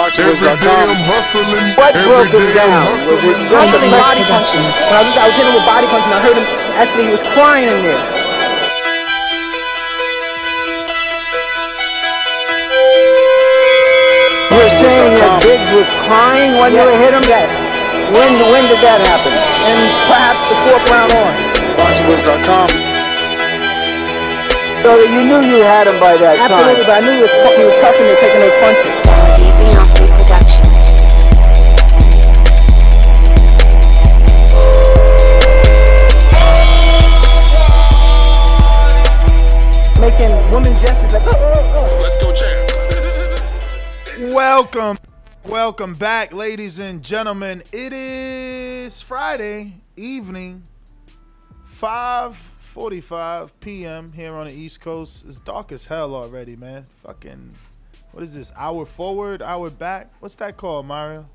Every 0.00 0.32
day 0.32 0.48
I'm. 0.48 1.76
What 1.76 1.92
broke 2.08 2.32
Every 2.32 2.40
him 2.40 2.56
down? 2.56 2.88
Was 2.88 3.12
it 3.12 3.36
hustling. 3.52 3.92
body 3.92 4.24
punching? 4.32 4.64
When 4.64 4.96
I 4.96 5.04
was, 5.04 5.12
I 5.12 5.24
was 5.28 5.34
hitting 5.36 5.52
him 5.52 5.56
with 5.60 5.68
body 5.68 5.86
punching. 5.92 6.12
I 6.12 6.20
heard 6.24 6.36
him 6.40 6.46
actually 6.80 7.04
he 7.04 7.10
was 7.12 7.24
crying 7.36 7.68
in 7.68 7.82
there. 7.84 8.00
You 14.50 14.56
were 14.56 14.92
saying 14.96 15.14
that 15.20 15.44
Biggs 15.44 15.68
was 15.76 15.88
crying 16.08 16.56
when 16.56 16.72
you 16.72 16.80
hit 17.00 17.12
him? 17.12 17.24
Yes. 17.28 17.48
When, 18.10 18.32
when 18.50 18.64
did 18.66 18.80
that 18.82 18.98
happen? 19.04 19.32
And 19.68 19.78
perhaps 20.08 20.40
the 20.48 20.56
fourth 20.64 20.84
round 20.88 21.12
on. 21.12 21.32
BoxingWiz.com. 21.76 22.79
So 24.82 24.96
that 24.96 25.10
you 25.12 25.20
knew 25.28 25.44
you 25.44 25.60
had 25.62 25.86
him 25.86 26.00
by 26.00 26.16
that 26.16 26.40
time. 26.40 26.56
Absolutely, 26.56 26.88
but 26.88 26.96
I 26.96 27.00
knew 27.04 27.12
he 27.12 27.20
was, 27.20 27.28
he 27.52 27.64
was 27.68 27.76
tough 27.84 28.00
and 28.00 28.08
they're 28.08 28.16
taking 28.16 28.40
those 28.40 28.56
punches. 28.64 28.88
Beyonce 29.60 30.08
Productions. 30.16 30.72
Making 40.00 40.32
women 40.50 40.72
gestures 40.80 41.12
like, 41.12 41.26
oh, 41.26 41.36
oh, 41.36 41.76
oh. 41.76 41.98
Let's 42.00 42.16
go, 42.16 42.32
champ. 42.32 42.72
Welcome, 44.34 44.96
welcome 45.44 45.94
back, 45.94 46.32
ladies 46.32 46.78
and 46.78 47.04
gentlemen. 47.04 47.62
It 47.70 47.92
is 47.92 49.02
Friday 49.02 49.74
evening, 49.96 50.62
5:45 52.74 53.50
p.m. 53.60 54.12
here 54.12 54.34
on 54.34 54.46
the 54.46 54.52
East 54.52 54.80
Coast. 54.80 55.24
It's 55.26 55.40
dark 55.40 55.72
as 55.72 55.86
hell 55.86 56.14
already, 56.14 56.56
man. 56.56 56.84
Fucking, 57.04 57.52
what 58.12 58.22
is 58.22 58.34
this? 58.34 58.52
Hour 58.56 58.86
forward, 58.86 59.42
hour 59.42 59.70
back. 59.70 60.10
What's 60.20 60.36
that 60.36 60.56
called, 60.56 60.86
Mario? 60.86 61.28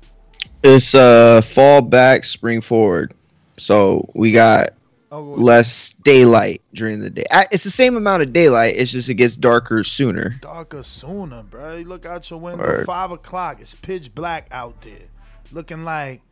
It's 0.62 0.94
uh 0.94 1.42
fall 1.42 1.82
back, 1.82 2.24
spring 2.24 2.60
forward. 2.60 3.14
So 3.58 4.08
we 4.14 4.32
got 4.32 4.70
Oh, 5.12 5.20
less 5.22 5.90
daylight 6.02 6.62
during 6.74 6.98
the 7.00 7.10
day. 7.10 7.24
It's 7.52 7.62
the 7.62 7.70
same 7.70 7.96
amount 7.96 8.22
of 8.24 8.32
daylight. 8.32 8.74
It's 8.76 8.90
just 8.90 9.08
it 9.08 9.14
gets 9.14 9.36
darker 9.36 9.84
sooner. 9.84 10.30
darker 10.40 10.82
sooner, 10.82 11.44
bro. 11.44 11.76
You 11.76 11.84
look 11.84 12.04
out 12.04 12.28
your 12.28 12.40
window, 12.40 12.64
Word. 12.64 12.86
five 12.86 13.12
o'clock. 13.12 13.60
It's 13.60 13.74
pitch 13.74 14.12
black 14.14 14.48
out 14.50 14.82
there, 14.82 15.06
looking 15.52 15.84
like. 15.84 16.22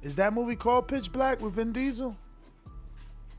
Is 0.00 0.14
that 0.14 0.32
movie 0.32 0.54
called 0.54 0.86
Pitch 0.86 1.10
Black 1.10 1.40
with 1.40 1.54
Vin 1.54 1.72
Diesel? 1.72 2.16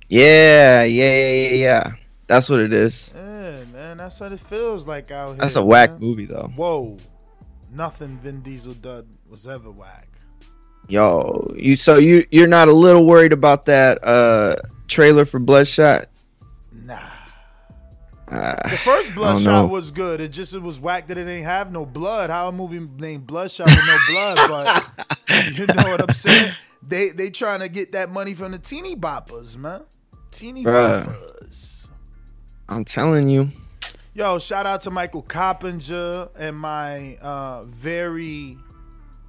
Yeah, 0.09 0.83
yeah, 0.83 1.31
yeah, 1.31 1.49
yeah. 1.51 1.91
That's 2.27 2.49
what 2.49 2.59
it 2.59 2.73
is. 2.73 3.13
Yeah, 3.15 3.63
man, 3.71 3.97
that's 3.97 4.19
what 4.19 4.31
it 4.31 4.39
feels 4.39 4.87
like 4.87 5.11
out 5.11 5.29
here. 5.29 5.37
That's 5.37 5.55
a 5.55 5.63
whack 5.63 5.99
movie 5.99 6.25
though. 6.25 6.51
Whoa, 6.55 6.97
nothing 7.71 8.17
Vin 8.17 8.41
Diesel 8.41 8.73
did 8.73 9.07
was 9.29 9.47
ever 9.47 9.71
whack. 9.71 10.07
Yo, 10.87 11.53
you 11.55 11.75
so 11.75 11.97
you 11.97 12.25
you're 12.31 12.47
not 12.47 12.67
a 12.67 12.73
little 12.73 13.05
worried 13.05 13.33
about 13.33 13.65
that 13.65 13.99
uh 14.03 14.55
trailer 14.87 15.25
for 15.25 15.39
Bloodshot? 15.39 16.07
Nah, 16.71 16.97
Uh, 18.27 18.69
the 18.69 18.77
first. 18.77 19.13
Bloodshot 19.13 19.69
was 19.69 19.91
good. 19.91 20.21
It 20.21 20.29
just 20.29 20.55
it 20.55 20.61
was 20.61 20.79
whack 20.79 21.07
that 21.07 21.17
it 21.19 21.27
ain't 21.27 21.45
have 21.45 21.71
no 21.71 21.85
blood. 21.85 22.31
How 22.31 22.47
a 22.47 22.51
movie 22.51 22.79
named 22.97 23.27
Bloodshot 23.27 23.67
with 23.67 23.85
no 23.85 23.97
blood, 24.09 24.49
but 25.27 25.55
you 25.57 25.67
know 25.67 25.83
what 25.91 26.01
I'm 26.01 26.13
saying? 26.13 26.53
They 26.87 27.09
they 27.09 27.29
trying 27.29 27.59
to 27.59 27.69
get 27.69 27.91
that 27.91 28.09
money 28.09 28.33
from 28.33 28.51
the 28.51 28.59
teeny 28.59 28.95
boppers, 28.95 29.55
man. 29.57 29.83
Teeny 30.31 30.63
Bruh. 30.63 31.89
I'm 32.67 32.85
telling 32.85 33.29
you. 33.29 33.49
Yo, 34.13 34.37
shout 34.39 34.65
out 34.65 34.81
to 34.81 34.91
Michael 34.91 35.21
Coppinger 35.21 36.29
and 36.37 36.57
my 36.57 37.15
uh 37.21 37.63
very 37.63 38.57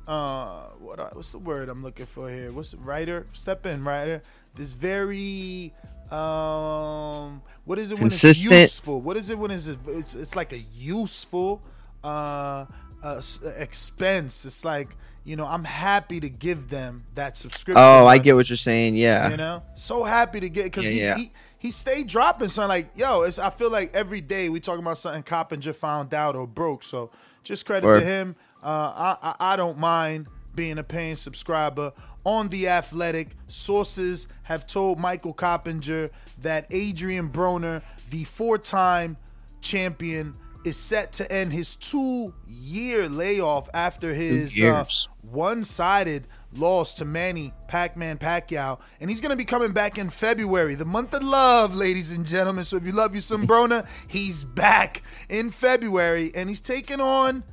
uh 0.06 0.62
what 0.78 0.98
what's 1.14 1.32
the 1.32 1.38
word 1.38 1.68
I'm 1.68 1.82
looking 1.82 2.06
for 2.06 2.28
here? 2.30 2.52
What's 2.52 2.72
the 2.72 2.78
writer? 2.78 3.26
Step 3.32 3.66
in, 3.66 3.84
writer. 3.84 4.22
This 4.54 4.74
very 4.74 5.72
um 6.10 7.42
what 7.64 7.78
is 7.78 7.92
it 7.92 8.00
when 8.00 8.08
Consistent. 8.10 8.52
it's 8.52 8.62
useful? 8.62 9.00
What 9.00 9.16
is 9.16 9.30
it 9.30 9.38
when 9.38 9.50
it's 9.50 9.68
it's, 9.68 10.14
it's 10.14 10.36
like 10.36 10.52
a 10.52 10.58
useful 10.74 11.62
uh, 12.04 12.66
uh 13.02 13.20
expense. 13.58 14.44
It's 14.44 14.64
like, 14.64 14.96
you 15.30 15.36
know, 15.36 15.46
I'm 15.46 15.62
happy 15.62 16.18
to 16.18 16.28
give 16.28 16.68
them 16.70 17.04
that 17.14 17.36
subscription. 17.36 17.80
Oh, 17.80 18.04
I 18.04 18.18
get 18.18 18.34
what 18.34 18.50
you're 18.50 18.56
saying. 18.56 18.96
Yeah. 18.96 19.30
You 19.30 19.36
know, 19.36 19.62
so 19.74 20.02
happy 20.02 20.40
to 20.40 20.48
get 20.48 20.64
because 20.64 20.86
Yeah, 20.86 20.90
he, 20.90 21.00
yeah. 21.00 21.14
he 21.14 21.32
he 21.60 21.70
stayed 21.70 22.08
dropping 22.08 22.48
something 22.48 22.68
like 22.68 22.90
yo. 22.96 23.22
It's 23.22 23.38
I 23.38 23.50
feel 23.50 23.70
like 23.70 23.94
every 23.94 24.20
day 24.20 24.48
we 24.48 24.58
talking 24.58 24.82
about 24.82 24.98
something 24.98 25.22
Coppinger 25.22 25.72
found 25.72 26.12
out 26.14 26.34
or 26.34 26.48
broke. 26.48 26.82
So 26.82 27.12
just 27.44 27.64
credit 27.64 27.86
Word. 27.86 28.00
to 28.00 28.06
him. 28.06 28.34
Uh, 28.60 29.16
I, 29.22 29.28
I 29.28 29.52
I 29.52 29.56
don't 29.56 29.78
mind 29.78 30.26
being 30.56 30.78
a 30.78 30.82
paying 30.82 31.14
subscriber 31.14 31.92
on 32.24 32.48
the 32.48 32.66
Athletic. 32.66 33.28
Sources 33.46 34.26
have 34.42 34.66
told 34.66 34.98
Michael 34.98 35.32
Coppinger 35.32 36.10
that 36.42 36.66
Adrian 36.72 37.28
Broner, 37.28 37.82
the 38.10 38.24
four-time 38.24 39.16
champion, 39.60 40.34
is 40.64 40.76
set 40.76 41.12
to 41.14 41.32
end 41.32 41.52
his 41.52 41.76
two-year 41.76 43.08
layoff 43.08 43.68
after 43.74 44.12
his 44.14 44.60
uh, 44.62 44.84
one-sided 45.22 46.26
loss 46.54 46.94
to 46.94 47.04
Manny 47.04 47.52
Pac-Man 47.68 48.18
Pacquiao, 48.18 48.80
and 49.00 49.08
he's 49.10 49.20
gonna 49.20 49.36
be 49.36 49.44
coming 49.44 49.72
back 49.72 49.98
in 49.98 50.10
February, 50.10 50.74
the 50.74 50.84
month 50.84 51.14
of 51.14 51.22
love, 51.22 51.74
ladies 51.74 52.12
and 52.12 52.26
gentlemen. 52.26 52.64
So 52.64 52.76
if 52.76 52.84
you 52.84 52.92
love 52.92 53.14
you 53.14 53.20
some 53.20 53.46
Broner, 53.46 53.88
he's 54.08 54.44
back 54.44 55.02
in 55.28 55.50
February, 55.50 56.32
and 56.34 56.48
he's 56.48 56.60
taking 56.60 57.00
on 57.00 57.44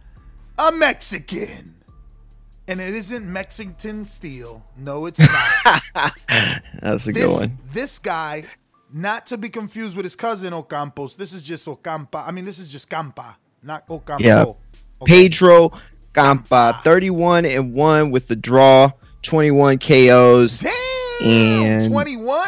a 0.58 0.72
Mexican. 0.72 1.76
And 2.70 2.82
it 2.82 2.94
isn't 2.96 3.32
Mexican 3.32 4.04
steel. 4.04 4.66
No, 4.76 5.06
it's 5.06 5.22
not. 5.22 5.82
That's 6.82 7.08
a 7.08 7.14
good 7.14 7.30
one. 7.30 7.58
this 7.72 7.98
guy, 7.98 8.44
not 8.92 9.26
to 9.28 9.38
be 9.38 9.50
confused 9.50 9.96
with 9.96 10.06
his 10.06 10.16
cousin 10.16 10.54
Ocampos. 10.54 11.18
This 11.18 11.34
is 11.34 11.44
just 11.44 11.68
Ocampa. 11.68 12.28
I 12.28 12.32
mean, 12.32 12.46
this 12.46 12.60
is 12.60 12.72
just 12.72 12.90
Campa, 12.90 13.36
not 13.64 13.90
Ocampo. 13.90 14.24
Yeah. 14.24 14.46
Okay. 15.02 15.24
Pedro 15.24 15.72
Campa, 16.14 16.82
31 16.82 17.46
and 17.46 17.74
1 17.74 18.12
with 18.12 18.28
the 18.28 18.36
draw, 18.36 18.92
21 19.24 19.78
KOs. 19.80 20.60
Damn, 21.22 21.64
And- 21.82 21.92
21? 21.92 22.40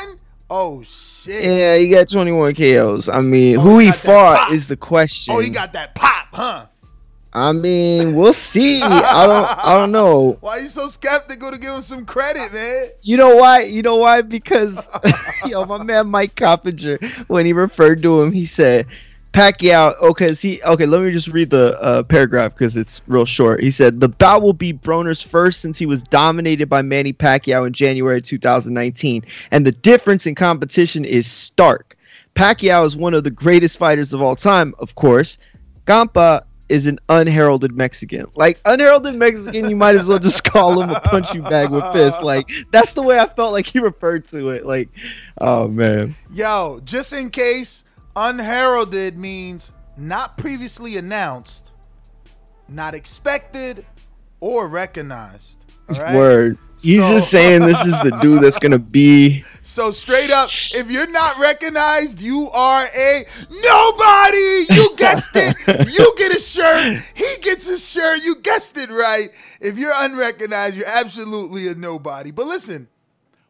Oh 0.51 0.81
shit. 0.83 1.43
Yeah, 1.43 1.75
he 1.75 1.89
got 1.89 2.09
21 2.09 2.55
KOs. 2.55 3.07
I 3.07 3.21
mean, 3.21 3.57
Oh, 3.57 3.61
who 3.61 3.77
he 3.79 3.85
he 3.87 3.91
fought 3.91 4.37
pop. 4.47 4.51
is 4.51 4.65
the 4.65 4.75
question. 4.77 5.35
Oh, 5.35 5.39
he 5.41 5.51
got 5.51 5.73
that 5.73 5.93
pop, 5.93 6.25
huh? 6.33 6.65
I 7.31 7.51
mean, 7.51 8.15
we'll 8.15 8.33
see. 8.33 8.81
I 8.81 9.27
don't. 9.27 9.65
I 9.65 9.77
don't 9.77 9.91
know. 9.91 10.37
Why 10.41 10.57
are 10.57 10.59
you 10.61 10.67
so 10.67 10.87
skeptical 10.87 11.51
to 11.51 11.59
give 11.59 11.73
him 11.73 11.81
some 11.81 12.05
credit, 12.05 12.51
man? 12.51 12.87
You 13.03 13.17
know 13.17 13.35
why? 13.35 13.61
You 13.61 13.83
know 13.83 13.97
why? 13.97 14.21
Because 14.21 14.77
yo, 15.45 15.65
my 15.65 15.83
man 15.83 16.07
Mike 16.07 16.35
Coppinger, 16.35 16.97
when 17.27 17.45
he 17.45 17.53
referred 17.53 18.01
to 18.01 18.21
him, 18.21 18.31
he 18.31 18.45
said 18.45 18.87
Pacquiao. 19.31 19.95
Okay, 20.01 20.33
see. 20.33 20.59
Okay, 20.63 20.87
let 20.87 21.03
me 21.03 21.11
just 21.11 21.27
read 21.27 21.51
the 21.51 21.79
uh, 21.79 22.01
paragraph 22.01 22.55
because 22.55 22.75
it's 22.75 23.01
real 23.07 23.25
short. 23.25 23.61
He 23.61 23.69
said 23.69 23.99
the 23.99 24.09
bout 24.09 24.41
will 24.41 24.53
be 24.53 24.73
Broner's 24.73 25.21
first 25.21 25.61
since 25.61 25.77
he 25.77 25.85
was 25.85 26.01
dominated 26.01 26.67
by 26.67 26.81
Manny 26.81 27.13
Pacquiao 27.13 27.67
in 27.67 27.73
January 27.73 28.23
2019, 28.23 29.23
and 29.51 29.65
the 29.65 29.71
difference 29.71 30.25
in 30.25 30.33
competition 30.33 31.05
is 31.05 31.27
stark. 31.27 31.95
Pacquiao 32.35 32.85
is 32.87 32.97
one 32.97 33.13
of 33.13 33.23
the 33.23 33.31
greatest 33.31 33.77
fighters 33.77 34.13
of 34.13 34.21
all 34.21 34.35
time, 34.35 34.73
of 34.79 34.95
course. 34.95 35.37
Campa 35.85 36.43
is 36.69 36.87
an 36.87 36.99
unheralded 37.09 37.75
Mexican. 37.75 38.27
Like 38.35 38.61
unheralded 38.65 39.15
Mexican, 39.15 39.69
you 39.69 39.75
might 39.75 39.95
as 39.95 40.07
well 40.07 40.19
just 40.19 40.43
call 40.43 40.81
him 40.81 40.91
a 40.91 40.99
punch 40.99 41.33
you 41.33 41.41
bag 41.41 41.71
with 41.71 41.83
fists. 41.91 42.21
Like 42.21 42.49
that's 42.71 42.93
the 42.93 43.01
way 43.01 43.19
I 43.19 43.27
felt 43.27 43.51
like 43.51 43.65
he 43.65 43.79
referred 43.79 44.27
to 44.27 44.49
it. 44.49 44.65
Like, 44.65 44.89
oh 45.39 45.67
man. 45.67 46.15
Yo, 46.31 46.79
just 46.85 47.11
in 47.11 47.29
case, 47.29 47.83
unheralded 48.15 49.17
means 49.17 49.73
not 49.97 50.37
previously 50.37 50.95
announced, 50.95 51.73
not 52.67 52.93
expected, 52.93 53.85
or 54.39 54.67
recognized. 54.67 55.58
Right. 55.89 56.15
Word. 56.15 56.57
He's 56.81 56.97
So- 56.97 57.09
just 57.11 57.29
saying 57.31 57.61
this 57.61 57.83
is 57.85 57.99
the 58.03 58.11
dude 58.21 58.41
that's 58.41 58.57
gonna 58.59 58.79
be. 58.79 59.43
So 59.61 59.91
straight 59.91 60.31
up, 60.31 60.49
if 60.73 60.89
you're 60.89 61.09
not 61.11 61.37
recognized, 61.37 62.19
you 62.21 62.49
are 62.55 62.85
a 62.85 63.23
nobody. 63.63 64.65
You 64.71 64.95
guessed 64.97 65.31
it. 65.35 65.55
You 65.99 66.13
get 66.17 66.35
a 66.35 66.39
shirt. 66.39 66.97
He 67.15 67.27
gets 67.41 67.69
a 67.69 67.77
shirt. 67.77 68.21
You 68.25 68.35
guessed 68.41 68.77
it 68.79 68.89
right. 68.89 69.29
If 69.61 69.77
you're 69.77 69.91
unrecognized, 69.95 70.75
you're 70.75 70.87
absolutely 70.87 71.67
a 71.67 71.75
nobody. 71.75 72.31
But 72.31 72.47
listen, 72.47 72.87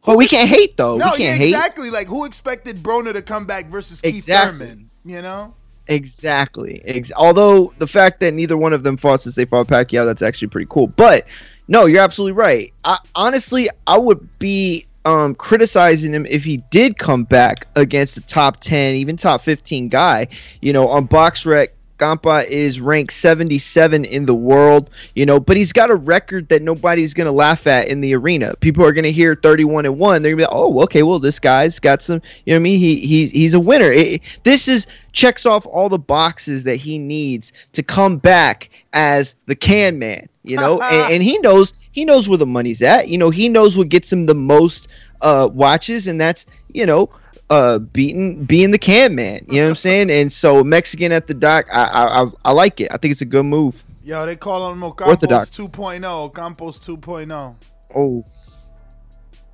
But 0.06 0.18
we 0.18 0.28
can't 0.28 0.50
hate 0.50 0.76
though. 0.76 0.98
no, 0.98 1.12
we 1.18 1.24
yeah, 1.24 1.30
can't 1.30 1.40
hate. 1.40 1.48
exactly. 1.50 1.90
Like 1.90 2.08
who 2.08 2.26
expected 2.26 2.78
Broner 2.84 3.14
to 3.14 3.22
come 3.22 3.46
back 3.46 3.68
versus 3.68 4.02
Keith 4.02 4.16
Exactly. 4.16 4.60
Thurman? 4.68 4.90
You 5.06 5.22
know? 5.22 5.54
Exactly. 5.88 6.82
Ex- 6.86 7.12
although 7.16 7.74
the 7.80 7.88
fact 7.88 8.20
that 8.20 8.34
neither 8.34 8.58
one 8.58 8.74
of 8.74 8.84
them 8.84 8.98
fought 8.98 9.22
since 9.22 9.36
they 9.36 9.46
fought 9.46 9.68
Pacquiao, 9.68 10.06
that's 10.06 10.22
actually 10.22 10.50
pretty 10.50 10.68
cool. 10.70 10.88
But 10.88 11.26
no, 11.70 11.86
you're 11.86 12.02
absolutely 12.02 12.34
right. 12.34 12.74
I, 12.84 12.98
honestly, 13.14 13.70
I 13.86 13.98
would 13.98 14.28
be 14.40 14.88
um, 15.06 15.36
criticizing 15.36 16.14
him 16.14 16.26
if 16.26 16.44
he 16.44 16.58
did 16.72 16.98
come 16.98 17.26
back 17.26 17.68
against 17.76 18.18
a 18.18 18.22
top 18.22 18.60
10, 18.60 18.96
even 18.96 19.16
top 19.16 19.44
15 19.44 19.88
guy. 19.88 20.28
You 20.62 20.74
know, 20.74 20.88
on 20.88 21.08
BoxRec, 21.08 21.70
Campa 22.00 22.46
is 22.48 22.80
ranked 22.80 23.14
77 23.14 24.06
in 24.06 24.26
the 24.26 24.34
world, 24.34 24.90
you 25.16 25.26
know, 25.26 25.40
but 25.40 25.58
he's 25.58 25.74
got 25.74 25.90
a 25.90 25.96
record 25.96 26.50
that 26.50 26.62
nobody's 26.62 27.14
going 27.14 27.26
to 27.26 27.32
laugh 27.32 27.68
at 27.68 27.88
in 27.88 28.02
the 28.02 28.16
arena. 28.16 28.56
People 28.62 28.86
are 28.86 28.94
going 28.94 29.04
to 29.04 29.12
hear 29.12 29.36
31 29.36 29.86
and 29.86 30.00
1. 30.00 30.22
They're 30.22 30.32
going 30.32 30.44
to 30.44 30.48
be 30.48 30.52
like, 30.52 30.56
"Oh, 30.56 30.82
okay, 30.84 31.04
well 31.04 31.20
this 31.20 31.40
guy's 31.40 31.80
got 31.80 32.02
some, 32.02 32.22
you 32.46 32.54
know 32.54 32.58
what 32.58 32.62
I 32.62 32.64
mean? 32.64 32.80
He 32.80 33.06
he 33.06 33.28
he's 33.28 33.54
a 33.54 33.60
winner." 33.60 33.92
It- 33.92 34.22
this 34.44 34.68
is 34.68 34.88
checks 35.12 35.46
off 35.46 35.66
all 35.66 35.90
the 35.90 36.00
boxes 36.00 36.64
that 36.64 36.78
he 36.78 36.98
needs 36.98 37.52
to 37.74 37.84
come 37.84 38.18
back 38.18 38.70
as 38.94 39.36
the 39.46 39.56
can 39.56 40.00
man, 40.00 40.28
you 40.44 40.56
know? 40.56 40.82
and, 40.92 41.14
and 41.14 41.24
he 41.24 41.38
knows 41.40 41.74
he 41.92 42.06
knows 42.06 42.30
where 42.30 42.38
the 42.38 42.46
money's 42.46 42.82
at. 42.82 43.10
You 43.10 43.18
know, 43.18 43.30
he 43.30 43.50
knows 43.50 43.78
what 43.78 43.90
gets 43.90 44.12
him 44.12 44.26
the 44.26 44.36
most 44.36 44.88
uh 45.22 45.50
watches 45.52 46.08
and 46.08 46.20
that's, 46.20 46.46
you 46.72 46.86
know, 46.86 47.10
uh 47.50 47.80
beating 47.80 48.44
being 48.46 48.72
the 48.72 48.78
can 48.78 49.16
man 49.16 49.44
you 49.48 49.56
know 49.56 49.64
what 49.64 49.70
i'm 49.70 49.76
saying 49.76 50.10
and 50.12 50.32
so 50.32 50.64
mexican 50.64 51.12
at 51.12 51.28
the 51.28 51.34
dock 51.34 51.66
I, 51.72 51.84
I 51.86 52.22
i 52.24 52.26
i 52.46 52.52
like 52.52 52.80
it 52.82 52.92
i 52.94 52.98
think 52.98 53.12
it's 53.12 53.22
a 53.22 53.26
good 53.26 53.46
move 53.46 53.84
Yo, 54.02 54.26
they 54.26 54.38
call 54.38 54.72
him 54.72 54.80
Ocampos 54.80 55.08
Orthodox. 55.08 55.50
2.0. 55.52 56.34
Campos 56.34 56.80
2.0. 56.80 57.56
oh 57.96 58.24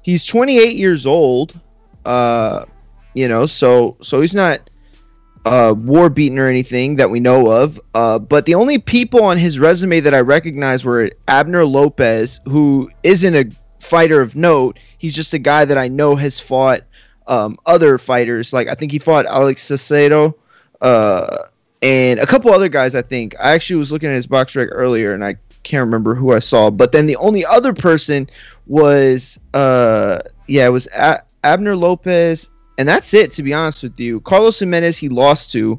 he's 0.01 0.23
28 0.25 0.75
years 0.75 1.05
old 1.05 1.59
uh 2.05 2.65
you 3.13 3.27
know 3.27 3.45
so 3.45 3.97
so 4.01 4.21
he's 4.21 4.35
not 4.35 4.69
uh 5.45 5.73
war 5.77 6.09
beaten 6.09 6.37
or 6.37 6.47
anything 6.47 6.95
that 6.95 7.09
we 7.09 7.19
know 7.19 7.51
of 7.51 7.81
uh 7.95 8.19
but 8.19 8.45
the 8.45 8.53
only 8.53 8.77
people 8.77 9.23
on 9.23 9.37
his 9.37 9.59
resume 9.59 9.99
that 9.99 10.13
i 10.13 10.19
recognize 10.19 10.85
were 10.85 11.09
abner 11.27 11.65
lopez 11.65 12.39
who 12.45 12.89
isn't 13.03 13.35
a 13.35 13.49
fighter 13.79 14.21
of 14.21 14.35
note 14.35 14.79
he's 14.97 15.13
just 15.13 15.33
a 15.33 15.39
guy 15.39 15.65
that 15.65 15.77
i 15.77 15.87
know 15.87 16.15
has 16.15 16.39
fought 16.39 16.81
um 17.27 17.57
other 17.65 17.97
fighters. 17.97 18.53
Like 18.53 18.67
i 18.67 18.75
think 18.75 18.91
he 18.91 18.99
fought 18.99 19.25
alex 19.25 19.61
Cicero, 19.63 20.35
uh 20.81 21.43
and 21.81 22.19
a 22.19 22.25
couple 22.25 22.51
other 22.51 22.69
guys 22.69 22.95
i 22.95 23.01
think. 23.01 23.35
I 23.39 23.51
actually 23.53 23.77
was 23.77 23.91
looking 23.91 24.09
at 24.09 24.15
his 24.15 24.27
box 24.27 24.55
rec 24.55 24.69
earlier 24.71 25.13
and 25.13 25.23
i 25.23 25.35
can't 25.63 25.85
remember 25.85 26.13
who 26.15 26.31
i 26.31 26.39
saw. 26.39 26.69
But 26.69 26.91
then 26.91 27.05
the 27.07 27.15
only 27.17 27.43
other 27.45 27.73
person 27.73 28.29
was 28.67 29.39
uh 29.53 30.19
yeah 30.47 30.65
it 30.65 30.69
was 30.71 30.87
A- 30.95 31.21
abner 31.43 31.75
lopez 31.75 32.49
and 32.77 32.87
that's 32.87 33.13
it 33.13 33.31
to 33.33 33.43
be 33.43 33.53
honest 33.53 33.83
with 33.83 33.99
you. 33.99 34.19
Carlos 34.21 34.59
jimenez 34.59 34.97
he 34.97 35.09
lost 35.09 35.51
to 35.53 35.77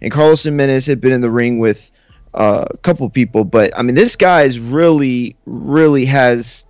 and 0.00 0.10
carlos 0.10 0.42
jimenez 0.42 0.86
had 0.86 1.00
been 1.00 1.12
in 1.12 1.20
the 1.20 1.30
ring 1.30 1.58
with 1.58 1.92
uh, 2.34 2.64
a 2.70 2.76
couple 2.78 3.08
people. 3.10 3.44
But 3.44 3.72
i 3.78 3.82
mean 3.82 3.94
this 3.94 4.16
guy 4.16 4.42
is 4.42 4.58
really 4.58 5.36
really 5.46 6.04
has 6.04 6.66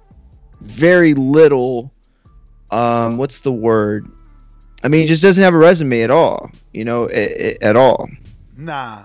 very 0.60 1.14
little 1.14 1.92
um 2.70 3.16
what's 3.16 3.40
the 3.40 3.52
word 3.52 4.10
i 4.82 4.88
mean 4.88 5.00
he 5.02 5.06
just 5.06 5.22
doesn't 5.22 5.42
have 5.42 5.54
a 5.54 5.58
resume 5.58 6.02
at 6.02 6.10
all 6.10 6.50
you 6.72 6.84
know 6.84 7.08
a- 7.10 7.56
a- 7.56 7.58
at 7.62 7.76
all 7.76 8.08
Nah. 8.56 9.04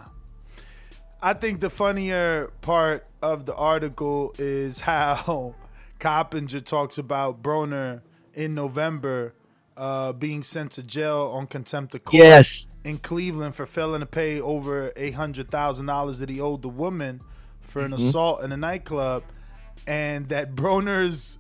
I 1.21 1.33
think 1.33 1.59
the 1.61 1.69
funnier 1.69 2.51
part 2.61 3.05
of 3.21 3.45
the 3.45 3.55
article 3.55 4.33
is 4.39 4.79
how 4.91 5.53
Coppinger 5.99 6.59
talks 6.59 6.97
about 6.97 7.41
Broner 7.43 8.01
in 8.33 8.55
November 8.55 9.33
uh, 9.77 10.11
being 10.13 10.41
sent 10.43 10.71
to 10.73 10.83
jail 10.83 11.31
on 11.33 11.45
contempt 11.47 11.93
of 11.95 12.03
court 12.03 12.15
Yes. 12.21 12.67
in 12.83 12.97
Cleveland 12.97 13.53
for 13.55 13.65
failing 13.67 13.99
to 14.01 14.05
pay 14.07 14.41
over 14.41 14.91
eight 14.97 15.13
hundred 15.13 15.49
thousand 15.49 15.85
dollars 15.85 16.17
that 16.19 16.29
he 16.29 16.41
owed 16.41 16.61
the 16.63 16.69
woman 16.69 17.21
for 17.61 17.81
an 17.83 17.91
Mhm. 17.91 17.95
assault 17.95 18.43
in 18.43 18.51
a 18.51 18.57
nightclub, 18.57 19.23
and 19.87 20.27
that 20.29 20.55
Broner's 20.55 21.37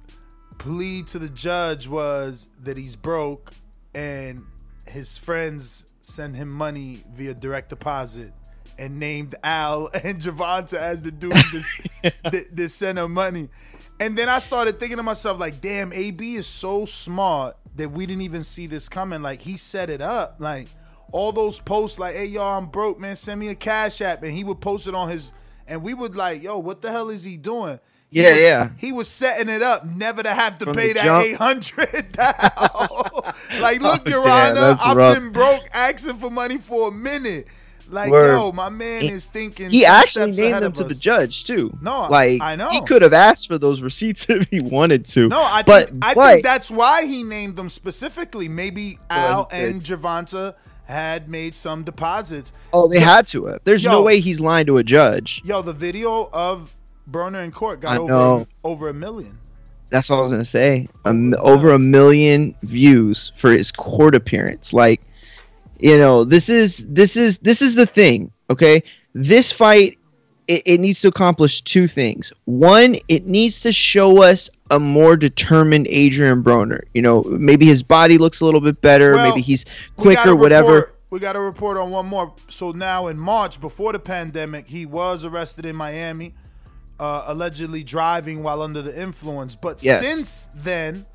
plea 0.59 1.01
to 1.03 1.17
the 1.19 1.29
judge 1.29 1.87
was 1.87 2.47
that 2.61 2.77
he's 2.77 2.95
broke 2.95 3.51
and 3.95 4.45
his 4.87 5.17
friends 5.17 5.93
send 6.01 6.35
him 6.35 6.49
money 6.49 7.03
via 7.13 7.33
direct 7.33 7.69
deposit 7.69 8.33
and 8.77 8.99
named 8.99 9.35
Al 9.43 9.89
and 10.03 10.19
Gervonta 10.19 10.75
as 10.75 11.01
the 11.01 11.11
dudes 11.11 11.51
that, 12.01 12.13
that, 12.23 12.55
that 12.55 12.69
sent 12.69 12.97
him 12.97 13.13
money. 13.13 13.49
And 13.99 14.17
then 14.17 14.27
I 14.27 14.39
started 14.39 14.79
thinking 14.79 14.97
to 14.97 15.03
myself, 15.03 15.39
like, 15.39 15.61
damn, 15.61 15.93
AB 15.93 16.35
is 16.35 16.47
so 16.47 16.85
smart 16.85 17.55
that 17.75 17.91
we 17.91 18.05
didn't 18.05 18.23
even 18.23 18.43
see 18.43 18.67
this 18.67 18.89
coming. 18.89 19.21
Like, 19.21 19.39
he 19.39 19.55
set 19.55 19.89
it 19.89 20.01
up. 20.01 20.37
Like, 20.39 20.67
all 21.11 21.31
those 21.31 21.59
posts, 21.59 21.99
like, 21.99 22.15
hey, 22.15 22.25
y'all, 22.25 22.57
I'm 22.57 22.65
broke, 22.65 22.99
man, 22.99 23.15
send 23.15 23.39
me 23.39 23.49
a 23.49 23.55
cash 23.55 24.01
app. 24.01 24.23
And 24.23 24.31
he 24.31 24.43
would 24.43 24.59
post 24.59 24.87
it 24.87 24.95
on 24.95 25.09
his, 25.09 25.31
and 25.67 25.83
we 25.83 25.93
would 25.93 26.15
like, 26.15 26.43
yo, 26.43 26.57
what 26.57 26.81
the 26.81 26.91
hell 26.91 27.09
is 27.09 27.23
he 27.23 27.37
doing? 27.37 27.79
He 28.13 28.21
Yeah, 28.21 28.31
was- 28.31 28.41
yeah. 28.41 28.69
He 28.77 28.91
was 28.91 29.07
setting 29.07 29.49
it 29.49 29.61
up, 29.61 29.85
never 29.85 30.21
to 30.23 30.29
have 30.29 30.57
to 30.59 30.65
From 30.65 30.75
pay 30.75 30.93
that 30.93 31.03
jump. 31.03 31.25
eight 31.25 31.37
hundred 31.37 32.11
down. 32.11 32.33
like, 32.37 32.51
oh, 33.81 33.83
look, 33.83 34.01
Oh, 34.05 34.09
Your 34.09 34.23
damn, 34.23 34.51
Honor, 34.51 34.61
that's 34.61 34.85
I've 34.85 34.97
rough. 34.97 35.15
been 35.15 35.31
broke 35.31 35.63
asking 35.73 36.15
for 36.15 36.29
money 36.31 36.57
for 36.57 36.89
a 36.89 36.91
minute. 36.91 37.47
Like, 37.89 38.11
Word. 38.11 38.33
yo, 38.37 38.51
my 38.53 38.69
man 38.69 39.03
is 39.03 39.27
thinking. 39.27 39.69
he 39.69 39.85
actually 39.85 40.31
steps 40.31 40.37
named 40.39 40.51
ahead 40.51 40.63
them 40.63 40.71
to 40.73 40.83
the 40.85 40.95
judge 40.95 41.43
too 41.43 41.77
No, 41.81 42.07
like 42.09 42.41
I 42.41 42.55
know. 42.55 42.69
he 42.69 42.81
could 42.81 43.01
have 43.01 43.13
asked 43.13 43.47
for 43.47 43.57
those 43.57 43.81
receipts 43.89 44.25
if 44.29 44.47
he 44.49 44.61
wanted 44.61 45.05
to 45.07 45.27
No, 45.27 45.41
I 45.41 45.63
but 45.63 45.89
think 45.89 46.03
I 46.05 46.13
but 46.13 46.31
think 46.33 46.45
that's 46.45 46.71
why 46.71 47.05
he 47.05 47.23
named 47.23 47.55
them 47.57 47.69
specifically. 47.69 48.47
Maybe 48.47 48.97
Al 49.09 49.47
and 49.51 49.83
Gervonta 49.83 50.55
had 50.85 51.29
made 51.29 51.55
some 51.55 51.83
deposits. 51.83 52.51
oh 52.71 52.87
they 52.87 52.99
Yo- 52.99 53.05
had 53.05 53.27
to 53.27 53.45
have 53.47 53.59
there's 53.65 53.83
no 53.85 54.01
way 54.01 54.21
he's 54.21 54.39
lying 54.39 54.65
to 54.67 54.77
a 54.77 54.83
judge 54.83 55.41
Yo, 55.43 55.61
the 55.61 55.73
video 55.73 56.29
of 56.33 56.72
Broner 57.09 57.43
in 57.43 57.51
court 57.51 57.79
got 57.81 57.93
I 57.93 57.97
over 57.97 58.07
know. 58.07 58.47
over 58.63 58.89
a 58.89 58.93
million. 58.93 59.37
that's 59.89 60.09
all 60.09 60.19
i 60.19 60.21
was 60.23 60.31
gonna 60.31 60.45
say. 60.45 60.87
Um, 61.05 61.35
over 61.39 61.71
a 61.73 61.79
million 61.79 62.55
views 62.63 63.31
for 63.35 63.51
his 63.51 63.71
court 63.71 64.15
appearance. 64.15 64.73
Like 64.73 65.01
you 65.79 65.97
know 65.97 66.23
this 66.23 66.49
is 66.49 66.85
this 66.87 67.15
is 67.17 67.39
this 67.39 67.61
is 67.61 67.75
the 67.75 67.85
thing 67.85 68.31
okay? 68.49 68.81
This 69.13 69.51
fight 69.51 69.97
it, 70.47 70.61
it 70.65 70.79
needs 70.79 70.99
to 71.01 71.07
accomplish 71.07 71.61
two 71.61 71.87
things. 71.87 72.31
One 72.45 72.97
it 73.07 73.25
needs 73.27 73.61
to 73.61 73.71
show 73.71 74.21
us 74.21 74.49
a 74.71 74.79
more 74.79 75.15
determined 75.17 75.87
adrian 75.89 76.43
broner. 76.43 76.81
You 76.93 77.01
know 77.01 77.23
maybe 77.23 77.65
his 77.65 77.83
body 77.83 78.17
looks 78.17 78.39
a 78.41 78.45
little 78.45 78.61
bit 78.61 78.79
better 78.81 79.13
Well, 79.13 79.29
maybe 79.29 79.41
he's 79.41 79.65
quicker 79.97 80.35
whatever. 80.35 80.93
we 81.11 81.19
got 81.19 81.33
to 81.33 81.39
report 81.41 81.77
on 81.77 81.91
one 81.91 82.07
more. 82.07 82.33
So 82.47 82.71
now 82.71 83.07
in 83.07 83.17
March, 83.19 83.61
before 83.61 83.91
the 83.93 83.99
pandemic, 83.99 84.65
he 84.67 84.85
was 84.87 85.25
arrested 85.25 85.63
in 85.65 85.75
Miami, 85.75 86.33
uh, 87.03 87.25
allegedly 87.27 87.83
driving 87.83 88.43
while 88.43 88.61
under 88.61 88.81
the 88.81 89.01
influence. 89.01 89.57
But 89.57 89.83
Yes. 89.83 89.99
since 89.99 90.45
then, 90.55 91.05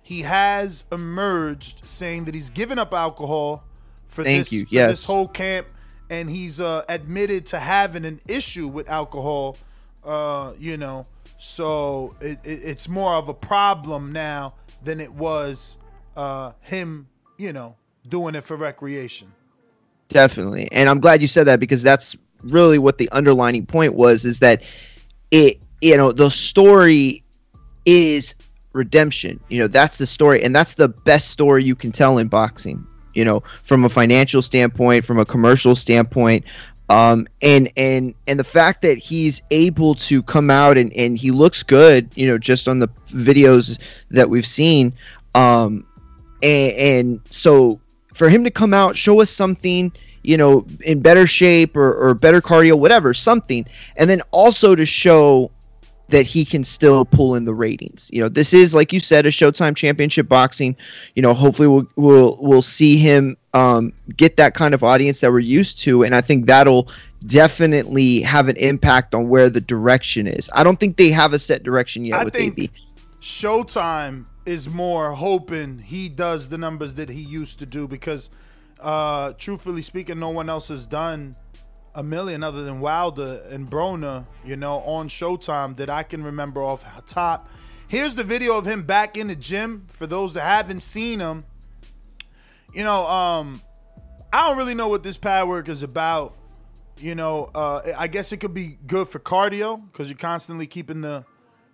he 0.00 0.20
has 0.20 0.84
emerged 0.92 1.88
saying 1.88 2.26
that 2.26 2.34
he's 2.34 2.50
given 2.50 2.78
up 2.78 2.94
alcohol 2.94 3.64
for 4.06 4.22
Thank 4.22 4.38
this 4.38 4.52
you, 4.52 4.66
for 4.66 4.74
yes. 4.74 4.90
this 4.90 5.04
whole 5.04 5.26
camp 5.26 5.66
and 6.08 6.30
he's 6.30 6.60
uh, 6.60 6.82
admitted 6.88 7.46
to 7.46 7.58
having 7.58 8.04
an 8.04 8.20
issue 8.28 8.68
with 8.68 8.88
alcohol. 8.88 9.56
Uh, 10.04 10.52
you 10.56 10.76
know, 10.76 11.04
so 11.36 12.14
it, 12.20 12.38
it, 12.44 12.60
it's 12.62 12.88
more 12.88 13.14
of 13.14 13.28
a 13.28 13.34
problem 13.34 14.12
now 14.12 14.54
than 14.84 15.00
it 15.00 15.12
was 15.12 15.78
uh, 16.16 16.52
him. 16.60 17.08
You 17.38 17.52
know, 17.52 17.74
doing 18.08 18.36
it 18.36 18.44
for 18.44 18.56
recreation. 18.56 19.32
Definitely. 20.10 20.70
And 20.70 20.88
I'm 20.88 21.00
glad 21.00 21.20
you 21.20 21.26
said 21.26 21.48
that 21.48 21.58
because 21.58 21.82
that's 21.82 22.14
really 22.44 22.78
what 22.78 22.98
the 22.98 23.08
underlining 23.08 23.66
point 23.66 23.94
was 23.94 24.24
is 24.24 24.38
that 24.38 24.62
it 25.30 25.62
you 25.80 25.96
know 25.96 26.12
the 26.12 26.30
story 26.30 27.24
is 27.86 28.34
redemption. 28.74 29.40
You 29.48 29.60
know, 29.60 29.66
that's 29.66 29.96
the 29.96 30.06
story 30.06 30.42
and 30.42 30.54
that's 30.54 30.74
the 30.74 30.88
best 30.88 31.30
story 31.30 31.64
you 31.64 31.74
can 31.74 31.92
tell 31.92 32.18
in 32.18 32.28
boxing, 32.28 32.86
you 33.14 33.24
know, 33.24 33.42
from 33.62 33.84
a 33.84 33.88
financial 33.88 34.42
standpoint, 34.42 35.06
from 35.06 35.18
a 35.18 35.24
commercial 35.24 35.74
standpoint. 35.74 36.44
Um, 36.90 37.26
and 37.40 37.70
and 37.78 38.14
and 38.26 38.38
the 38.38 38.44
fact 38.44 38.82
that 38.82 38.98
he's 38.98 39.40
able 39.50 39.94
to 39.94 40.22
come 40.22 40.50
out 40.50 40.76
and, 40.76 40.92
and 40.92 41.16
he 41.16 41.30
looks 41.30 41.62
good, 41.62 42.10
you 42.14 42.26
know, 42.26 42.36
just 42.36 42.68
on 42.68 42.78
the 42.78 42.88
videos 43.06 43.78
that 44.10 44.28
we've 44.28 44.46
seen. 44.46 44.92
Um, 45.34 45.86
and, 46.42 46.72
and 46.72 47.20
so 47.30 47.80
for 48.12 48.28
him 48.28 48.44
to 48.44 48.50
come 48.50 48.74
out, 48.74 48.96
show 48.96 49.22
us 49.22 49.30
something, 49.30 49.92
you 50.24 50.36
know, 50.36 50.66
in 50.80 51.00
better 51.00 51.26
shape 51.26 51.76
or, 51.76 51.92
or 51.94 52.14
better 52.14 52.40
cardio, 52.40 52.78
whatever, 52.78 53.14
something, 53.14 53.66
and 53.96 54.10
then 54.10 54.22
also 54.32 54.74
to 54.74 54.84
show 54.84 55.50
that 56.08 56.26
he 56.26 56.44
can 56.44 56.64
still 56.64 57.04
pull 57.04 57.34
in 57.34 57.44
the 57.44 57.54
ratings. 57.54 58.10
You 58.12 58.20
know, 58.20 58.28
this 58.28 58.52
is 58.52 58.74
like 58.74 58.92
you 58.92 59.00
said, 59.00 59.26
a 59.26 59.30
Showtime 59.30 59.76
Championship 59.76 60.28
boxing. 60.28 60.76
You 61.14 61.22
know, 61.22 61.34
hopefully 61.34 61.68
we'll 61.68 61.86
we'll 61.96 62.38
we'll 62.40 62.62
see 62.62 62.96
him 62.96 63.36
um, 63.52 63.92
get 64.16 64.36
that 64.36 64.54
kind 64.54 64.74
of 64.74 64.82
audience 64.82 65.20
that 65.20 65.30
we're 65.30 65.40
used 65.40 65.78
to, 65.82 66.02
and 66.02 66.14
I 66.14 66.20
think 66.20 66.46
that'll 66.46 66.88
definitely 67.26 68.20
have 68.20 68.48
an 68.48 68.56
impact 68.56 69.14
on 69.14 69.28
where 69.28 69.48
the 69.48 69.60
direction 69.60 70.26
is. 70.26 70.50
I 70.52 70.64
don't 70.64 70.78
think 70.78 70.96
they 70.96 71.10
have 71.10 71.32
a 71.32 71.38
set 71.38 71.62
direction 71.62 72.04
yet 72.04 72.20
I 72.20 72.24
with 72.24 72.34
think 72.34 72.58
AB. 72.58 72.70
Showtime 73.20 74.26
is 74.44 74.68
more 74.68 75.12
hoping 75.12 75.78
he 75.78 76.08
does 76.08 76.50
the 76.50 76.58
numbers 76.58 76.94
that 76.94 77.08
he 77.08 77.20
used 77.20 77.58
to 77.60 77.66
do 77.66 77.88
because, 77.88 78.28
uh, 78.84 79.32
truthfully 79.38 79.82
speaking, 79.82 80.18
no 80.18 80.30
one 80.30 80.48
else 80.48 80.68
has 80.68 80.86
done 80.86 81.34
a 81.94 82.02
million 82.02 82.42
other 82.42 82.64
than 82.64 82.80
Wilder 82.80 83.40
and 83.50 83.70
Broner, 83.70 84.26
you 84.44 84.56
know, 84.56 84.78
on 84.80 85.08
Showtime 85.08 85.76
that 85.76 85.88
I 85.88 86.02
can 86.02 86.22
remember 86.22 86.62
off 86.62 86.84
top. 87.06 87.48
Here's 87.88 88.14
the 88.14 88.24
video 88.24 88.58
of 88.58 88.66
him 88.66 88.82
back 88.82 89.16
in 89.16 89.28
the 89.28 89.36
gym 89.36 89.86
for 89.88 90.06
those 90.06 90.34
that 90.34 90.42
haven't 90.42 90.82
seen 90.82 91.20
him. 91.20 91.44
You 92.74 92.84
know, 92.84 93.06
um, 93.08 93.62
I 94.32 94.48
don't 94.48 94.58
really 94.58 94.74
know 94.74 94.88
what 94.88 95.02
this 95.02 95.16
pad 95.16 95.48
work 95.48 95.68
is 95.68 95.82
about. 95.82 96.36
You 96.98 97.14
know, 97.14 97.48
uh, 97.54 97.80
I 97.96 98.08
guess 98.08 98.32
it 98.32 98.38
could 98.38 98.54
be 98.54 98.78
good 98.86 99.08
for 99.08 99.18
cardio 99.18 99.82
because 99.90 100.10
you're 100.10 100.18
constantly 100.18 100.66
keeping 100.66 101.00
the 101.00 101.24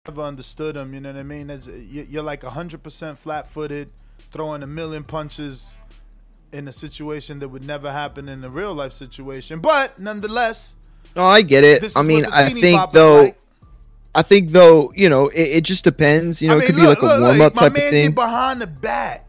Never 0.07 0.23
understood 0.23 0.77
him, 0.77 0.95
you 0.95 1.01
know 1.01 1.13
what 1.13 1.19
I 1.19 1.23
mean? 1.23 1.49
It's, 1.49 1.67
you- 1.69 2.07
you're 2.09 2.23
like 2.23 2.43
100% 2.43 3.17
flat 3.17 3.49
footed, 3.49 3.91
throwing 4.31 4.63
a 4.63 4.67
million 4.67 5.05
punches 5.05 5.79
in 6.53 6.69
a 6.69 6.73
situation 6.73 7.39
that 7.39 7.49
would 7.49 7.65
never 7.65 7.91
happen 7.93 8.29
in 8.29 8.45
a 8.45 8.49
real 8.49 8.75
life 8.75 8.93
situation. 8.93 9.61
But 9.61 9.99
nonetheless, 9.99 10.77
No, 11.17 11.25
I 11.25 11.43
get 11.43 11.65
it. 11.65 11.97
I 11.97 12.03
mean, 12.03 12.27
I 12.27 12.51
think 12.51 12.91
though. 12.93 13.23
like. 13.25 13.39
I 14.15 14.21
think 14.21 14.51
though, 14.51 14.93
you 14.95 15.09
know, 15.09 15.29
it, 15.29 15.41
it 15.43 15.61
just 15.65 15.85
depends. 15.85 16.43
You 16.43 16.49
know, 16.49 16.55
I 16.55 16.57
it 16.59 16.61
mean, 16.61 16.67
could 16.69 16.77
be 16.77 16.83
look, 16.83 17.03
like 17.03 17.19
a 17.19 17.21
warm 17.23 17.41
up 17.41 17.55
my 17.55 17.63
type 17.63 17.73
man 17.73 17.83
of 17.83 17.89
thing. 17.91 18.07
get 18.09 18.15
behind 18.15 18.61
the 18.61 18.67
bat. 18.67 19.27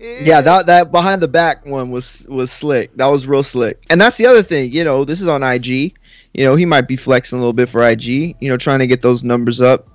Yeah, 0.00 0.40
that 0.42 0.66
that 0.66 0.92
behind 0.92 1.22
the 1.22 1.28
back 1.28 1.64
one 1.66 1.90
was 1.90 2.26
was 2.28 2.50
slick. 2.52 2.96
That 2.96 3.06
was 3.06 3.26
real 3.26 3.42
slick. 3.42 3.84
And 3.90 4.00
that's 4.00 4.16
the 4.16 4.26
other 4.26 4.42
thing, 4.42 4.72
you 4.72 4.84
know, 4.84 5.04
this 5.04 5.20
is 5.20 5.28
on 5.28 5.42
IG. 5.42 5.94
You 6.34 6.44
know, 6.44 6.54
he 6.54 6.64
might 6.64 6.88
be 6.88 6.96
flexing 6.96 7.38
a 7.38 7.40
little 7.40 7.52
bit 7.52 7.68
for 7.68 7.86
IG, 7.86 8.06
you 8.06 8.48
know, 8.48 8.56
trying 8.56 8.78
to 8.80 8.86
get 8.86 9.02
those 9.02 9.24
numbers 9.24 9.60
up. 9.60 9.88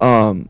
Um 0.00 0.48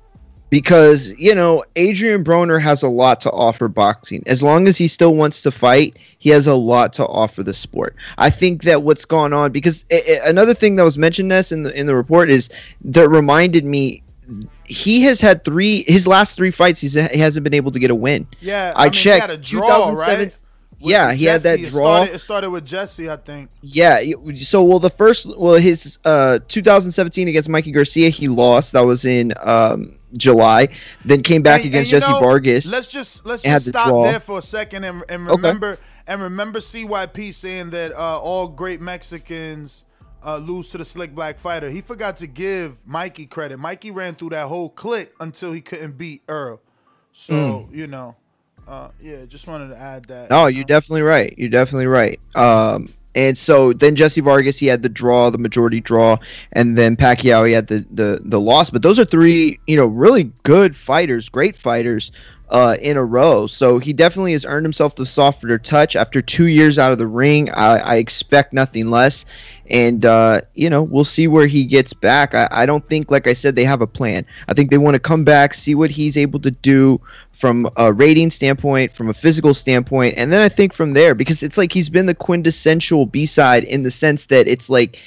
because, 0.51 1.15
you 1.17 1.35
know, 1.35 1.65
Adrian 1.77 2.23
Broner 2.23 2.61
has 2.61 2.83
a 2.83 2.89
lot 2.89 3.23
to 3.23 3.31
offer 3.31 3.69
boxing. 3.69 4.23
As 4.27 4.43
long 4.43 4.69
as 4.69 4.77
he 4.77 4.87
still 4.87 5.15
wants 5.15 5.41
to 5.43 5.51
fight, 5.51 5.97
he 6.19 6.29
has 6.29 6.47
a 6.47 6.55
lot 6.55 6.93
to 6.93 7.07
offer 7.07 7.43
the 7.43 7.55
sport. 7.55 7.97
I 8.19 8.29
think 8.29 8.63
that 8.65 8.83
what's 8.83 9.07
gone 9.07 9.33
on 9.33 9.51
because 9.51 9.87
i 9.91 10.21
i 10.23 10.29
another 10.29 10.53
thing 10.53 10.77
that 10.77 10.83
was 10.85 10.99
mentioned 10.99 11.31
this 11.31 11.53
in 11.53 11.63
the 11.63 11.79
in 11.79 11.87
the 11.87 11.95
report 11.97 12.31
is 12.31 12.51
that 12.85 13.09
reminded 13.09 13.65
me 13.65 14.03
he 14.65 15.03
has 15.03 15.21
had 15.21 15.45
three 15.45 15.85
his 15.87 16.07
last 16.07 16.37
three 16.37 16.51
fights 16.51 16.81
he's, 16.81 16.95
he 16.95 17.19
hasn't 17.19 17.45
been 17.45 17.55
able 17.55 17.73
to 17.73 17.79
get 17.79 17.91
a 17.91 17.95
win. 17.95 18.27
Yeah, 18.41 18.73
I 18.77 18.83
I, 18.83 18.85
mean, 18.85 18.93
checked. 18.93 19.17
He 19.17 19.21
had 19.21 19.31
a 19.31 19.43
draw, 19.43 19.67
2007 19.91 20.19
right? 20.29 20.37
Yeah, 20.85 21.13
he 21.13 21.27
had 21.27 21.43
that 21.43 21.59
Jesse. 21.61 21.69
It 21.69 21.71
draw. 21.71 21.81
started, 22.05 22.15
it 22.15 22.19
started 22.19 22.51
with 22.51 22.67
Jesse, 22.67 23.09
I 23.09 23.17
think. 23.17 23.51
Yeah. 23.61 24.01
So 24.41 24.65
well, 24.65 24.81
the 24.81 24.91
first 24.91 25.27
well 25.27 25.55
his 25.55 25.99
uh 26.05 26.41
2017 26.49 27.29
against 27.29 27.49
Mikey 27.49 27.71
Garcia 27.71 28.09
he 28.09 28.27
lost. 28.29 28.73
That 28.73 28.85
was 28.85 29.05
in 29.05 29.33
um 29.41 29.97
July. 30.17 30.69
Then 31.05 31.23
came 31.23 31.43
back 31.43 31.61
And- 31.61 31.69
against 31.71 31.93
and 31.93 32.03
Jesse 32.03 32.13
know, 32.13 32.19
Vargas. 32.21 32.73
Let's 32.73 32.89
just 32.89 33.25
let's 33.25 33.43
just 33.45 33.69
stop 33.69 33.89
draw. 33.89 34.03
there 34.03 34.19
for 34.21 34.39
a 34.39 34.43
second 34.43 34.83
and, 34.85 35.05
and 35.09 35.29
Okay. 35.29 35.37
remember 35.37 35.79
and 36.07 36.21
remember 36.21 36.59
CYP 36.59 37.33
saying 37.33 37.71
that 37.71 37.93
uh, 37.93 38.19
all 38.19 38.49
great 38.49 38.81
Mexicans 38.81 39.85
uh, 40.25 40.39
lose 40.39 40.69
to 40.71 40.79
the 40.79 40.85
slick 40.85 41.15
black 41.15 41.39
fighter. 41.39 41.69
He 41.71 41.81
forgot 41.81 42.17
to 42.19 42.27
give 42.27 42.79
Mikey 42.87 43.27
credit. 43.27 43.59
Mikey 43.59 43.91
ran 43.91 44.15
through 44.15 44.31
that 44.31 44.47
whole 44.47 44.69
clique 44.71 45.13
until 45.21 45.53
he 45.53 45.61
couldn't 45.61 45.99
beat 45.99 46.23
Earl. 46.29 46.61
So 47.13 47.35
Mm. 47.35 47.75
you 47.75 47.87
know, 47.87 48.17
uh, 48.67 48.89
yeah, 49.01 49.25
just 49.27 49.47
wanted 49.47 49.69
to 49.69 49.79
add 49.81 50.07
that. 50.07 50.31
No, 50.31 50.47
you're 50.47 50.65
definitely 50.65 51.03
right. 51.03 51.35
You're 51.37 51.51
definitely 51.51 51.87
right. 51.87 52.19
Um, 52.35 52.89
and 53.15 53.37
so 53.37 53.75
then 53.75 53.95
Jesse 53.95 54.23
Vargas, 54.23 54.59
he 54.59 54.67
had 54.67 54.83
the 54.83 54.89
draw, 54.89 55.29
the 55.29 55.37
majority 55.39 55.81
draw, 55.81 56.17
and 56.53 56.79
then 56.79 56.97
Pacquiao, 56.97 57.47
he 57.47 57.53
had 57.53 57.67
the 57.67 57.85
the 57.91 58.23
the 58.25 58.41
loss. 58.41 58.71
But 58.71 58.83
those 58.83 58.99
are 58.99 59.05
three, 59.05 59.61
you 59.67 59.77
know, 59.77 59.87
really 59.87 60.33
good 60.45 60.75
fighters, 60.75 61.29
great 61.29 61.55
fighters, 61.57 62.11
uh, 62.49 62.77
in 62.81 62.97
a 62.97 63.05
row. 63.05 63.47
So 63.47 63.79
he 63.79 63.93
definitely 63.93 64.33
has 64.33 64.45
earned 64.47 64.65
himself 64.65 64.95
the 64.95 65.05
softer 65.07 65.59
touch 65.59 65.97
after 65.97 66.23
two 66.23 66.47
years 66.47 66.79
out 66.79 66.93
of 66.93 66.99
the 66.99 67.07
ring. 67.07 67.51
I, 67.51 67.79
I 67.79 67.95
expect 67.97 68.53
nothing 68.53 68.89
less, 68.89 69.25
and 69.71 70.05
uh, 70.05 70.41
you 70.55 70.69
know, 70.69 70.83
we'll 70.83 71.05
see 71.05 71.29
where 71.29 71.47
he 71.47 71.65
gets 71.65 71.93
back. 71.93 72.35
I, 72.35 72.49
I 72.51 72.67
don't 72.67 72.87
think, 72.89 73.11
like 73.11 73.27
I 73.27 73.33
said, 73.33 73.55
they 73.55 73.65
have 73.65 73.81
a 73.81 73.87
plan. 73.87 74.27
I 74.49 74.55
think 74.55 74.71
they 74.71 74.79
want 74.79 74.95
to 74.95 75.01
come 75.01 75.25
back, 75.25 75.55
see 75.55 75.75
what 75.75 75.91
he's 75.91 76.17
able 76.17 76.41
to 76.41 76.51
do 76.51 77.01
from 77.33 77.69
a 77.77 77.93
rating 77.93 78.31
standpoint, 78.31 78.93
from 78.93 79.09
a 79.09 79.15
physical 79.15 79.53
standpoint, 79.53 80.15
and 80.17 80.33
then 80.33 80.43
I 80.43 80.49
think 80.49 80.73
from 80.73 80.93
there 80.93 81.15
because 81.15 81.43
it's 81.43 81.59
like 81.59 81.73
he's 81.73 81.91
been 81.91 82.07
the 82.07 82.15
quintessential 82.15 83.07
B 83.07 83.27
side 83.27 83.65
in 83.65 83.83
the 83.83 83.91
sense 83.91 84.27
that 84.27 84.47
it's 84.47 84.71
like 84.71 85.01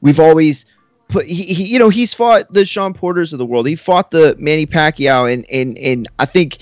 we've 0.00 0.20
always 0.20 0.66
put 1.08 1.26
he, 1.26 1.42
he 1.52 1.64
you 1.64 1.78
know 1.78 1.88
he's 1.88 2.14
fought 2.14 2.52
the 2.52 2.64
Sean 2.64 2.94
Porters 2.94 3.32
of 3.32 3.38
the 3.38 3.46
world, 3.46 3.66
he 3.66 3.76
fought 3.76 4.10
the 4.10 4.36
Manny 4.38 4.66
Pacquiao, 4.66 5.32
and 5.32 5.44
and 5.50 5.76
and 5.78 6.08
I 6.18 6.26
think 6.26 6.58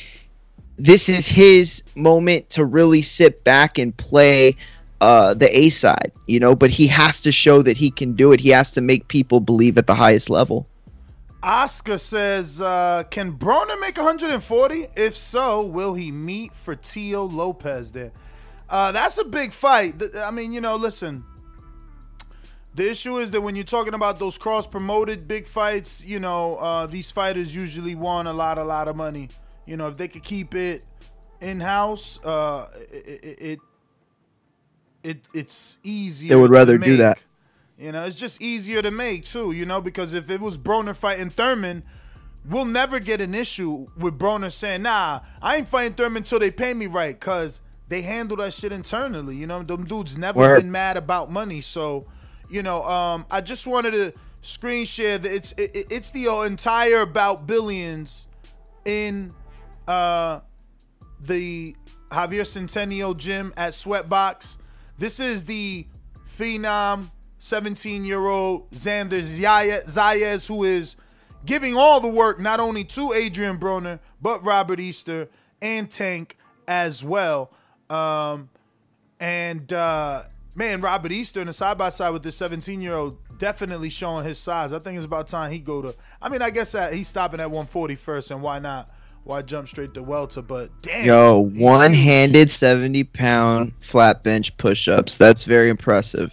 this 0.76 1.08
is 1.08 1.26
his 1.26 1.82
moment 1.94 2.48
to 2.50 2.64
really 2.64 3.02
sit 3.02 3.44
back 3.44 3.78
and 3.78 3.94
play 3.96 4.56
uh, 5.00 5.34
the 5.34 5.56
A 5.56 5.70
side, 5.70 6.12
you 6.26 6.40
know. 6.40 6.54
But 6.54 6.70
he 6.70 6.86
has 6.88 7.20
to 7.22 7.32
show 7.32 7.62
that 7.62 7.76
he 7.76 7.90
can 7.90 8.14
do 8.14 8.32
it. 8.32 8.40
He 8.40 8.50
has 8.50 8.70
to 8.72 8.80
make 8.80 9.08
people 9.08 9.40
believe 9.40 9.78
at 9.78 9.86
the 9.86 9.94
highest 9.94 10.30
level. 10.30 10.66
Oscar 11.42 11.98
says, 11.98 12.60
uh, 12.60 13.04
"Can 13.10 13.38
Broner 13.38 13.80
make 13.80 13.96
140? 13.96 14.86
If 14.96 15.16
so, 15.16 15.64
will 15.64 15.94
he 15.94 16.10
meet 16.10 16.54
for 16.54 16.74
Teo 16.74 17.24
Lopez 17.24 17.92
there? 17.92 18.12
Uh, 18.68 18.92
that's 18.92 19.18
a 19.18 19.24
big 19.24 19.52
fight. 19.52 20.02
I 20.16 20.30
mean, 20.30 20.52
you 20.52 20.60
know, 20.60 20.76
listen. 20.76 21.24
The 22.74 22.90
issue 22.90 23.16
is 23.16 23.32
that 23.32 23.40
when 23.40 23.56
you're 23.56 23.64
talking 23.64 23.94
about 23.94 24.20
those 24.20 24.38
cross-promoted 24.38 25.26
big 25.26 25.48
fights, 25.48 26.04
you 26.04 26.20
know, 26.20 26.56
uh, 26.58 26.86
these 26.86 27.10
fighters 27.10 27.56
usually 27.56 27.96
want 27.96 28.28
a 28.28 28.32
lot, 28.32 28.56
a 28.56 28.62
lot 28.62 28.86
of 28.86 28.94
money. 28.94 29.30
You 29.66 29.76
know, 29.76 29.88
if 29.88 29.96
they 29.96 30.06
could 30.06 30.22
keep 30.22 30.54
it 30.54 30.84
in 31.40 31.58
house, 31.58 32.22
uh, 32.24 32.68
it 32.92 33.58
it's 35.34 35.78
easier. 35.82 36.30
They 36.30 36.36
would 36.36 36.48
to 36.48 36.52
rather 36.52 36.78
do 36.78 36.96
that. 36.98 37.22
You 37.78 37.92
know, 37.92 38.04
it's 38.04 38.16
just 38.16 38.42
easier 38.42 38.82
to 38.82 38.90
make 38.90 39.24
too. 39.24 39.52
You 39.52 39.64
know, 39.66 39.80
because 39.80 40.14
if 40.14 40.30
it 40.30 40.40
was 40.40 40.58
Broner 40.58 40.96
fighting 40.96 41.30
Thurman, 41.30 41.82
we'll 42.48 42.64
never 42.64 42.98
get 42.98 43.20
an 43.20 43.34
issue 43.34 43.86
with 43.96 44.18
Broner 44.18 44.50
saying, 44.52 44.82
"Nah, 44.82 45.20
I 45.40 45.56
ain't 45.56 45.68
fighting 45.68 45.94
Thurman 45.94 46.18
until 46.22 46.38
they 46.40 46.50
pay 46.50 46.74
me 46.74 46.86
right," 46.86 47.18
because 47.18 47.60
they 47.88 48.02
handle 48.02 48.36
that 48.38 48.52
shit 48.52 48.72
internally. 48.72 49.36
You 49.36 49.46
know, 49.46 49.62
them 49.62 49.84
dudes 49.84 50.18
never 50.18 50.38
Word. 50.40 50.60
been 50.62 50.72
mad 50.72 50.96
about 50.96 51.30
money. 51.30 51.60
So, 51.60 52.06
you 52.50 52.62
know, 52.62 52.82
um, 52.82 53.24
I 53.30 53.40
just 53.40 53.66
wanted 53.66 53.92
to 53.92 54.12
screen 54.40 54.84
share 54.84 55.18
that 55.18 55.32
it's 55.32 55.52
it, 55.52 55.70
it- 55.74 55.86
it's 55.90 56.10
the 56.10 56.26
entire 56.46 57.00
about 57.02 57.46
billions 57.46 58.26
in 58.84 59.32
uh 59.86 60.40
the 61.20 61.74
Javier 62.10 62.46
Centennial 62.46 63.14
gym 63.14 63.52
at 63.56 63.72
Sweatbox. 63.72 64.58
This 64.98 65.20
is 65.20 65.44
the 65.44 65.86
phenom 66.28 67.10
17 67.38 68.04
year 68.04 68.26
old 68.26 68.70
Xander 68.70 69.20
Zayas, 69.20 70.48
who 70.48 70.64
is 70.64 70.96
giving 71.46 71.76
all 71.76 72.00
the 72.00 72.08
work 72.08 72.40
not 72.40 72.58
only 72.60 72.84
to 72.84 73.12
Adrian 73.12 73.58
Broner, 73.58 74.00
but 74.20 74.44
Robert 74.44 74.80
Easter 74.80 75.28
and 75.62 75.88
Tank 75.88 76.36
as 76.66 77.04
well. 77.04 77.52
Um, 77.88 78.50
and 79.20 79.72
uh, 79.72 80.22
man, 80.56 80.80
Robert 80.80 81.12
Easter 81.12 81.40
in 81.40 81.48
a 81.48 81.52
side 81.52 81.78
by 81.78 81.90
side 81.90 82.10
with 82.10 82.24
this 82.24 82.36
17 82.36 82.82
year 82.82 82.94
old 82.94 83.18
definitely 83.38 83.90
showing 83.90 84.24
his 84.24 84.38
size. 84.38 84.72
I 84.72 84.80
think 84.80 84.96
it's 84.96 85.06
about 85.06 85.28
time 85.28 85.52
he 85.52 85.60
go 85.60 85.80
to. 85.80 85.94
I 86.20 86.28
mean, 86.28 86.42
I 86.42 86.50
guess 86.50 86.74
he's 86.92 87.08
stopping 87.08 87.38
at 87.40 87.50
140 87.50 87.94
first, 87.94 88.32
and 88.32 88.42
why 88.42 88.58
not? 88.58 88.90
Why 89.28 89.42
jump 89.42 89.68
straight 89.68 89.92
to 89.92 90.02
welter? 90.02 90.40
But 90.40 90.70
damn, 90.80 91.04
Yo, 91.04 91.50
one-handed 91.58 92.50
70 92.50 93.04
pound 93.04 93.74
flat 93.80 94.22
bench 94.22 94.56
push 94.56 94.88
ups. 94.88 95.18
That's 95.18 95.44
very 95.44 95.68
impressive. 95.68 96.32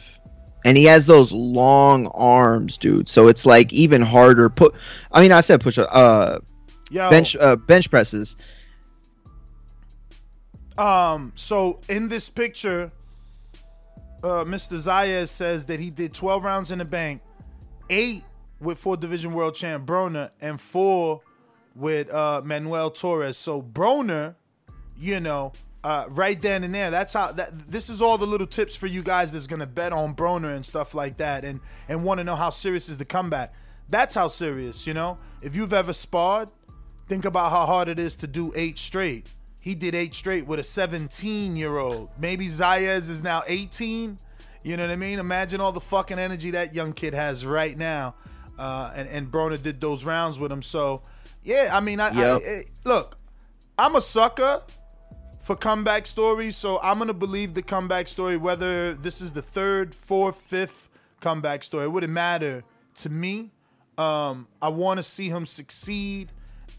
And 0.63 0.77
he 0.77 0.85
has 0.85 1.05
those 1.05 1.33
long 1.33 2.07
arms, 2.07 2.77
dude. 2.77 3.09
So 3.09 3.27
it's 3.27 3.45
like 3.45 3.73
even 3.73 4.01
harder. 4.01 4.49
Put, 4.49 4.75
I 5.11 5.21
mean, 5.21 5.33
I 5.33 5.41
said 5.41 5.59
push 5.59 5.77
up, 5.77 5.89
uh, 5.91 6.39
Yo, 6.89 7.09
bench, 7.09 7.35
uh, 7.35 7.57
bench 7.57 7.91
presses. 7.91 8.37
Um, 10.77 11.33
so 11.35 11.81
in 11.89 12.07
this 12.07 12.29
picture, 12.29 12.93
uh, 14.23 14.45
Mr. 14.45 14.77
Zayas 14.77 15.27
says 15.27 15.65
that 15.65 15.81
he 15.81 15.89
did 15.89 16.13
12 16.13 16.45
rounds 16.45 16.71
in 16.71 16.79
the 16.79 16.85
bank, 16.85 17.21
eight 17.89 18.23
with 18.61 18.77
four 18.77 18.95
division 18.95 19.33
world 19.33 19.53
champ 19.53 19.85
Broner, 19.85 20.31
and 20.39 20.61
four 20.61 21.19
with 21.75 22.13
uh, 22.13 22.41
Manuel 22.43 22.89
Torres. 22.89 23.37
So 23.37 23.61
Broner, 23.61 24.35
you 24.97 25.19
know, 25.19 25.53
uh, 25.83 26.05
right 26.09 26.41
then 26.41 26.63
and 26.63 26.73
there. 26.73 26.89
That's 26.89 27.13
how 27.13 27.31
that. 27.33 27.71
This 27.71 27.89
is 27.89 28.01
all 28.01 28.17
the 28.17 28.25
little 28.25 28.47
tips 28.47 28.75
for 28.75 28.87
you 28.87 29.03
guys 29.03 29.31
that's 29.31 29.47
gonna 29.47 29.67
bet 29.67 29.93
on 29.93 30.15
Broner 30.15 30.55
and 30.55 30.65
stuff 30.65 30.95
like 30.95 31.17
that, 31.17 31.45
and 31.45 31.59
and 31.87 32.03
want 32.03 32.19
to 32.19 32.23
know 32.23 32.35
how 32.35 32.49
serious 32.49 32.89
is 32.89 32.97
the 32.97 33.05
comeback. 33.05 33.53
That's 33.89 34.15
how 34.15 34.29
serious, 34.29 34.87
you 34.87 34.93
know. 34.93 35.19
If 35.43 35.55
you've 35.55 35.73
ever 35.73 35.93
sparred, 35.93 36.49
think 37.07 37.25
about 37.25 37.51
how 37.51 37.65
hard 37.65 37.87
it 37.87 37.99
is 37.99 38.15
to 38.17 38.27
do 38.27 38.51
eight 38.55 38.79
straight. 38.79 39.27
He 39.59 39.75
did 39.75 39.95
eight 39.95 40.13
straight 40.13 40.45
with 40.45 40.59
a 40.59 40.63
17 40.63 41.55
year 41.55 41.77
old. 41.77 42.09
Maybe 42.19 42.47
Zayas 42.47 43.09
is 43.09 43.23
now 43.23 43.41
18. 43.47 44.17
You 44.63 44.77
know 44.77 44.83
what 44.83 44.91
I 44.91 44.95
mean? 44.95 45.19
Imagine 45.19 45.61
all 45.61 45.71
the 45.71 45.81
fucking 45.81 46.17
energy 46.17 46.51
that 46.51 46.73
young 46.73 46.93
kid 46.93 47.13
has 47.13 47.45
right 47.45 47.77
now. 47.77 48.15
Uh, 48.57 48.91
and 48.95 49.07
and 49.09 49.31
Broner 49.31 49.61
did 49.61 49.81
those 49.81 50.05
rounds 50.05 50.39
with 50.39 50.51
him. 50.51 50.61
So 50.61 51.03
yeah, 51.45 51.69
I 51.71 51.79
mean, 51.79 51.99
I, 51.99 52.09
Yep. 52.11 52.17
I, 52.17 52.35
I 52.35 52.63
look, 52.83 53.17
I'm 53.77 53.95
a 53.95 54.01
sucker 54.01 54.61
for 55.41 55.55
comeback 55.55 56.07
stories, 56.07 56.57
so 56.57 56.79
I'm 56.81 56.97
gonna 56.97 57.13
believe 57.13 57.53
the 57.53 57.61
comeback 57.61 58.07
story, 58.07 58.35
whether 58.35 58.95
this 58.95 59.21
is 59.21 59.31
the 59.31 59.43
third, 59.43 59.93
fourth, 59.93 60.37
fifth 60.37 60.89
comeback 61.21 61.63
story. 61.63 61.85
It 61.85 61.91
wouldn't 61.91 62.11
matter 62.11 62.63
to 62.95 63.09
me. 63.09 63.51
Um, 63.97 64.47
I 64.61 64.69
want 64.69 64.97
to 64.97 65.03
see 65.03 65.29
him 65.29 65.45
succeed, 65.45 66.29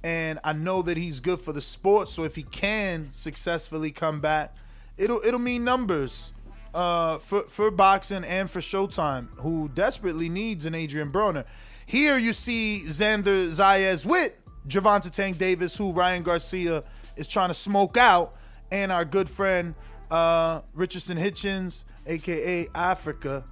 and 0.02 0.38
I 0.42 0.52
know 0.52 0.82
that 0.82 0.96
he's 0.96 1.20
good 1.20 1.40
for 1.40 1.52
the 1.52 1.60
sport. 1.62 2.08
So 2.08 2.24
if 2.24 2.34
he 2.34 2.42
can 2.42 3.08
successfully 3.10 3.92
come 3.92 4.20
back, 4.20 4.56
it'll 4.98 5.20
it'll 5.24 5.38
mean 5.38 5.64
numbers 5.64 6.32
uh, 6.74 7.18
for 7.18 7.42
for 7.42 7.70
boxing 7.70 8.24
and 8.24 8.50
for 8.50 8.58
Showtime, 8.58 9.28
who 9.38 9.68
desperately 9.68 10.28
needs 10.28 10.66
an 10.66 10.74
Adrian 10.74 11.12
Broner. 11.12 11.46
Here 11.86 12.18
you 12.18 12.32
see 12.32 12.82
Xander 12.84 13.48
Zayas 13.48 14.04
with 14.04 14.32
Gervonta 14.68 15.10
Tank 15.10 15.38
Davis, 15.38 15.76
who 15.76 15.92
Ryan 15.92 16.22
Garcia 16.22 16.82
is 17.16 17.26
trying 17.26 17.48
to 17.48 17.54
smoke 17.54 17.96
out, 17.96 18.34
and 18.70 18.90
our 18.90 19.04
good 19.04 19.28
friend 19.28 19.74
uh, 20.10 20.62
Richardson 20.74 21.16
Hitchins, 21.16 21.84
aka 22.06 22.68
Africa. 22.74 23.44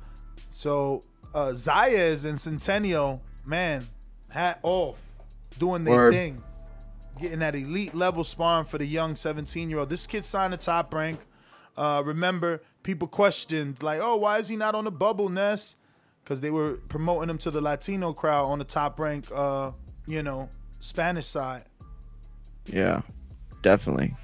So 0.50 1.02
uh, 1.34 1.48
Zayas 1.48 2.26
and 2.26 2.38
Centennial, 2.38 3.22
man, 3.44 3.86
hat 4.28 4.60
off, 4.62 5.00
doing 5.58 5.84
their 5.84 5.96
Word. 5.96 6.12
thing, 6.12 6.42
getting 7.20 7.40
that 7.40 7.54
elite 7.54 7.94
level 7.94 8.24
sparring 8.24 8.66
for 8.66 8.78
the 8.78 8.86
young 8.86 9.16
17 9.16 9.68
year 9.68 9.80
old. 9.80 9.90
This 9.90 10.06
kid 10.06 10.24
signed 10.24 10.54
a 10.54 10.56
top 10.56 10.92
rank. 10.94 11.20
Uh, 11.76 12.02
remember, 12.04 12.62
people 12.82 13.08
questioned 13.08 13.82
like, 13.82 14.00
"Oh, 14.02 14.16
why 14.16 14.38
is 14.38 14.48
he 14.48 14.56
not 14.56 14.74
on 14.74 14.84
the 14.84 14.92
bubble 14.92 15.28
nest?" 15.28 15.76
Because 16.22 16.40
they 16.40 16.50
were 16.50 16.78
promoting 16.88 17.28
him 17.28 17.38
to 17.38 17.50
the 17.50 17.60
Latino 17.60 18.12
crowd 18.12 18.46
on 18.46 18.58
the 18.58 18.64
top 18.64 18.98
rank, 18.98 19.26
uh, 19.34 19.72
you 20.06 20.22
know, 20.22 20.48
Spanish 20.84 21.24
side. 21.24 21.64
Yeah, 22.66 23.00
definitely. 23.62 24.14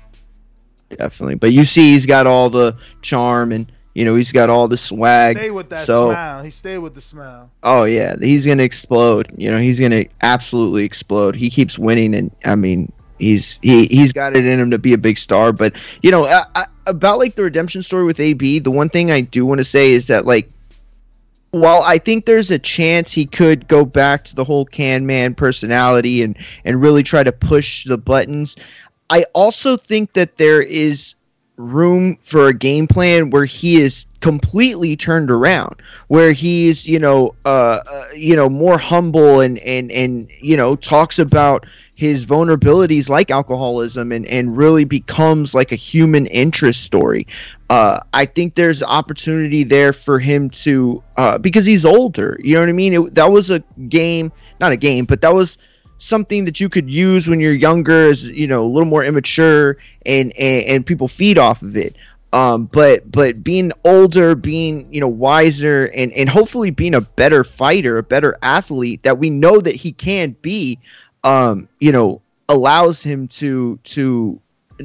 Definitely. 0.91 1.37
But 1.37 1.53
you 1.53 1.65
see, 1.65 1.93
he's 1.93 2.05
got 2.05 2.27
all 2.27 2.51
the 2.51 2.77
charm 3.01 3.53
and, 3.53 3.73
you 3.95 4.05
know, 4.05 4.15
he's 4.15 4.31
got 4.31 4.51
all 4.51 4.69
the 4.69 4.77
swag. 4.77 5.39
Stay 5.39 5.51
with 5.51 5.71
that 5.71 5.87
so, 5.87 6.11
smile. 6.11 6.43
He 6.43 6.51
stayed 6.51 6.79
with 6.79 6.95
the 6.95 7.01
smile. 7.01 7.51
Oh 7.63 7.85
yeah, 7.85 8.15
he's 8.21 8.45
gonna 8.45 8.63
explode. 8.63 9.31
You 9.37 9.51
know, 9.51 9.59
he's 9.59 9.81
gonna 9.81 10.05
absolutely 10.21 10.85
explode. 10.85 11.35
He 11.35 11.49
keeps 11.49 11.79
winning, 11.79 12.15
and 12.15 12.31
I 12.45 12.57
mean, 12.57 12.93
he's 13.19 13.59
he 13.63 13.87
he's 13.87 14.13
got 14.13 14.37
it 14.37 14.45
in 14.45 14.61
him 14.61 14.71
to 14.71 14.79
be 14.79 14.93
a 14.93 14.99
big 14.99 15.17
star. 15.17 15.53
But 15.53 15.75
you 16.03 16.11
know, 16.11 16.27
I, 16.27 16.45
I, 16.55 16.67
about 16.87 17.19
like 17.19 17.37
the 17.37 17.43
redemption 17.43 17.83
story 17.83 18.05
with 18.05 18.21
AB, 18.21 18.59
the 18.59 18.71
one 18.71 18.91
thing 18.91 19.11
I 19.11 19.23
do 19.23 19.47
want 19.47 19.59
to 19.59 19.65
say 19.65 19.93
is 19.93 20.07
that 20.07 20.27
like, 20.27 20.51
while 21.51 21.83
I 21.85 21.99
think 21.99 22.27
there's 22.27 22.51
a 22.51 22.59
chance 22.59 23.13
he 23.13 23.27
could 23.27 23.67
go 23.69 23.85
back 23.85 24.25
to 24.25 24.35
the 24.35 24.45
whole 24.45 24.65
can 24.65 25.07
man 25.07 25.35
personality 25.35 26.23
and 26.23 26.37
and 26.65 26.81
really 26.81 27.03
try 27.03 27.23
to 27.23 27.33
push 27.33 27.85
the 27.85 27.99
buttons, 27.99 28.57
I 29.09 29.25
also 29.35 29.77
think 29.77 30.13
that 30.13 30.37
there 30.37 30.63
is 30.63 31.15
room 31.57 32.17
for 32.23 32.49
a 32.49 32.55
game 32.55 32.87
plan 32.87 33.31
where 33.31 33.45
he 33.45 33.81
is 33.81 34.07
completely 34.21 34.97
turned 34.97 35.31
around 35.31 35.83
where 36.09 36.33
he's 36.33 36.87
you 36.87 36.99
know 36.99 37.35
uh, 37.45 37.81
uh 37.87 38.09
you 38.15 38.35
know 38.35 38.49
more 38.49 38.79
humble 38.79 39.41
and 39.41 39.59
and 39.59 39.91
and 39.93 40.29
you 40.41 40.57
know 40.57 40.75
talks 40.77 41.19
about 41.19 41.67
his 42.01 42.25
vulnerabilities 42.25 43.11
like 43.11 43.31
alcoholism 43.31 44.11
and 44.11 44.27
and 44.27 44.57
really 44.57 44.85
becomes 44.85 45.55
like 45.55 45.71
a 45.71 45.77
human 45.77 46.25
interest 46.27 46.83
story. 46.83 47.27
Uh 47.69 48.01
i 48.15 48.25
think 48.25 48.55
there's 48.55 48.83
opportunity 48.83 49.63
there 49.65 49.93
for 49.93 50.19
him 50.19 50.49
to 50.65 51.03
uh 51.19 51.37
because 51.39 51.67
he's 51.67 51.85
older 51.85 52.39
you 52.43 52.55
know 52.55 52.61
what 52.61 52.71
i 52.71 52.73
mean? 52.73 52.95
It, 52.95 53.15
that 53.15 53.31
was 53.31 53.51
a 53.51 53.61
game 53.89 54.33
not 54.61 54.73
a 54.73 54.77
game 54.77 55.05
but 55.05 55.21
that 55.21 55.35
was 55.35 55.59
something 55.99 56.47
that 56.47 56.59
you 56.59 56.71
could 56.71 56.89
use 56.91 57.29
when 57.29 57.39
you're 57.39 57.53
younger 57.69 58.09
as 58.09 58.27
you 58.31 58.47
know 58.47 58.65
a 58.65 58.71
little 58.75 58.89
more 58.89 59.05
immature 59.05 59.77
and 60.07 60.33
and, 60.39 60.65
and 60.65 60.87
people 60.87 61.07
feed 61.07 61.37
off 61.37 61.61
of 61.61 61.77
it. 61.77 61.97
Um 62.33 62.65
but 62.65 63.13
but 63.13 63.45
being 63.45 63.73
older 63.85 64.35
being 64.35 64.91
you 64.95 65.01
know 65.03 65.13
wiser 65.27 65.91
and 65.95 66.13
and 66.15 66.29
hopefully 66.31 66.71
being 66.71 66.95
a 66.95 67.03
better 67.03 67.45
fighter 67.45 67.99
a 67.99 68.03
better 68.03 68.39
athlete 68.43 69.03
that 69.03 69.19
we 69.19 69.29
know 69.29 69.61
that 69.61 69.77
he 69.77 69.93
can 69.93 70.35
be 70.41 70.79
um 71.25 71.69
you 71.79 71.93
know 71.93 72.21
allows 72.49 73.03
him 73.03 73.29
to 73.29 73.79
to 73.85 74.41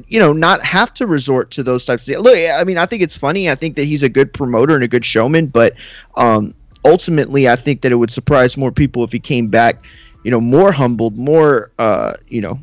you 0.08 0.20
know 0.20 0.34
not 0.34 0.64
have 0.64 0.94
to 0.94 1.08
resort 1.08 1.52
to 1.52 1.64
those 1.64 1.86
types 1.86 2.04
of 2.04 2.08
things. 2.08 2.20
look 2.20 2.38
i 2.38 2.64
mean 2.64 2.78
i 2.78 2.86
think 2.86 3.02
it's 3.02 3.18
funny 3.18 3.50
i 3.50 3.56
think 3.56 3.76
that 3.76 3.86
he's 3.86 4.04
a 4.04 4.10
good 4.10 4.34
promoter 4.34 4.76
and 4.76 4.84
a 4.84 4.88
good 4.88 5.06
showman 5.06 5.48
but 5.48 5.74
um 6.16 6.54
ultimately 6.84 7.48
i 7.48 7.56
think 7.56 7.82
that 7.82 7.92
it 7.92 7.96
would 7.96 8.12
surprise 8.12 8.58
more 8.58 8.72
people 8.72 9.04
if 9.04 9.12
he 9.12 9.20
came 9.20 9.48
back 9.48 9.84
you 10.24 10.32
know 10.32 10.42
more 10.42 10.72
humbled 10.72 11.18
more 11.18 11.72
uh 11.80 12.14
you 12.28 12.42
know 12.42 12.60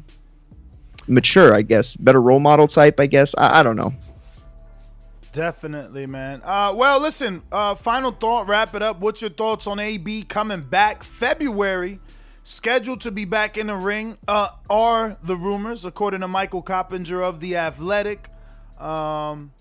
mature 1.08 1.54
i 1.54 1.62
guess 1.62 1.96
better 1.96 2.20
role 2.20 2.40
model 2.40 2.68
type 2.68 3.00
i 3.00 3.06
guess 3.06 3.34
i, 3.38 3.60
I 3.60 3.62
don't 3.62 3.76
know 3.76 3.92
Definitely, 5.32 6.06
man. 6.06 6.42
Uh, 6.44 6.74
well, 6.76 7.00
listen. 7.00 7.42
Uh, 7.50 7.74
final 7.74 8.10
thought. 8.10 8.46
Wrap 8.46 8.74
it 8.74 8.82
up. 8.82 9.00
What's 9.00 9.22
your 9.22 9.30
thoughts 9.30 9.66
on 9.66 9.78
AB 9.78 10.24
coming 10.24 10.60
back 10.60 11.02
February? 11.02 12.00
Scheduled 12.44 13.00
to 13.02 13.12
be 13.12 13.24
back 13.24 13.56
in 13.56 13.68
the 13.68 13.76
ring. 13.76 14.18
Uh, 14.26 14.48
are 14.68 15.16
the 15.22 15.36
rumors, 15.36 15.84
according 15.84 16.20
to 16.20 16.28
Michael 16.28 16.62
Coppinger 16.62 17.22
of 17.22 17.38
the 17.38 17.56
Athletic? 17.56 18.28
Um, 18.78 19.52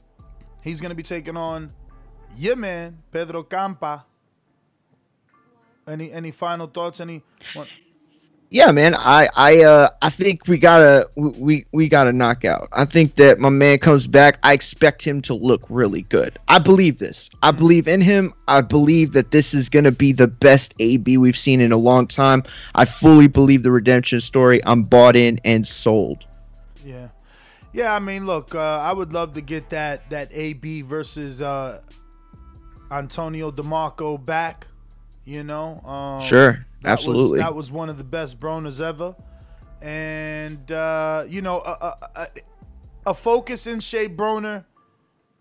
he's 0.64 0.82
gonna 0.82 0.96
be 0.96 1.04
taking 1.04 1.38
on 1.38 1.72
your 2.38 2.56
man 2.56 3.04
Pedro 3.12 3.44
Campa. 3.44 4.04
Any 5.88 6.12
any 6.12 6.32
final 6.32 6.68
thoughts? 6.68 7.00
Any? 7.00 7.24
Yeah, 8.54 8.70
man, 8.74 8.96
I 8.96 9.30
I 9.38 9.64
uh 9.64 9.90
I 10.02 10.10
think 10.10 10.46
we 10.46 10.58
gotta 10.58 11.10
we 11.16 11.66
we 11.72 11.88
gotta 11.88 12.12
knock 12.12 12.44
out. 12.44 12.68
I 12.74 12.84
think 12.84 13.16
that 13.16 13.40
my 13.40 13.48
man 13.48 13.80
comes 13.80 14.08
back. 14.08 14.40
I 14.44 14.52
expect 14.52 15.02
him 15.04 15.22
to 15.22 15.34
look 15.34 15.64
really 15.70 16.02
good. 16.02 16.38
I 16.50 16.60
believe 16.60 17.00
this. 17.00 17.30
I 17.44 17.52
believe 17.52 17.88
in 17.88 18.02
him. 18.02 18.34
I 18.50 18.60
believe 18.60 19.14
that 19.14 19.32
this 19.32 19.54
is 19.54 19.70
gonna 19.70 19.94
be 19.94 20.12
the 20.12 20.28
best 20.28 20.74
AB 20.80 21.18
we've 21.18 21.38
seen 21.38 21.62
in 21.62 21.72
a 21.72 21.78
long 21.78 22.08
time. 22.08 22.44
I 22.76 22.84
fully 22.84 23.28
believe 23.28 23.64
the 23.64 23.72
redemption 23.72 24.20
story. 24.20 24.60
I'm 24.66 24.84
bought 24.84 25.16
in 25.16 25.40
and 25.46 25.66
sold. 25.66 26.26
Yeah, 26.84 27.08
yeah. 27.72 27.96
I 27.96 28.00
mean, 28.00 28.26
look, 28.26 28.54
uh, 28.54 28.60
I 28.60 28.92
would 28.92 29.14
love 29.14 29.32
to 29.36 29.42
get 29.42 29.70
that 29.70 30.10
that 30.10 30.28
AB 30.34 30.82
versus 30.82 31.42
uh, 31.42 31.82
Antonio 32.92 33.50
DeMarco 33.50 34.24
back. 34.24 34.68
You 35.24 35.44
know, 35.44 35.80
um, 35.82 36.24
Sure, 36.26 36.66
that 36.82 36.94
absolutely. 36.94 37.40
Was, 37.40 37.42
that 37.42 37.54
was 37.54 37.72
one 37.72 37.90
of 37.90 37.98
the 37.98 38.04
best 38.04 38.40
Broners 38.40 38.82
ever, 38.82 39.16
and 39.82 40.72
uh, 40.72 41.24
you 41.28 41.42
know, 41.42 41.60
a, 41.60 41.72
a, 41.82 41.96
a, 42.16 42.28
a 43.08 43.14
focus 43.14 43.68
in 43.68 43.80
shape 43.80 44.18
Broner 44.18 44.66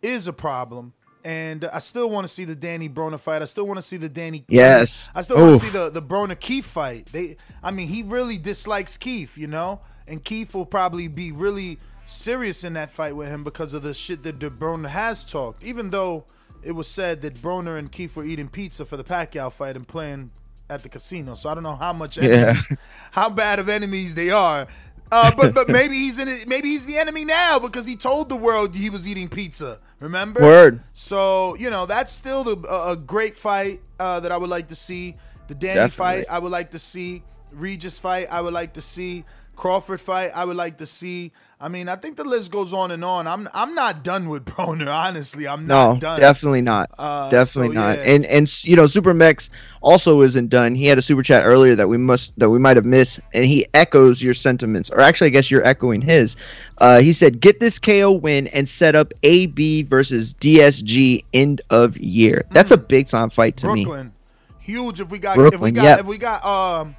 is 0.03 0.29
a 0.29 0.33
problem. 0.33 0.93
And 1.23 1.67
I 1.67 1.81
still 1.81 2.09
want 2.09 2.27
to 2.27 2.33
see 2.33 2.47
the 2.47 2.55
Danny 2.55 2.89
Broner 2.89 3.21
fight. 3.21 3.43
I 3.43 3.45
still 3.45 3.67
want 3.67 3.77
to 3.77 3.83
see 3.83 3.99
the 3.99 4.09
Danny. 4.09 4.43
Yes. 4.49 5.13
I 5.15 5.21
still 5.21 5.37
want 5.37 5.61
to 5.61 5.67
see 5.67 5.73
the 5.73 5.91
the 5.91 6.01
Broner 6.01 6.39
Keith 6.39 6.65
fight. 6.65 7.07
They, 7.13 7.37
I 7.63 7.71
mean, 7.71 7.89
he 7.89 8.03
really 8.03 8.39
dislikes 8.39 8.97
Keith, 8.97 9.37
you 9.37 9.47
know, 9.47 9.83
and 10.07 10.25
Keith 10.25 10.55
will 10.55 10.65
probably 10.65 11.09
be 11.09 11.31
really 11.31 11.79
serious 12.07 12.65
in 12.65 12.73
that 12.73 12.91
fight 12.91 13.15
with 13.15 13.29
him 13.29 13.45
because 13.45 13.75
of 13.75 13.83
the 13.83 13.93
shit 13.93 14.23
that 14.23 14.41
the 14.41 14.51
Broner 14.51 14.89
has 14.89 15.23
talked. 15.25 15.63
Even 15.63 15.91
though 15.91 16.25
it 16.63 16.73
was 16.73 16.87
said 16.89 17.23
that 17.23 17.35
Broner 17.35 17.79
and 17.79 17.91
Keith 17.91 18.17
were 18.17 18.25
eating 18.25 18.49
pizza 18.49 18.85
for 18.85 18.97
the 18.97 19.05
Pacquiao 19.05 19.53
fight 19.53 19.77
and 19.77 19.87
playing 19.87 20.31
at 20.69 20.83
the 20.83 20.89
casino. 20.89 21.35
So 21.35 21.51
I 21.51 21.55
don't 21.55 21.63
know 21.63 21.77
how 21.77 21.93
much 21.93 22.19
Yeah. 22.19 22.55
how 23.13 23.29
bad 23.31 23.59
of 23.59 23.69
enemies 23.69 24.15
they 24.15 24.31
are. 24.31 24.67
Uh, 25.13 25.33
but 25.37 25.55
but 25.55 25.69
maybe 25.79 25.95
he's 25.95 26.19
in 26.19 26.29
it. 26.29 26.45
Maybe 26.47 26.69
he's 26.69 26.87
the 26.87 26.97
enemy 26.97 27.25
now 27.25 27.59
because 27.59 27.87
he 27.87 27.97
told 27.97 28.29
the 28.29 28.37
world 28.37 28.77
he 28.77 28.91
was 28.91 29.09
eating 29.09 29.29
pizza. 29.29 29.81
Remember? 30.01 30.41
Word. 30.41 30.81
So 30.95 31.57
you 31.57 31.71
know 31.71 31.87
that's 31.87 32.13
still 32.13 32.45
the, 32.45 32.69
a, 32.69 32.93
a 32.93 32.97
great 32.97 33.35
fight 33.35 33.81
uh, 33.99 34.21
that 34.21 34.31
I 34.33 34.37
would 34.37 34.51
like 34.51 34.69
to 34.69 34.77
see. 34.77 35.17
The 35.49 35.55
Danny 35.57 35.75
Definitely. 35.75 36.23
fight 36.23 36.25
I 36.31 36.39
would 36.39 36.53
like 36.53 36.71
to 36.73 36.79
see. 36.79 37.25
Regis 37.53 37.99
fight 37.99 38.29
I 38.31 38.41
would 38.41 38.53
like 38.55 38.75
to 38.75 38.81
see. 38.81 39.25
Crawford 39.57 40.01
fight 40.01 40.31
I 40.35 40.45
would 40.45 40.57
like 40.57 40.79
to 40.79 40.87
see. 40.87 41.33
I 41.63 41.69
mean 41.69 41.91
I 41.91 41.97
think 41.97 42.17
the 42.17 42.25
list 42.25 42.51
goes 42.51 42.73
on 42.73 42.91
and 42.91 43.05
on. 43.05 43.27
I'm 43.27 43.47
I'm 43.53 43.75
not 43.75 44.03
done 44.03 44.31
with 44.31 44.47
Broner. 44.47 44.89
Honestly, 45.09 45.47
I'm 45.47 45.67
No, 45.67 45.93
not 45.93 46.01
done. 46.01 46.21
definitely 46.21 46.63
not. 46.63 46.91
Uh, 46.99 47.29
definitely 47.29 47.75
so, 47.75 47.81
not. 47.81 47.99
yeah. 47.99 48.05
And 48.05 48.25
and 48.25 48.65
you 48.65 48.77
know, 48.77 48.87
Super 48.87 49.13
Mex 49.13 49.51
also 49.83 50.23
isn't 50.23 50.49
done. 50.49 50.75
He 50.75 50.87
had 50.87 50.97
a 50.97 51.03
super 51.03 51.23
chat 51.23 51.45
earlier 51.45 51.75
that 51.75 51.89
we 51.89 51.99
must 51.99 52.39
that 52.39 52.49
we 52.49 52.59
might 52.59 52.77
have 52.77 52.87
missed, 52.87 53.21
and 53.35 53.45
he 53.45 53.67
echoes 53.75 54.23
your 54.23 54.33
sentiments, 54.35 54.89
or 54.91 55.01
actually, 55.01 55.27
I 55.27 55.31
guess 55.31 55.51
you're 55.51 55.67
echoing 55.67 56.01
his. 56.01 56.37
Uh, 56.79 57.01
he 57.01 57.13
said, 57.13 57.41
"Get 57.41 57.61
this 57.61 57.79
KO 57.79 58.11
win 58.13 58.47
and 58.49 58.67
set 58.67 58.95
up 58.95 59.13
AB 59.23 59.83
versus 59.83 60.33
DSG 60.35 61.25
end 61.35 61.61
of 61.69 61.99
year." 61.99 62.47
That's 62.53 62.71
a 62.71 62.79
big 62.79 63.07
time 63.07 63.29
fight 63.29 63.59
to 63.59 63.67
me. 63.67 63.83
Mm. 63.83 63.85
Brooklyn, 63.85 64.13
huge. 64.61 65.01
If 65.01 65.11
we 65.11 65.19
got 65.19 65.39
if 65.39 65.61
we 65.61 65.71
got 65.73 65.85
yep. 65.85 66.01
if 66.01 66.07
we 66.07 66.17
got 66.17 66.43
um 66.45 66.97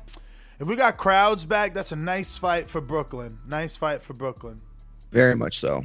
if 0.61 0.67
we 0.67 0.75
got 0.75 0.97
crowds 0.97 1.43
back, 1.43 1.73
that's 1.73 1.91
a 1.91 1.95
nice 1.95 2.37
fight 2.37 2.67
for 2.67 2.81
Brooklyn. 2.81 3.39
Nice 3.47 3.75
fight 3.75 4.03
for 4.03 4.13
Brooklyn. 4.13 4.61
Very 5.11 5.35
much 5.35 5.59
so. 5.59 5.83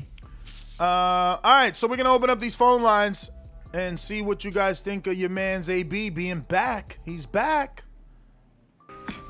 Uh, 0.78 1.38
all 1.42 1.44
right, 1.44 1.74
so 1.74 1.88
we're 1.88 1.96
gonna 1.96 2.12
open 2.12 2.28
up 2.28 2.40
these 2.40 2.54
phone 2.54 2.82
lines 2.82 3.30
and 3.72 3.98
see 3.98 4.20
what 4.20 4.44
you 4.44 4.50
guys 4.50 4.82
think 4.82 5.06
of 5.06 5.14
your 5.14 5.30
man's 5.30 5.70
AB 5.70 6.10
being 6.10 6.40
back. 6.40 6.98
He's 7.04 7.24
back. 7.24 7.84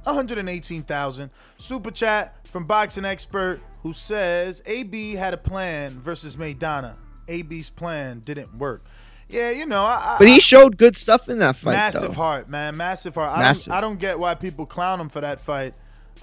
118,000. 0.04 1.30
Super 1.56 1.92
chat 1.92 2.36
from 2.48 2.66
Boxing 2.66 3.06
Expert 3.06 3.62
who 3.82 3.94
says 3.94 4.62
AB 4.66 5.14
had 5.14 5.34
a 5.34 5.38
plan 5.38 6.02
versus 6.02 6.36
Maidana. 6.36 6.98
AB's 7.30 7.70
plan 7.70 8.20
didn't 8.20 8.54
work. 8.58 8.84
Yeah, 9.32 9.52
you 9.52 9.66
know, 9.66 9.84
I, 9.84 10.18
But 10.20 10.28
he 10.28 10.40
showed 10.40 10.78
good 10.78 10.98
stuff 10.98 11.30
in 11.30 11.40
that 11.40 11.56
fight. 11.56 11.72
massive 11.74 12.14
though. 12.16 12.22
heart, 12.22 12.50
man, 12.50 12.76
massive 12.78 13.16
heart. 13.16 13.38
I 13.38 13.54
don't, 13.54 13.70
I 13.70 13.82
don't 13.82 14.00
get 14.00 14.20
why 14.20 14.36
people 14.36 14.66
clown 14.66 15.00
him 15.00 15.10
for 15.10 15.22
that 15.22 15.40
fight. 15.40 15.74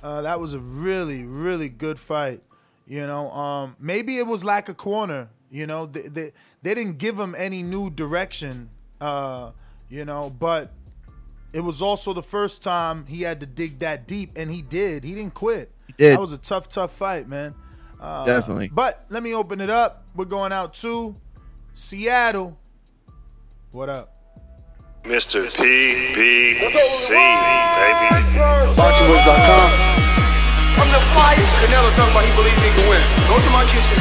Uh, 0.03 0.23
that 0.23 0.39
was 0.41 0.55
a 0.55 0.59
really, 0.59 1.25
really 1.25 1.69
good 1.69 1.99
fight. 1.99 2.43
You 2.87 3.07
know, 3.07 3.31
um, 3.33 3.77
maybe 3.79 4.19
it 4.19 4.27
was 4.27 4.45
lack 4.45 4.69
of 4.69 4.77
corner. 4.77 5.29
You 5.51 5.67
know, 5.67 5.87
they, 5.87 6.03
they 6.03 6.33
they 6.63 6.75
didn't 6.75 6.99
give 6.99 7.19
him 7.19 7.35
any 7.37 7.63
new 7.63 7.91
direction. 7.91 8.71
Uh, 9.01 9.53
you 9.89 10.05
know, 10.05 10.31
but 10.31 10.73
it 11.53 11.61
was 11.61 11.81
also 11.83 12.13
the 12.13 12.23
first 12.23 12.63
time 12.63 13.07
he 13.07 13.23
had 13.23 13.41
to 13.41 13.47
dig 13.47 13.79
that 13.81 14.07
deep, 14.07 14.33
and 14.37 14.51
he 14.51 14.63
did. 14.63 15.05
He 15.05 15.15
didn't 15.15 15.35
quit. 15.35 15.71
He 15.87 15.95
did. 15.95 16.13
That 16.15 16.21
was 16.21 16.33
a 16.33 16.39
tough, 16.39 16.69
tough 16.69 16.93
fight, 16.93 17.29
man. 17.29 17.55
Uh, 18.01 18.25
Definitely. 18.27 18.69
But 18.69 19.05
let 19.09 19.23
me 19.23 19.35
open 19.35 19.61
it 19.61 19.71
up. 19.71 20.07
We're 20.15 20.25
going 20.27 20.53
out 20.53 20.75
to 20.75 21.15
Seattle. 21.75 22.59
What 23.73 23.91
up? 23.91 24.09
Mr. 25.05 25.45
PBC, 25.45 26.17
baby. 26.17 26.73
BoxingVoice.com. 28.73 29.69
I'm 30.81 30.89
the 30.89 30.97
flyest. 31.13 31.53
Canelo 31.61 31.93
talking 31.93 32.17
about 32.17 32.25
he 32.25 32.33
believe 32.33 32.57
he 32.65 32.73
can 32.73 32.89
win. 32.89 33.05
Go 33.29 33.37
to 33.37 33.51
my 33.53 33.69
kitchen. 33.69 34.01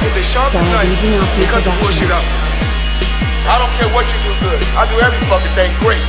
Get 0.00 0.16
the 0.16 0.22
sharpest 0.24 0.64
knife. 0.72 0.88
and 0.88 1.44
Cut 1.52 1.60
the 1.60 1.76
bullshit 1.84 2.08
out. 2.08 2.24
I 3.44 3.60
don't 3.60 3.68
care 3.76 3.92
what 3.92 4.08
you 4.08 4.16
do 4.24 4.32
good. 4.40 4.64
I 4.80 4.88
do 4.88 4.96
every 5.04 5.20
fucking 5.28 5.52
thing 5.52 5.68
great. 5.84 6.00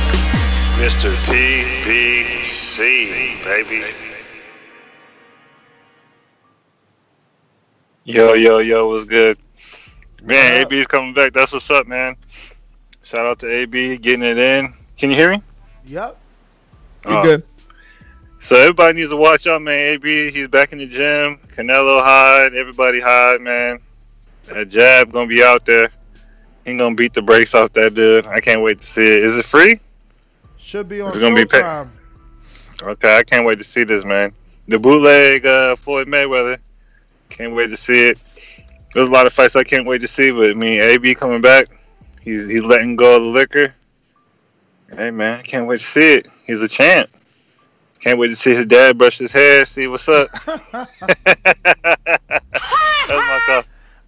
Mr. 0.80 1.12
PBC, 1.28 2.80
baby. 3.44 3.84
Yo, 8.04 8.32
yo, 8.32 8.58
yo, 8.60 8.88
what's 8.88 9.04
good? 9.04 9.36
Man, 10.22 10.62
AB's 10.62 10.86
coming 10.86 11.12
back. 11.12 11.34
That's 11.34 11.52
what's 11.52 11.70
up, 11.70 11.86
man. 11.86 12.16
Shout 13.04 13.26
out 13.26 13.38
to 13.40 13.50
AB 13.50 13.98
getting 13.98 14.22
it 14.22 14.38
in. 14.38 14.72
Can 14.96 15.10
you 15.10 15.16
hear 15.16 15.30
me? 15.30 15.42
Yep. 15.84 16.16
You 17.06 17.22
good. 17.22 17.42
So 18.40 18.56
everybody 18.56 18.98
needs 18.98 19.10
to 19.10 19.16
watch 19.16 19.46
out, 19.46 19.62
man. 19.62 19.78
AB, 19.78 20.30
he's 20.30 20.48
back 20.48 20.72
in 20.72 20.78
the 20.78 20.86
gym. 20.86 21.38
Canelo 21.54 22.00
hide, 22.00 22.54
everybody 22.54 23.00
hide, 23.00 23.40
man. 23.40 23.78
That 24.46 24.68
jab 24.68 25.12
gonna 25.12 25.26
be 25.26 25.42
out 25.42 25.66
there. 25.66 25.90
He 26.64 26.76
gonna 26.76 26.94
beat 26.94 27.12
the 27.12 27.22
brakes 27.22 27.54
off 27.54 27.72
that 27.74 27.94
dude. 27.94 28.26
I 28.26 28.40
can't 28.40 28.62
wait 28.62 28.78
to 28.78 28.86
see 28.86 29.06
it. 29.06 29.24
Is 29.24 29.36
it 29.36 29.44
free? 29.44 29.80
Should 30.56 30.88
be 30.88 31.02
on 31.02 31.10
It's 31.10 31.20
gonna 31.20 31.34
be 31.34 31.44
pa- 31.44 31.58
Showtime. 31.58 31.88
Okay, 32.82 33.18
I 33.18 33.22
can't 33.22 33.44
wait 33.44 33.58
to 33.58 33.64
see 33.64 33.84
this, 33.84 34.04
man. 34.04 34.32
The 34.68 34.78
bootleg 34.78 35.44
uh, 35.44 35.76
Floyd 35.76 36.08
Mayweather. 36.08 36.58
Can't 37.28 37.54
wait 37.54 37.68
to 37.68 37.76
see 37.76 38.08
it. 38.08 38.18
There's 38.94 39.08
a 39.08 39.10
lot 39.10 39.26
of 39.26 39.32
fights 39.32 39.56
I 39.56 39.64
can't 39.64 39.86
wait 39.86 40.00
to 40.00 40.06
see, 40.06 40.30
but 40.30 40.50
I 40.50 40.54
mean, 40.54 40.80
AB 40.80 41.14
coming 41.14 41.40
back. 41.40 41.68
He's 42.24 42.48
he's 42.48 42.62
letting 42.62 42.96
go 42.96 43.16
of 43.16 43.22
the 43.22 43.28
liquor. 43.28 43.74
Hey 44.88 45.10
man, 45.10 45.40
I 45.40 45.42
can't 45.42 45.66
wait 45.66 45.80
to 45.80 45.84
see 45.84 46.14
it. 46.14 46.26
He's 46.46 46.62
a 46.62 46.68
champ. 46.68 47.10
Can't 48.00 48.18
wait 48.18 48.28
to 48.28 48.36
see 48.36 48.54
his 48.54 48.66
dad 48.66 48.96
brush 48.96 49.18
his 49.18 49.32
hair, 49.32 49.64
see 49.64 49.86
what's 49.86 50.08
up. 50.08 50.30
That's 50.46 50.90
my 53.10 53.40
call. 53.46 53.62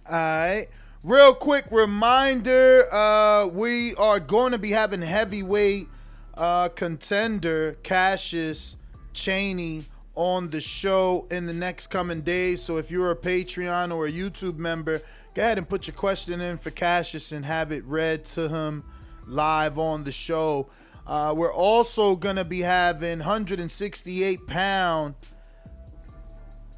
All 0.09 0.11
right. 0.11 0.67
Real 1.03 1.33
quick 1.33 1.65
reminder: 1.71 2.85
uh, 2.91 3.47
we 3.47 3.93
are 3.95 4.19
going 4.19 4.51
to 4.51 4.57
be 4.57 4.71
having 4.71 5.01
heavyweight 5.01 5.87
uh, 6.35 6.69
contender 6.69 7.77
Cassius 7.83 8.77
Chaney 9.13 9.85
on 10.15 10.49
the 10.49 10.59
show 10.59 11.27
in 11.29 11.45
the 11.45 11.53
next 11.53 11.87
coming 11.87 12.21
days. 12.21 12.63
So 12.63 12.77
if 12.77 12.89
you're 12.89 13.11
a 13.11 13.15
Patreon 13.15 13.95
or 13.95 14.07
a 14.07 14.11
YouTube 14.11 14.57
member, 14.57 15.01
go 15.37 15.43
ahead 15.43 15.59
and 15.59 15.69
put 15.69 15.85
your 15.85 15.93
question 15.93 16.41
in 16.41 16.57
for 16.57 16.71
Cassius 16.71 17.31
and 17.31 17.45
have 17.45 17.71
it 17.71 17.85
read 17.85 18.25
to 18.25 18.49
him 18.49 18.83
live 19.27 19.77
on 19.77 20.03
the 20.03 20.11
show. 20.11 20.67
Uh, 21.05 21.31
we're 21.37 21.53
also 21.53 22.15
gonna 22.15 22.43
be 22.43 22.61
having 22.61 23.19
168 23.19 24.47
pound 24.47 25.13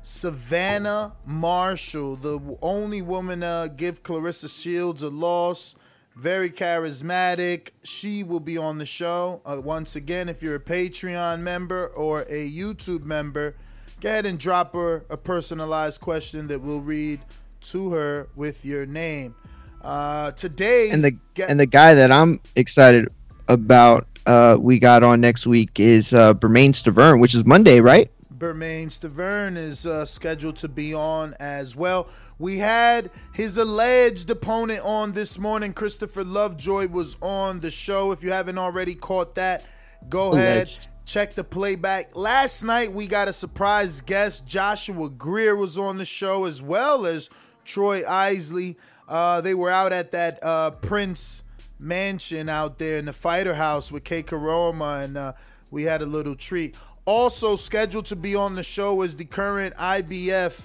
Savannah 0.01 1.13
Marshall, 1.25 2.17
the 2.17 2.57
only 2.61 3.01
woman 3.01 3.43
uh, 3.43 3.67
give 3.67 4.03
Claressa 4.03 4.49
Shields 4.61 5.03
a 5.03 5.09
loss. 5.09 5.77
Very 6.17 6.49
charismatic. 6.49 7.69
She 7.85 8.25
will 8.25 8.41
be 8.41 8.57
on 8.57 8.77
the 8.77 8.85
show. 8.85 9.41
Uh, 9.45 9.61
once 9.63 9.95
again, 9.95 10.27
if 10.27 10.43
you're 10.43 10.55
a 10.55 10.59
Patreon 10.59 11.39
member 11.39 11.87
or 11.87 12.23
a 12.23 12.51
YouTube 12.51 13.05
member, 13.05 13.55
go 14.01 14.09
ahead 14.09 14.25
and 14.25 14.37
drop 14.37 14.73
her 14.73 15.05
a 15.09 15.15
personalized 15.15 16.01
question 16.01 16.49
that 16.49 16.59
we'll 16.59 16.81
read 16.81 17.21
to 17.61 17.91
her 17.91 18.27
with 18.35 18.65
your 18.65 18.85
name. 18.85 19.35
Uh, 19.81 20.31
today, 20.31 20.89
and 20.91 21.01
the 21.03 21.17
and 21.47 21.59
the 21.59 21.65
guy 21.65 21.93
that 21.93 22.11
I'm 22.11 22.41
excited 22.55 23.07
about, 23.47 24.07
uh, 24.25 24.57
we 24.59 24.77
got 24.77 25.03
on 25.03 25.21
next 25.21 25.47
week 25.47 25.79
is 25.79 26.13
uh, 26.13 26.33
Bermane 26.33 26.73
Stiverne, 26.73 27.21
which 27.21 27.33
is 27.33 27.45
Monday, 27.45 27.79
right? 27.79 28.11
Bermane 28.39 28.87
Stiverne 28.87 29.57
is 29.57 29.85
uh, 29.85 30.05
scheduled 30.05 30.55
to 30.57 30.69
be 30.69 30.93
on 30.93 31.33
as 31.39 31.75
well. 31.75 32.07
We 32.39 32.57
had 32.57 33.11
his 33.33 33.57
alleged 33.57 34.29
opponent 34.29 34.81
on 34.83 35.11
this 35.11 35.37
morning. 35.37 35.73
Christopher 35.73 36.23
Lovejoy 36.23 36.87
was 36.87 37.17
on 37.21 37.59
the 37.59 37.69
show. 37.69 38.13
If 38.13 38.23
you 38.23 38.31
haven't 38.31 38.57
already 38.57 38.95
caught 38.95 39.35
that, 39.35 39.65
go 40.09 40.33
ahead. 40.33 40.73
Check 41.05 41.33
the 41.33 41.43
playback. 41.43 42.15
Last 42.15 42.63
night 42.63 42.93
we 42.93 43.07
got 43.07 43.27
a 43.27 43.33
surprise 43.33 43.99
guest. 43.99 44.47
Joshua 44.47 45.09
Greer 45.09 45.55
was 45.55 45.77
on 45.77 45.97
the 45.97 46.05
show 46.05 46.45
as 46.45 46.61
well 46.61 47.05
as 47.05 47.29
Troy 47.69 48.05
Isley. 48.05 48.77
Uh, 49.07 49.41
they 49.41 49.53
were 49.53 49.69
out 49.69 49.93
at 49.93 50.11
that 50.11 50.43
uh, 50.43 50.71
Prince 50.71 51.43
mansion 51.79 52.49
out 52.49 52.77
there 52.79 52.97
in 52.97 53.05
the 53.05 53.13
fighter 53.13 53.53
house 53.53 53.91
with 53.91 54.03
Kay 54.03 54.23
Karoma, 54.23 55.03
and 55.03 55.17
uh, 55.17 55.33
we 55.71 55.83
had 55.83 56.01
a 56.01 56.05
little 56.05 56.35
treat. 56.35 56.75
Also 57.05 57.55
scheduled 57.55 58.05
to 58.07 58.15
be 58.15 58.35
on 58.35 58.55
the 58.55 58.63
show 58.63 59.01
is 59.01 59.15
the 59.15 59.25
current 59.25 59.73
IBF. 59.75 60.61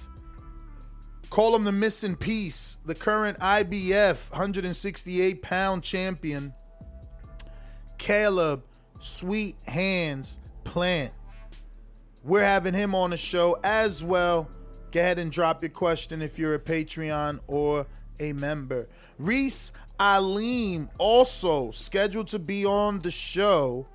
Call 1.29 1.55
him 1.55 1.63
the 1.63 1.71
missing 1.71 2.15
piece. 2.15 2.77
The 2.85 2.95
current 2.95 3.39
IBF 3.39 4.31
168 4.31 5.41
pound 5.41 5.83
champion, 5.83 6.53
Caleb 7.97 8.63
Sweet 8.99 9.55
Hands 9.67 10.39
Plant. 10.63 11.13
We're 12.23 12.43
having 12.43 12.73
him 12.73 12.95
on 12.95 13.11
the 13.11 13.17
show 13.17 13.59
as 13.63 14.03
well. 14.03 14.49
Go 14.95 15.01
ahead 15.01 15.19
and 15.19 15.29
drop 15.29 15.61
your 15.61 15.71
question 15.71 16.21
if 16.21 16.39
you're 16.39 16.53
a 16.53 16.59
Patreon 16.59 17.41
or 17.47 17.85
a 18.17 18.31
member. 18.31 18.87
Reese 19.19 19.73
Aleem 19.99 20.87
also 20.97 21.69
scheduled 21.71 22.27
to 22.27 22.39
be 22.39 22.65
on 22.65 23.01
the 23.01 23.11
show. 23.11 23.85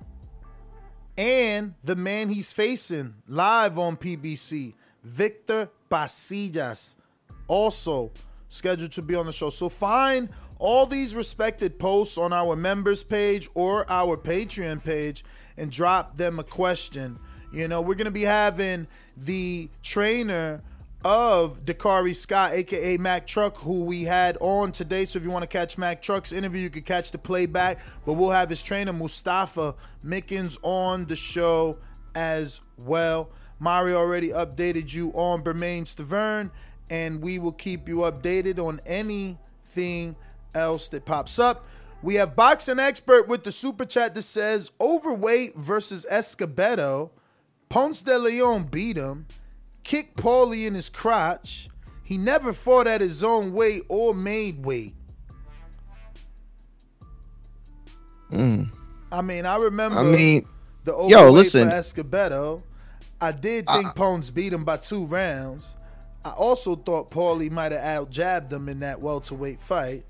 And 1.17 1.73
the 1.83 1.95
man 1.95 2.29
he's 2.29 2.53
facing 2.53 3.15
live 3.27 3.79
on 3.79 3.97
PBC, 3.97 4.75
Victor 5.03 5.69
Pasillas, 5.89 6.97
also 7.47 8.11
scheduled 8.47 8.91
to 8.91 9.01
be 9.01 9.15
on 9.15 9.25
the 9.25 9.31
show. 9.31 9.49
So 9.49 9.69
find 9.69 10.29
all 10.59 10.85
these 10.85 11.15
respected 11.15 11.79
posts 11.79 12.19
on 12.19 12.31
our 12.31 12.55
members 12.55 13.03
page 13.03 13.49
or 13.55 13.91
our 13.91 14.17
Patreon 14.17 14.83
page 14.83 15.23
and 15.57 15.71
drop 15.71 16.15
them 16.15 16.37
a 16.37 16.43
question. 16.43 17.17
You 17.51 17.67
know, 17.67 17.81
we're 17.81 17.95
going 17.95 18.05
to 18.05 18.11
be 18.11 18.21
having 18.21 18.85
the 19.17 19.67
trainer 19.81 20.61
of 21.03 21.63
Dakari 21.63 22.15
Scott, 22.15 22.51
aka 22.53 22.97
Mac 22.97 23.25
Truck, 23.25 23.57
who 23.57 23.85
we 23.85 24.03
had 24.03 24.37
on 24.41 24.71
today. 24.71 25.05
So 25.05 25.17
if 25.17 25.25
you 25.25 25.31
want 25.31 25.43
to 25.43 25.47
catch 25.47 25.77
Mac 25.77 26.01
Truck's 26.01 26.31
interview, 26.31 26.61
you 26.61 26.69
can 26.69 26.83
catch 26.83 27.11
the 27.11 27.17
playback. 27.17 27.79
But 28.05 28.13
we'll 28.13 28.29
have 28.29 28.49
his 28.49 28.61
trainer 28.61 28.93
Mustafa 28.93 29.75
Mickens 30.03 30.57
on 30.61 31.05
the 31.05 31.15
show 31.15 31.77
as 32.15 32.61
well. 32.83 33.29
Mario 33.59 33.97
already 33.97 34.29
updated 34.29 34.93
you 34.93 35.11
on 35.11 35.41
Bermane 35.41 35.83
Stiverne, 35.83 36.51
and 36.89 37.21
we 37.21 37.39
will 37.39 37.51
keep 37.51 37.87
you 37.87 37.97
updated 37.97 38.59
on 38.59 38.79
anything 38.85 40.15
else 40.55 40.89
that 40.89 41.05
pops 41.05 41.39
up. 41.39 41.67
We 42.03 42.15
have 42.15 42.35
boxing 42.35 42.79
expert 42.79 43.27
with 43.27 43.43
the 43.43 43.51
super 43.51 43.85
chat 43.85 44.15
that 44.15 44.23
says 44.23 44.71
overweight 44.81 45.55
versus 45.55 46.05
Escobedo. 46.09 47.11
Ponce 47.69 48.01
de 48.01 48.17
Leon 48.17 48.63
beat 48.63 48.97
him 48.97 49.27
kicked 49.91 50.15
Paulie 50.15 50.67
in 50.67 50.73
his 50.73 50.89
crotch. 50.89 51.67
He 52.01 52.17
never 52.17 52.53
fought 52.53 52.87
at 52.87 53.01
his 53.01 53.25
own 53.25 53.51
weight 53.51 53.81
or 53.89 54.13
made 54.13 54.63
weight. 54.65 54.95
Mm. 58.31 58.73
I 59.11 59.21
mean, 59.21 59.45
I 59.45 59.57
remember 59.57 59.99
I 59.99 60.03
mean, 60.03 60.45
the 60.85 60.93
yo, 60.93 61.19
overweight 61.23 61.33
listen. 61.33 61.67
for 61.69 61.75
Escobedo. 61.75 62.63
I 63.19 63.33
did 63.33 63.65
think 63.67 63.87
Uh, 63.87 63.91
Ponce 63.91 64.29
beat 64.29 64.53
him 64.53 64.63
by 64.63 64.77
two 64.77 65.03
rounds. 65.05 65.75
I 66.23 66.29
also 66.29 66.77
thought 66.77 67.11
Paulie 67.11 67.51
might 67.51 67.73
have 67.73 67.81
out 67.81 68.09
jabbed 68.11 68.53
him 68.53 68.69
in 68.69 68.79
that 68.79 69.01
welterweight 69.01 69.59
fight. 69.59 70.05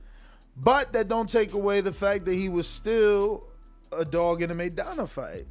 But 0.55 0.93
that 0.93 1.07
don't 1.07 1.27
take 1.27 1.53
away 1.53 1.81
the 1.81 1.91
fact 1.91 2.25
that 2.25 2.35
he 2.35 2.49
was 2.49 2.67
still 2.67 3.49
a 3.91 4.05
dog 4.05 4.43
in 4.43 4.51
a 4.51 4.55
Maidana 4.55 5.09
fight. 5.09 5.47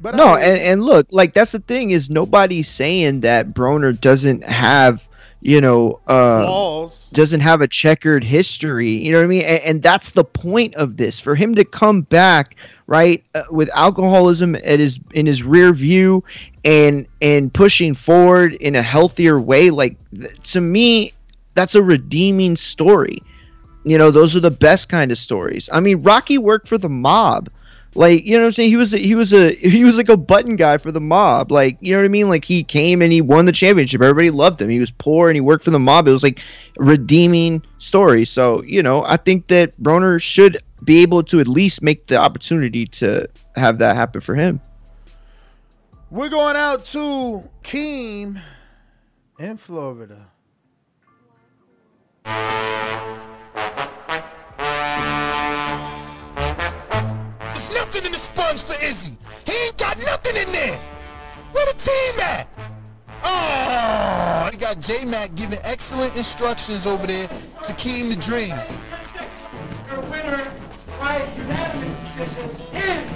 But 0.00 0.14
no, 0.14 0.34
I, 0.34 0.40
and, 0.40 0.58
and 0.58 0.82
look, 0.84 1.06
like 1.10 1.34
that's 1.34 1.52
the 1.52 1.60
thing 1.60 1.90
is 1.90 2.08
nobody's 2.10 2.68
saying 2.68 3.20
that 3.20 3.48
Broner 3.48 3.98
doesn't 3.98 4.44
have, 4.44 5.06
you 5.40 5.60
know, 5.60 6.00
uh, 6.06 6.44
Flaws. 6.44 7.10
doesn't 7.10 7.40
have 7.40 7.60
a 7.60 7.68
checkered 7.68 8.22
history. 8.22 8.90
You 8.90 9.12
know 9.12 9.18
what 9.18 9.24
I 9.24 9.28
mean? 9.28 9.42
And, 9.42 9.60
and 9.60 9.82
that's 9.82 10.12
the 10.12 10.24
point 10.24 10.74
of 10.76 10.96
this 10.96 11.18
for 11.18 11.34
him 11.34 11.54
to 11.56 11.64
come 11.64 12.02
back 12.02 12.56
right 12.86 13.22
uh, 13.34 13.42
with 13.50 13.68
alcoholism 13.74 14.54
at 14.56 14.78
his 14.78 15.00
in 15.14 15.26
his 15.26 15.42
rear 15.42 15.72
view 15.72 16.24
and 16.64 17.06
and 17.20 17.52
pushing 17.52 17.94
forward 17.94 18.54
in 18.54 18.76
a 18.76 18.82
healthier 18.82 19.40
way. 19.40 19.70
Like 19.70 19.96
th- 20.12 20.52
to 20.52 20.60
me, 20.60 21.12
that's 21.54 21.74
a 21.74 21.82
redeeming 21.82 22.56
story. 22.56 23.22
You 23.84 23.98
know, 23.98 24.10
those 24.10 24.36
are 24.36 24.40
the 24.40 24.50
best 24.50 24.88
kind 24.88 25.10
of 25.10 25.18
stories. 25.18 25.68
I 25.72 25.80
mean, 25.80 26.02
Rocky 26.02 26.38
worked 26.38 26.68
for 26.68 26.78
the 26.78 26.88
mob. 26.88 27.48
Like, 27.98 28.24
you 28.24 28.36
know 28.36 28.44
what 28.44 28.46
I'm 28.46 28.52
saying? 28.52 28.70
He 28.70 28.76
was 28.76 28.94
a, 28.94 28.98
he 28.98 29.16
was 29.16 29.32
a 29.32 29.50
he 29.54 29.82
was 29.82 29.96
like 29.96 30.08
a 30.08 30.16
button 30.16 30.54
guy 30.54 30.78
for 30.78 30.92
the 30.92 31.00
mob. 31.00 31.50
Like, 31.50 31.76
you 31.80 31.90
know 31.90 31.98
what 31.98 32.04
I 32.04 32.08
mean? 32.08 32.28
Like 32.28 32.44
he 32.44 32.62
came 32.62 33.02
and 33.02 33.12
he 33.12 33.20
won 33.20 33.44
the 33.44 33.50
championship. 33.50 34.00
Everybody 34.00 34.30
loved 34.30 34.62
him. 34.62 34.68
He 34.68 34.78
was 34.78 34.92
poor 34.92 35.26
and 35.26 35.34
he 35.34 35.40
worked 35.40 35.64
for 35.64 35.72
the 35.72 35.80
mob. 35.80 36.06
It 36.06 36.12
was 36.12 36.22
like 36.22 36.38
a 36.78 36.84
redeeming 36.84 37.60
story. 37.78 38.24
So, 38.24 38.62
you 38.62 38.84
know, 38.84 39.02
I 39.02 39.16
think 39.16 39.48
that 39.48 39.76
Broner 39.82 40.22
should 40.22 40.62
be 40.84 41.02
able 41.02 41.24
to 41.24 41.40
at 41.40 41.48
least 41.48 41.82
make 41.82 42.06
the 42.06 42.16
opportunity 42.16 42.86
to 42.86 43.26
have 43.56 43.78
that 43.78 43.96
happen 43.96 44.20
for 44.20 44.36
him. 44.36 44.60
We're 46.08 46.30
going 46.30 46.54
out 46.54 46.84
to 46.84 47.42
Keem 47.64 48.40
in 49.40 49.56
Florida. 49.56 50.30
Nothing 58.48 58.56
in 58.56 58.56
the 58.56 58.58
sponge 58.58 58.62
for 58.62 58.84
Izzy. 58.84 59.18
He 59.46 59.52
ain't 59.66 59.76
got 59.78 59.98
nothing 59.98 60.36
in 60.36 60.52
there. 60.52 60.78
Where 61.52 61.66
the 61.66 61.72
team 61.74 62.20
at? 62.20 62.48
Oh, 63.22 64.48
we 64.52 64.58
got 64.58 64.80
J 64.80 65.04
Mac 65.04 65.34
giving 65.34 65.58
excellent 65.64 66.16
instructions 66.16 66.86
over 66.86 67.06
there 67.06 67.28
to 67.28 67.72
Keem 67.74 68.08
the 68.10 68.16
Dream. 68.16 68.54
Your 69.88 70.00
winner 70.02 70.52
by 70.98 71.28
unanimous 71.36 71.94
decision 72.16 72.50
is 72.74 73.10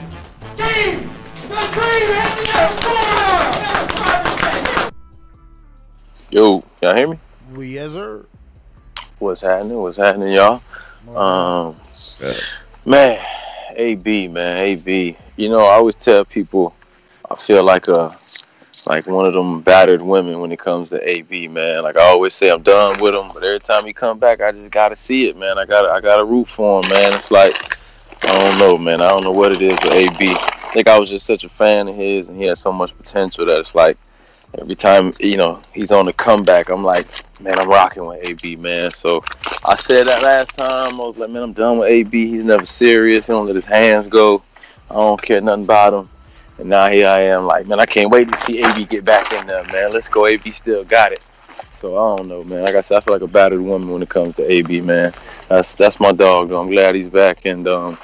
Game 0.57 1.11
the 1.49 1.69
Dream 1.73 2.09
Yo, 6.31 6.63
y'all 6.81 6.97
hear 6.97 7.09
me? 7.09 7.19
We 7.55 7.75
yes 7.75 7.93
sir. 7.93 8.25
What's 9.19 9.43
happening? 9.43 9.77
What's 9.77 9.99
happening, 9.99 10.33
y'all? 10.33 10.63
Um, 11.15 11.77
man, 12.87 13.23
AB, 13.77 14.29
man, 14.29 14.59
AB. 14.59 15.17
You 15.37 15.49
know, 15.49 15.61
I 15.61 15.75
always 15.75 15.95
tell 15.95 16.25
people 16.25 16.75
I 17.31 17.37
feel 17.37 17.63
like 17.63 17.89
a 17.89 18.11
like 18.87 19.07
one 19.07 19.27
of 19.27 19.33
them 19.33 19.61
battered 19.61 20.03
women 20.03 20.41
when 20.41 20.51
it 20.51 20.59
comes 20.59 20.91
to 20.91 21.09
AB, 21.09 21.49
man. 21.49 21.83
Like 21.83 21.97
I 21.97 22.03
always 22.03 22.35
say, 22.35 22.51
I'm 22.51 22.63
done 22.63 23.01
with 23.01 23.15
him, 23.15 23.31
but 23.33 23.45
every 23.45 23.61
time 23.61 23.85
he 23.85 23.93
come 23.93 24.19
back, 24.19 24.41
I 24.41 24.53
just 24.53 24.71
gotta 24.71 24.97
see 24.97 25.29
it, 25.29 25.37
man. 25.37 25.59
I 25.59 25.65
got 25.65 25.89
I 25.89 26.01
got 26.01 26.17
to 26.17 26.25
root 26.25 26.49
for 26.49 26.83
him, 26.83 26.91
man. 26.91 27.13
It's 27.13 27.31
like 27.31 27.79
I 28.25 28.39
don't 28.39 28.59
know, 28.59 28.79
man. 28.79 29.01
I 29.01 29.09
don't 29.09 29.25
know 29.25 29.31
what 29.31 29.53
it 29.53 29.63
is 29.63 29.79
with 29.83 29.93
AB. 29.93 30.31
I 30.31 30.75
think 30.75 30.89
I 30.89 30.99
was 30.99 31.11
just 31.11 31.27
such 31.27 31.45
a 31.45 31.49
fan 31.49 31.89
of 31.89 31.95
his, 31.95 32.29
and 32.29 32.37
he 32.37 32.45
has 32.45 32.59
so 32.59 32.73
much 32.73 32.97
potential 32.97 33.45
that 33.47 33.59
it's 33.59 33.75
like 33.75 33.97
every 34.59 34.75
time 34.75 35.13
you 35.21 35.37
know 35.37 35.61
he's 35.73 35.93
on 35.93 36.07
the 36.07 36.13
comeback, 36.13 36.69
I'm 36.69 36.85
like, 36.85 37.07
man, 37.41 37.59
I'm 37.59 37.69
rocking 37.69 38.05
with 38.05 38.21
AB, 38.29 38.57
man. 38.57 38.91
So 38.91 39.25
I 39.65 39.77
said 39.77 40.07
that 40.07 40.23
last 40.23 40.57
time. 40.57 41.01
I 41.01 41.05
was 41.05 41.19
like, 41.19 41.31
man, 41.31 41.43
I'm 41.43 41.53
done 41.53 41.79
with 41.79 41.89
AB. 41.89 42.29
He's 42.29 42.45
never 42.45 42.67
serious. 42.67 43.27
He 43.27 43.33
don't 43.33 43.47
let 43.47 43.57
his 43.57 43.67
hands 43.67 44.07
go. 44.07 44.43
I 44.91 44.95
don't 44.95 45.21
care 45.21 45.41
nothing 45.41 45.65
about 45.65 45.95
him. 45.95 46.09
And 46.59 46.69
now 46.69 46.89
here 46.89 47.09
I 47.09 47.21
am, 47.21 47.47
like, 47.47 47.67
man, 47.67 47.81
I 47.81 47.87
can't 47.87 48.11
wait 48.11 48.31
to 48.31 48.39
see 48.39 48.63
AB 48.63 48.85
get 48.85 49.05
back 49.05 49.33
in 49.33 49.47
there, 49.47 49.65
man. 49.73 49.91
Let's 49.93 50.09
go, 50.09 50.27
AB 50.27 50.51
still 50.51 50.85
got 50.85 51.13
it. 51.13 51.23
So 51.81 51.97
I 51.97 52.17
don't 52.17 52.29
know, 52.29 52.45
man. 52.45 52.63
Like 52.63 52.75
I 52.75 52.81
said, 52.83 52.99
I 52.99 53.01
feel 53.01 53.15
like 53.15 53.23
a 53.23 53.27
battered 53.27 53.61
woman 53.61 53.91
when 53.91 54.03
it 54.03 54.09
comes 54.09 54.37
to 54.37 54.49
AB, 54.49 54.83
man. 54.83 55.13
That's 55.49 55.75
that's 55.75 55.99
my 55.99 56.13
dog, 56.13 56.51
though. 56.51 56.61
I'm 56.61 56.71
glad 56.71 56.95
he's 56.95 57.09
back, 57.09 57.45
and 57.47 57.67
um, 57.67 57.99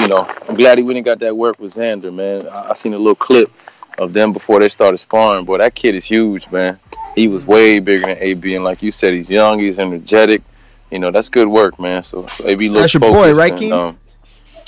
you 0.00 0.06
know, 0.06 0.28
I'm 0.48 0.54
glad 0.54 0.78
he 0.78 0.84
went 0.84 0.98
and 0.98 1.04
got 1.04 1.18
that 1.18 1.36
work 1.36 1.58
with 1.58 1.72
Xander, 1.72 2.14
man. 2.14 2.46
I, 2.48 2.70
I 2.70 2.72
seen 2.74 2.94
a 2.94 2.98
little 2.98 3.16
clip 3.16 3.50
of 3.98 4.12
them 4.12 4.32
before 4.32 4.60
they 4.60 4.68
started 4.68 4.98
sparring. 4.98 5.44
Boy, 5.44 5.58
that 5.58 5.74
kid 5.74 5.94
is 5.94 6.04
huge, 6.04 6.50
man. 6.50 6.78
He 7.14 7.28
was 7.28 7.46
way 7.46 7.78
bigger 7.78 8.06
than 8.06 8.18
AB, 8.18 8.54
and 8.54 8.64
like 8.64 8.82
you 8.82 8.90
said, 8.90 9.14
he's 9.14 9.30
young, 9.30 9.58
he's 9.58 9.78
energetic. 9.78 10.42
You 10.90 10.98
know, 10.98 11.10
that's 11.10 11.28
good 11.28 11.48
work, 11.48 11.78
man. 11.78 12.02
So, 12.02 12.26
so 12.26 12.46
AB 12.46 12.68
looks 12.68 12.92
That's 12.92 12.94
your 12.94 13.12
boy, 13.12 13.32
right, 13.32 13.52
and, 13.52 13.72
um, 13.72 13.98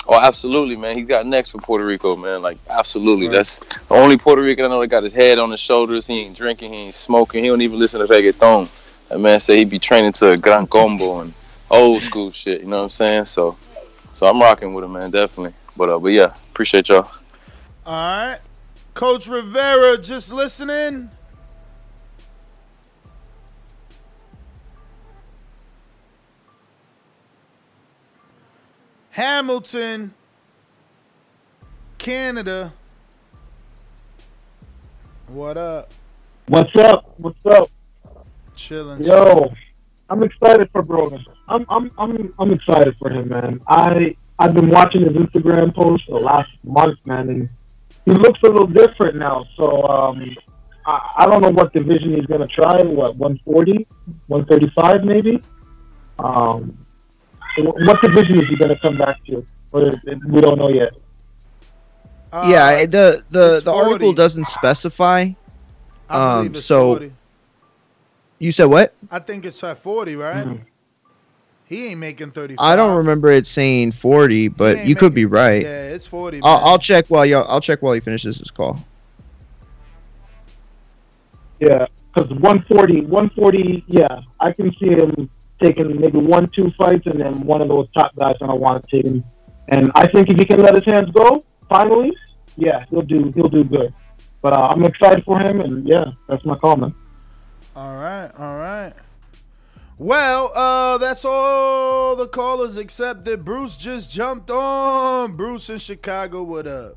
Oh, 0.09 0.19
absolutely, 0.21 0.77
man. 0.77 0.97
He's 0.97 1.07
got 1.07 1.25
next 1.25 1.49
for 1.49 1.57
Puerto 1.57 1.85
Rico, 1.85 2.15
man. 2.15 2.41
Like, 2.41 2.57
absolutely. 2.69 3.27
That's 3.27 3.59
the 3.59 3.95
only 3.95 4.17
Puerto 4.17 4.41
Rican 4.41 4.63
I 4.63 4.69
know 4.69 4.79
that 4.79 4.87
got 4.87 5.03
his 5.03 5.11
head 5.11 5.37
on 5.37 5.51
his 5.51 5.59
shoulders. 5.59 6.07
He 6.07 6.21
ain't 6.21 6.37
drinking, 6.37 6.71
he 6.71 6.79
ain't 6.79 6.95
smoking, 6.95 7.43
he 7.43 7.49
don't 7.49 7.61
even 7.61 7.77
listen 7.77 7.99
to 7.99 8.07
reggaeton. 8.07 8.69
That 9.09 9.19
man 9.19 9.39
say 9.41 9.57
he 9.57 9.65
be 9.65 9.79
training 9.79 10.13
to 10.13 10.31
a 10.31 10.37
gran 10.37 10.65
combo 10.67 11.19
and 11.19 11.33
old 11.69 12.03
school 12.03 12.31
shit. 12.31 12.61
You 12.61 12.67
know 12.67 12.77
what 12.77 12.83
I'm 12.83 12.89
saying? 12.89 13.25
So, 13.25 13.57
so 14.13 14.27
I'm 14.27 14.39
rocking 14.39 14.73
with 14.73 14.85
him, 14.85 14.93
man. 14.93 15.11
Definitely. 15.11 15.53
But, 15.75 15.89
uh, 15.89 15.99
but 15.99 16.09
yeah, 16.09 16.33
appreciate 16.51 16.87
y'all. 16.87 17.09
All 17.85 18.27
right. 18.27 18.39
Coach 18.97 19.27
Rivera 19.27 19.95
just 19.99 20.33
listening. 20.33 21.11
Hamilton, 29.11 30.15
Canada. 31.99 32.73
What 35.27 35.57
up? 35.57 35.93
What's 36.47 36.75
up? 36.75 37.13
What's 37.17 37.45
up? 37.45 37.69
Chilling. 38.55 39.03
Yo, 39.03 39.53
I'm 40.09 40.23
excited 40.23 40.71
for 40.71 40.81
Brogan. 40.81 41.23
I'm 41.47 41.67
I'm 41.69 41.91
I'm 41.99 42.33
I'm 42.39 42.51
excited 42.51 42.95
for 42.97 43.11
him, 43.11 43.29
man. 43.29 43.61
I 43.67 44.15
I've 44.39 44.55
been 44.55 44.71
watching 44.71 45.03
his 45.03 45.13
Instagram 45.13 45.75
posts 45.75 46.07
for 46.07 46.17
the 46.17 46.25
last 46.25 46.49
month, 46.63 46.97
man, 47.05 47.29
and 47.29 47.49
he 48.07 48.13
looks 48.13 48.39
a 48.43 48.47
little 48.47 48.67
different 48.67 49.17
now. 49.17 49.45
So 49.57 49.83
um, 49.83 50.23
I, 50.85 51.11
I 51.17 51.25
don't 51.25 51.41
know 51.41 51.49
what 51.49 51.73
division 51.73 52.15
he's 52.15 52.25
gonna 52.25 52.47
try. 52.47 52.81
What 52.81 53.17
140, 53.17 53.85
135 54.27 55.03
maybe. 55.03 55.41
Um, 56.17 56.77
what 57.57 58.01
division 58.01 58.41
is 58.41 58.47
he 58.47 58.55
gonna 58.55 58.79
come 58.79 58.97
back 58.97 59.23
to? 59.25 59.45
Or 59.73 59.91
we 60.29 60.39
don't 60.39 60.57
know 60.57 60.69
yet. 60.69 60.93
yeah, 62.33 62.85
the 62.85 63.23
the 63.29 63.55
it's 63.55 63.65
the 63.65 63.73
article 63.73 64.13
doesn't 64.13 64.47
specify. 64.47 65.31
I 66.09 66.15
Um, 66.15 66.37
believe 66.37 66.55
it's 66.55 66.65
so 66.65 66.95
40. 66.95 67.11
you 68.39 68.53
said 68.53 68.65
what? 68.65 68.93
I 69.11 69.19
think 69.19 69.43
it's 69.43 69.61
at 69.65 69.77
40, 69.77 70.15
right? 70.15 70.47
Mhm. 70.47 70.61
He 71.67 71.87
ain't 71.87 71.99
making 71.99 72.31
35. 72.31 72.57
I 72.63 72.77
don't 72.77 72.95
remember 72.97 73.29
it 73.29 73.45
saying 73.45 73.91
forty, 73.91 74.47
but 74.47 74.77
ain't 74.77 74.87
you 74.87 74.95
could 74.95 75.13
be 75.13 75.25
right. 75.25 75.63
Yeah, 75.63 75.89
it's 75.89 76.07
40. 76.07 76.39
I'll. 76.41 76.57
I'll 76.65 76.79
check 76.79 77.07
while 77.07 77.25
y'all. 77.25 77.45
I'll 77.49 77.59
check 77.59 77.81
while 77.81 77.93
he 77.93 77.99
finishes 77.99 78.37
his 78.37 78.49
call. 78.49 78.79
Yeah, 81.59 81.87
because 82.13 82.29
140, 82.29 83.01
140, 83.01 83.83
yeah, 83.87 84.21
I 84.39 84.51
can 84.53 84.73
see 84.77 84.89
him 84.89 85.29
taking 85.61 85.99
maybe 85.99 86.19
one, 86.19 86.47
two 86.47 86.71
fights, 86.77 87.05
and 87.07 87.19
then 87.19 87.41
one 87.41 87.61
of 87.61 87.67
those 87.67 87.87
top 87.93 88.15
guys 88.15 88.35
gonna 88.39 88.55
want 88.55 88.87
to 88.87 88.95
take 88.95 89.05
him. 89.05 89.23
And 89.67 89.91
I 89.95 90.07
think 90.07 90.29
if 90.29 90.37
he 90.37 90.45
can 90.45 90.61
let 90.61 90.75
his 90.75 90.85
hands 90.85 91.09
go, 91.11 91.43
finally, 91.67 92.15
yeah, 92.55 92.85
he'll 92.89 93.01
do, 93.01 93.31
he'll 93.35 93.49
do 93.49 93.65
good. 93.65 93.93
But 94.41 94.53
uh, 94.53 94.67
I'm 94.67 94.85
excited 94.85 95.25
for 95.25 95.39
him, 95.39 95.59
and 95.59 95.85
yeah, 95.85 96.05
that's 96.29 96.45
my 96.45 96.55
comment. 96.55 96.93
All 97.75 97.95
right, 97.95 98.31
all 98.37 98.57
right. 98.57 98.93
Well, 99.99 100.51
uh, 100.53 100.99
that's 100.99 101.25
all 101.25 102.15
the 102.15 102.27
callers 102.27 102.77
except 102.77 103.25
that 103.25 103.43
Bruce 103.43 103.75
just 103.75 104.11
jumped 104.11 104.51
on. 104.51 105.33
Bruce 105.33 105.71
in 105.71 105.79
Chicago, 105.79 106.43
what 106.43 106.67
up? 106.67 106.93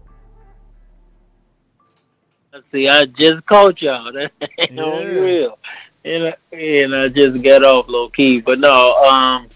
Let's 2.52 2.66
see, 2.70 2.88
I 2.88 3.06
just 3.06 3.46
called 3.46 3.80
y'all. 3.80 4.12
That 4.12 4.30
ain't 4.58 4.78
on 4.78 5.06
real. 5.06 5.58
And 6.04 6.24
I, 6.24 6.54
and 6.54 6.94
I 6.94 7.08
just 7.08 7.42
got 7.42 7.64
off 7.64 7.88
low 7.88 8.10
key. 8.10 8.40
But 8.40 8.58
no, 8.58 8.94
um, 8.96 9.48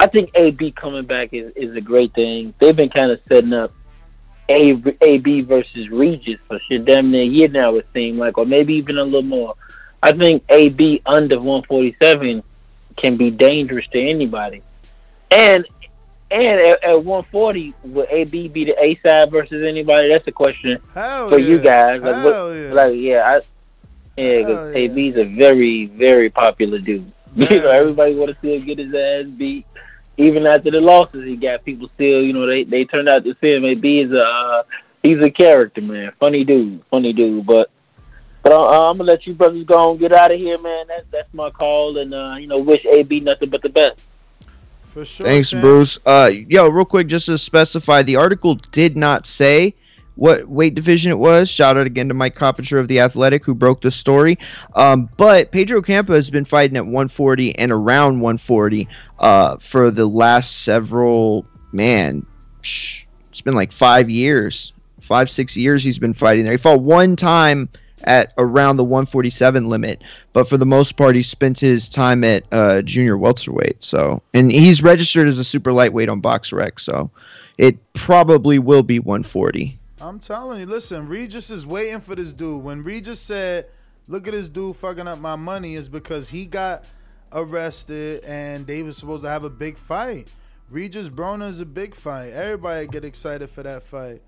I 0.00 0.08
think 0.08 0.30
AB 0.34 0.72
coming 0.72 1.04
back 1.04 1.32
is, 1.32 1.52
is 1.54 1.76
a 1.76 1.80
great 1.80 2.12
thing. 2.14 2.54
They've 2.58 2.74
been 2.74 2.88
kind 2.88 3.12
of 3.12 3.20
setting 3.28 3.52
up 3.52 3.72
A, 4.48 4.82
AB 5.02 5.42
versus 5.42 5.90
Regis 5.90 6.40
for 6.48 6.58
shit 6.68 6.86
damn 6.86 7.12
near 7.12 7.22
a 7.22 7.26
year 7.26 7.48
now, 7.48 7.76
it 7.76 7.86
seems 7.94 8.18
like, 8.18 8.36
or 8.36 8.46
maybe 8.46 8.74
even 8.74 8.98
a 8.98 9.04
little 9.04 9.22
more. 9.22 9.54
I 10.02 10.10
think 10.12 10.42
AB 10.48 11.02
under 11.06 11.36
147 11.38 12.42
can 12.96 13.16
be 13.16 13.30
dangerous 13.30 13.86
to 13.88 14.00
anybody. 14.00 14.62
And 15.30 15.66
and 16.30 16.60
at, 16.60 16.84
at 16.84 17.04
140, 17.04 17.74
will 17.84 18.06
AB 18.08 18.48
be 18.48 18.64
the 18.64 18.76
A 18.80 18.98
side 19.04 19.30
versus 19.30 19.62
anybody? 19.66 20.08
That's 20.12 20.26
a 20.28 20.32
question 20.32 20.80
Hell 20.94 21.28
for 21.28 21.38
you 21.38 21.58
guys. 21.58 22.02
Like, 22.02 22.24
what- 22.24 22.54
yeah. 22.54 22.72
like 22.72 22.98
yeah, 22.98 23.22
I, 23.26 23.40
yeah, 24.16 24.32
Hell 24.32 24.46
because 24.46 24.74
AB's 24.76 25.16
a 25.16 25.24
very, 25.24 25.86
very 25.86 26.30
popular 26.30 26.78
dude. 26.78 27.12
You 27.36 27.60
know, 27.60 27.68
everybody 27.70 28.16
want 28.16 28.34
to 28.34 28.40
see 28.40 28.56
him 28.56 28.66
get 28.66 28.78
his 28.78 28.92
ass 28.92 29.30
beat. 29.36 29.64
Even 30.16 30.46
after 30.46 30.70
the 30.72 30.80
losses 30.80 31.24
he 31.24 31.36
got, 31.36 31.64
people 31.64 31.88
still, 31.94 32.22
you 32.22 32.32
know, 32.32 32.44
they 32.44 32.64
they 32.64 32.84
turned 32.84 33.08
out 33.08 33.22
to 33.24 33.36
see 33.40 33.54
him. 33.54 33.64
AB 33.64 34.00
is 34.00 34.12
a 34.12 34.18
uh, 34.18 34.62
he's 35.02 35.20
a 35.22 35.30
character, 35.30 35.80
man. 35.80 36.12
Funny 36.18 36.42
dude, 36.44 36.82
funny 36.90 37.12
dude. 37.12 37.46
But 37.46 37.70
but 38.42 38.52
uh, 38.52 38.90
I'm 38.90 38.98
gonna 38.98 39.10
let 39.10 39.26
you 39.26 39.34
brothers 39.34 39.64
go 39.64 39.90
and 39.90 40.00
get 40.00 40.12
out 40.12 40.32
of 40.32 40.38
here, 40.38 40.58
man. 40.58 40.86
That's 40.88 41.06
that's 41.10 41.34
my 41.34 41.50
call, 41.50 41.98
and 41.98 42.14
uh, 42.14 42.36
you 42.38 42.46
know, 42.46 42.58
wish 42.58 42.84
AB 42.86 43.20
nothing 43.20 43.50
but 43.50 43.62
the 43.62 43.68
best. 43.68 44.00
For 44.82 45.04
sure. 45.04 45.26
Thanks, 45.26 45.50
Cam. 45.50 45.60
Bruce. 45.60 45.98
Uh, 46.04 46.30
yo, 46.48 46.68
real 46.68 46.84
quick, 46.84 47.06
just 47.06 47.26
to 47.26 47.38
specify, 47.38 48.02
the 48.02 48.16
article 48.16 48.56
did 48.56 48.96
not 48.96 49.24
say 49.24 49.74
what 50.16 50.48
weight 50.48 50.74
division 50.74 51.10
it 51.10 51.18
was. 51.18 51.48
Shout 51.48 51.76
out 51.76 51.86
again 51.86 52.08
to 52.08 52.14
Mike 52.14 52.34
Coppinger 52.34 52.78
of 52.78 52.88
the 52.88 53.00
Athletic 53.00 53.44
who 53.44 53.54
broke 53.54 53.80
the 53.80 53.90
story. 53.90 54.38
Um, 54.74 55.08
but 55.16 55.50
Pedro 55.50 55.80
Campa 55.80 56.10
has 56.10 56.28
been 56.28 56.44
fighting 56.44 56.76
at 56.76 56.84
140 56.84 57.56
and 57.56 57.72
around 57.72 58.20
140 58.20 58.88
uh, 59.20 59.56
for 59.58 59.90
the 59.90 60.06
last 60.06 60.62
several 60.62 61.46
man. 61.72 62.26
It's 62.60 63.40
been 63.42 63.54
like 63.54 63.72
five 63.72 64.10
years, 64.10 64.72
five 65.00 65.30
six 65.30 65.56
years. 65.56 65.82
He's 65.82 65.98
been 65.98 66.14
fighting 66.14 66.44
there. 66.44 66.52
He 66.52 66.58
fought 66.58 66.82
one 66.82 67.16
time 67.16 67.68
at 68.04 68.32
around 68.38 68.76
the 68.76 68.84
147 68.84 69.68
limit, 69.68 70.02
but 70.32 70.48
for 70.48 70.56
the 70.56 70.66
most 70.66 70.96
part, 70.96 71.14
he 71.14 71.22
spent 71.22 71.58
his 71.58 71.88
time 71.88 72.24
at 72.24 72.44
uh, 72.52 72.82
junior 72.82 73.16
welterweight. 73.16 73.82
So, 73.82 74.22
and 74.34 74.50
he's 74.50 74.82
registered 74.82 75.28
as 75.28 75.38
a 75.38 75.44
super 75.44 75.72
lightweight 75.72 76.08
on 76.08 76.22
BoxRec. 76.22 76.80
So, 76.80 77.10
it 77.58 77.76
probably 77.92 78.58
will 78.58 78.82
be 78.82 78.98
140. 78.98 79.76
I'm 80.00 80.18
telling 80.18 80.60
you, 80.60 80.66
listen, 80.66 81.06
Regis 81.06 81.50
is 81.50 81.66
waiting 81.66 82.00
for 82.00 82.14
this 82.14 82.32
dude. 82.32 82.64
When 82.64 82.82
Regis 82.82 83.20
said, 83.20 83.66
look 84.08 84.26
at 84.26 84.32
this 84.32 84.48
dude 84.48 84.76
fucking 84.76 85.06
up 85.06 85.18
my 85.18 85.36
money, 85.36 85.74
is 85.74 85.88
because 85.88 86.30
he 86.30 86.46
got 86.46 86.84
arrested 87.32 88.24
and 88.24 88.66
they 88.66 88.82
was 88.82 88.96
supposed 88.96 89.24
to 89.24 89.28
have 89.30 89.44
a 89.44 89.50
big 89.50 89.76
fight. 89.76 90.28
Regis 90.70 91.08
Broner 91.08 91.48
is 91.48 91.60
a 91.60 91.66
big 91.66 91.94
fight. 91.94 92.30
Everybody 92.30 92.86
get 92.86 93.04
excited 93.04 93.50
for 93.50 93.62
that 93.62 93.82
fight. 93.82 94.22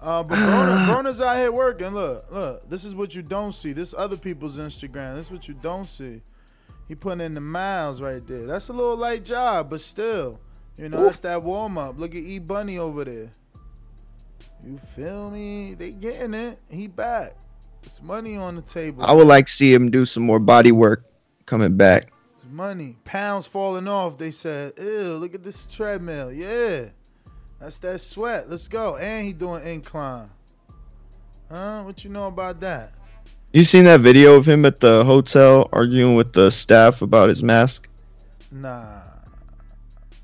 Uh, 0.00 0.22
but 0.22 0.38
Broner, 0.38 0.86
Broner's 0.88 1.20
out 1.20 1.36
here 1.36 1.52
working. 1.52 1.88
Look, 1.88 2.30
look, 2.30 2.68
this 2.68 2.84
is 2.84 2.94
what 2.94 3.14
you 3.14 3.22
don't 3.22 3.52
see. 3.52 3.72
This 3.72 3.94
other 3.96 4.16
people's 4.16 4.58
Instagram. 4.58 5.16
This 5.16 5.26
is 5.26 5.32
what 5.32 5.48
you 5.48 5.54
don't 5.54 5.86
see. 5.86 6.22
He 6.86 6.94
putting 6.94 7.20
in 7.20 7.34
the 7.34 7.40
miles 7.40 8.00
right 8.00 8.26
there. 8.26 8.46
That's 8.46 8.68
a 8.68 8.72
little 8.72 8.96
light 8.96 9.24
job, 9.24 9.68
but 9.68 9.80
still, 9.80 10.40
you 10.76 10.88
know, 10.88 11.02
that's 11.04 11.20
that 11.20 11.42
warm 11.42 11.76
up. 11.76 11.98
Look 11.98 12.12
at 12.12 12.22
E 12.22 12.38
Bunny 12.38 12.78
over 12.78 13.04
there. 13.04 13.30
You 14.64 14.78
feel 14.78 15.30
me? 15.30 15.74
They 15.74 15.92
getting 15.92 16.34
it. 16.34 16.58
He 16.70 16.88
back. 16.88 17.36
It's 17.82 18.02
money 18.02 18.36
on 18.36 18.56
the 18.56 18.62
table. 18.62 19.04
I 19.04 19.12
would 19.12 19.26
like 19.26 19.46
to 19.46 19.52
see 19.52 19.72
him 19.72 19.90
do 19.90 20.04
some 20.04 20.22
more 20.22 20.38
body 20.38 20.72
work 20.72 21.04
coming 21.46 21.76
back. 21.76 22.12
It's 22.36 22.46
money. 22.50 22.96
Pounds 23.04 23.46
falling 23.46 23.86
off. 23.86 24.18
They 24.18 24.30
said, 24.30 24.72
ew, 24.78 25.14
look 25.14 25.34
at 25.34 25.42
this 25.42 25.66
treadmill. 25.66 26.32
Yeah. 26.32 26.86
That's 27.60 27.78
that 27.80 28.00
sweat. 28.00 28.48
Let's 28.48 28.68
go. 28.68 28.96
And 28.96 29.26
he 29.26 29.32
doing 29.32 29.66
incline. 29.66 30.30
Huh? 31.50 31.82
What 31.82 32.04
you 32.04 32.10
know 32.10 32.28
about 32.28 32.60
that? 32.60 32.92
You 33.52 33.64
seen 33.64 33.84
that 33.84 34.00
video 34.00 34.34
of 34.34 34.46
him 34.46 34.64
at 34.66 34.78
the 34.80 35.04
hotel 35.04 35.68
arguing 35.72 36.14
with 36.14 36.32
the 36.34 36.50
staff 36.50 37.00
about 37.02 37.30
his 37.30 37.42
mask? 37.42 37.88
Nah, 38.50 39.00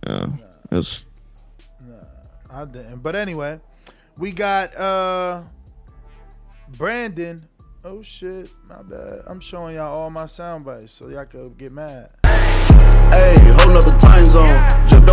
Yeah, 0.07 0.27
it 0.71 0.77
was 0.77 1.05
Nah, 1.81 1.95
I 2.51 2.65
didn't. 2.67 3.03
But 3.03 3.17
anyway, 3.17 3.61
we 4.19 4.33
got 4.33 4.77
uh 4.77 5.43
Brandon. 6.77 7.43
Oh 7.83 8.03
shit, 8.03 8.51
my 8.67 8.83
bad. 8.83 9.23
I'm 9.27 9.41
showing 9.41 9.77
y'all 9.77 9.95
all 9.95 10.11
my 10.11 10.27
sound 10.27 10.65
bites 10.65 10.93
so 10.93 11.09
y'all 11.09 11.25
could 11.25 11.57
get 11.59 11.73
mad. 11.73 12.11
Hey, 12.25 13.37
whole 13.59 13.73
nother 13.73 13.99
time 13.99 14.25
zone. 14.27 14.47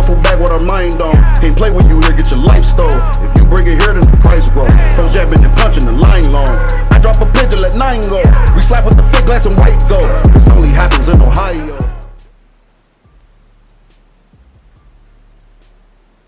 Just 0.02 0.10
duffel 0.10 0.22
bag 0.22 0.40
with 0.40 0.50
our 0.50 0.60
mind 0.60 1.00
on. 1.00 1.14
Can't 1.40 1.56
play 1.56 1.70
when 1.70 1.88
you 1.88 2.00
here, 2.00 2.12
get 2.12 2.28
your 2.30 2.40
life 2.40 2.64
stole. 2.64 2.90
If 2.90 3.36
you 3.36 3.46
bring 3.46 3.66
it 3.66 3.80
here, 3.80 3.94
then 3.94 4.00
the 4.00 4.18
price 4.18 4.50
grow. 4.50 4.66
From 4.96 5.06
jabbing 5.06 5.44
and 5.44 5.56
punching 5.56 5.86
the 5.86 5.92
line 5.92 6.30
long. 6.32 6.48
I 6.90 6.98
drop 7.00 7.20
a 7.20 7.26
pigeon, 7.32 7.60
let 7.62 7.76
nine 7.76 8.00
go. 8.02 8.18
We 8.54 8.62
slap 8.62 8.84
with 8.84 8.96
the 8.96 9.04
fake 9.14 9.26
glass 9.26 9.46
and 9.46 9.56
white 9.56 9.78
go. 9.88 10.00
This 10.32 10.48
only 10.48 10.70
happens 10.70 11.08
in 11.08 11.20
Ohio. 11.20 11.78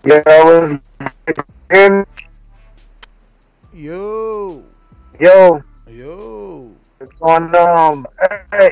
Yeah, 0.05 0.21
I 0.25 0.43
was 0.43 0.79
in. 1.71 2.05
Yo. 3.73 4.63
Yo. 5.19 5.63
Yo. 5.89 6.71
What's 6.97 7.13
going 7.15 7.55
on? 7.55 8.05
Hey, 8.51 8.71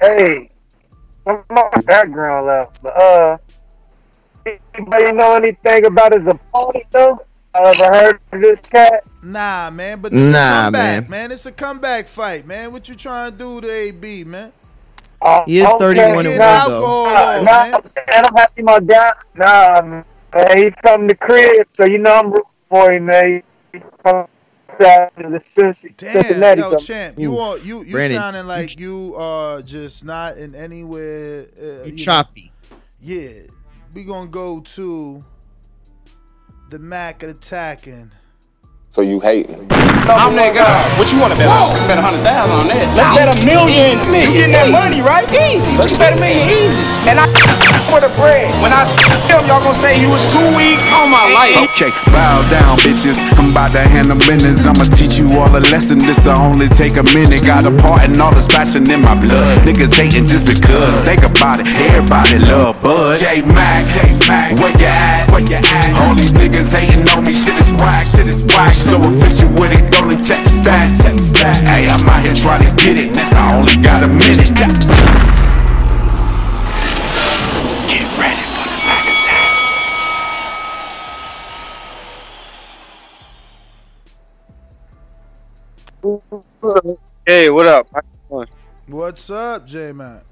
hey. 0.00 0.50
Some 1.24 1.36
of 1.36 1.44
my 1.50 1.80
background 1.82 2.46
left, 2.46 2.82
but 2.82 2.96
uh, 2.96 3.38
anybody 4.74 5.12
know 5.12 5.34
anything 5.34 5.84
about 5.86 6.12
his 6.12 6.26
opponent 6.26 6.84
though? 6.90 7.20
I 7.54 7.60
ever 7.70 7.84
heard 7.84 8.20
of 8.32 8.40
this 8.40 8.60
cat? 8.60 9.04
Nah, 9.22 9.70
man, 9.70 10.00
but 10.00 10.12
it's 10.12 10.32
Nah, 10.32 10.38
a 10.38 10.62
comeback, 10.64 11.02
man. 11.02 11.10
man. 11.10 11.32
It's 11.32 11.46
a 11.46 11.52
comeback 11.52 12.06
fight, 12.08 12.46
man. 12.46 12.72
What 12.72 12.88
you 12.88 12.94
trying 12.94 13.32
to 13.32 13.38
do 13.38 13.60
to 13.62 13.70
AB, 13.70 14.24
man? 14.24 14.52
Uh, 15.20 15.42
He 15.46 15.58
is 15.58 15.66
okay, 15.66 15.78
31 15.78 16.06
and 16.06 16.16
1 16.16 16.24
though. 16.24 16.36
Nah, 16.38 17.38
on, 17.38 17.44
nah, 17.44 17.52
man. 17.52 17.70
man, 17.72 18.24
I'm 18.26 18.34
happy 18.34 18.62
my 18.62 18.78
guy. 18.80 19.12
Nah, 19.34 19.80
man, 19.82 20.04
he 20.56 20.70
from 20.82 21.06
the 21.08 21.14
crib, 21.16 21.66
so 21.72 21.84
you 21.86 21.98
know 21.98 22.14
I'm 22.14 22.30
rooting 22.30 22.44
for 22.68 22.92
him, 22.92 23.06
man. 23.06 23.42
He 23.72 23.80
from 24.02 24.26
the 24.78 25.40
Cincy- 25.42 25.96
Damn, 25.96 26.12
Cincinnati. 26.12 26.60
yo, 26.60 26.70
so- 26.72 26.76
champ, 26.78 27.18
you 27.18 27.36
are 27.38 27.58
you 27.58 27.82
you 27.82 27.92
Brandon, 27.92 28.20
sounding 28.20 28.46
like 28.46 28.78
you 28.78 29.14
are 29.16 29.60
just 29.62 30.04
not 30.04 30.36
in 30.36 30.54
anywhere. 30.54 31.46
Uh, 31.60 31.64
You 31.64 31.82
you 31.86 31.90
know. 31.92 32.04
choppy. 32.04 32.52
Yeah, 33.00 33.28
we 33.94 34.04
gonna 34.04 34.28
go 34.28 34.60
to 34.60 35.24
the 36.70 36.78
Mac 36.78 37.22
attacking. 37.22 38.10
So 38.90 39.02
you 39.02 39.20
hating? 39.20 39.68
I'm 40.08 40.34
that 40.36 40.56
guy. 40.56 40.98
What 40.98 41.12
you 41.12 41.20
want 41.20 41.32
to 41.34 41.38
bet 41.38 41.48
on? 41.48 41.70
Bet 41.88 41.98
a 41.98 42.02
hundred 42.02 42.24
thousand 42.24 42.56
on 42.56 42.68
that. 42.72 42.88
Let's 42.96 43.12
bet 43.16 43.28
a 43.28 43.36
million. 43.44 44.00
You 44.08 44.32
getting 44.32 44.56
that 44.56 44.72
money, 44.72 45.04
right? 45.04 45.28
Easy. 45.28 45.76
Let's 45.76 45.96
bet 45.96 46.16
a 46.16 46.20
million 46.20 46.48
easy. 46.48 46.80
And 47.04 47.20
I 47.20 47.28
for 47.88 48.00
the 48.00 48.12
bread. 48.14 48.52
When 48.60 48.72
I 48.72 48.84
him, 49.28 49.40
y'all 49.48 49.60
gonna 49.64 49.74
say 49.74 49.96
he 49.96 50.06
was 50.06 50.22
too 50.28 50.44
weak 50.54 50.80
on 50.92 51.08
my 51.10 51.24
life. 51.32 51.56
Okay, 51.72 51.90
bow 52.12 52.44
down, 52.52 52.78
bitches. 52.84 53.18
I'm 53.40 53.50
about 53.50 53.72
to 53.72 53.82
handle 53.82 54.20
business. 54.28 54.64
I'ma 54.64 54.84
teach 54.92 55.18
you 55.18 55.26
all 55.36 55.48
a 55.50 55.60
lesson. 55.72 55.98
This'll 55.98 56.38
only 56.38 56.68
take 56.68 56.96
a 57.00 57.04
minute. 57.16 57.44
Got 57.44 57.64
a 57.64 57.72
part 57.72 58.04
and 58.04 58.16
all 58.20 58.32
this 58.32 58.46
passion 58.46 58.88
in 58.90 59.00
my 59.02 59.16
blood. 59.16 59.64
Niggas 59.64 59.96
hating 59.96 60.28
just 60.28 60.46
because. 60.46 61.02
Think 61.04 61.24
about 61.24 61.60
it. 61.60 61.66
Everybody 61.74 62.38
love 62.44 62.80
Bud. 62.82 63.18
J 63.18 63.42
Mac, 63.42 63.84
J 63.96 64.12
Mac, 64.28 64.58
where 64.60 64.72
you 64.76 64.86
at? 64.86 65.30
Where 65.32 65.40
you 65.40 65.56
at? 65.56 65.90
All 66.04 66.14
these 66.14 66.32
niggas 66.32 66.70
hating 66.72 67.08
on 67.10 67.24
me. 67.24 67.32
Shit 67.32 67.56
is 67.56 67.72
whack. 67.80 68.04
Shit 68.04 68.28
is 68.28 68.44
whack. 68.52 68.72
So 68.72 69.00
efficient 69.00 69.58
with 69.58 69.72
it. 69.72 69.90
Don't 69.90 70.12
check 70.24 70.44
stats. 70.44 71.04
Hey, 71.66 71.88
I'm 71.88 72.06
out 72.08 72.24
here 72.24 72.34
trying 72.34 72.60
to 72.68 72.70
get 72.76 72.98
it. 72.98 73.14
Next, 73.14 73.32
I 73.32 73.56
only 73.56 73.76
got 73.76 74.02
a 74.02 74.08
minute. 74.08 75.47
Hey, 87.26 87.50
what 87.50 87.66
up? 87.66 87.88
How 87.92 88.00
you 88.00 88.28
doing? 88.30 88.48
What's 88.86 89.28
up, 89.30 89.66
J 89.66 89.92
Mac? 89.92 90.22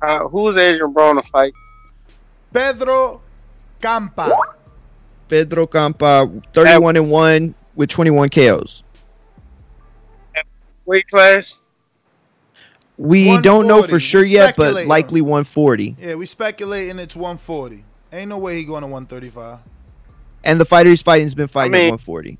Uh, 0.00 0.28
who's 0.28 0.56
Adrian 0.56 0.92
Brown 0.92 1.16
to 1.16 1.22
fight? 1.22 1.52
Pedro 2.52 3.20
Campa. 3.80 4.30
Pedro 5.28 5.66
Campa, 5.66 6.42
31 6.54 6.96
and 6.96 7.10
1 7.10 7.54
with 7.74 7.88
21 7.88 8.28
KOs. 8.28 8.82
Weight 10.84 11.08
class? 11.08 11.58
We 12.98 13.40
don't 13.40 13.66
know 13.66 13.82
for 13.82 13.98
sure 13.98 14.24
yet, 14.24 14.54
but 14.56 14.64
speculating. 14.64 14.88
likely 14.88 15.20
140. 15.20 15.96
Yeah, 15.98 16.14
we 16.16 16.26
speculating 16.26 16.98
it's 16.98 17.16
140. 17.16 17.84
Ain't 18.12 18.28
no 18.28 18.38
way 18.38 18.58
he 18.58 18.64
going 18.64 18.82
to 18.82 18.88
135. 18.88 19.60
And 20.44 20.60
the 20.60 20.64
fighter 20.64 20.90
he's 20.90 21.02
fighting 21.02 21.26
has 21.26 21.34
been 21.34 21.48
fighting 21.48 21.72
mean- 21.72 21.94
at 21.94 22.06
140. 22.06 22.38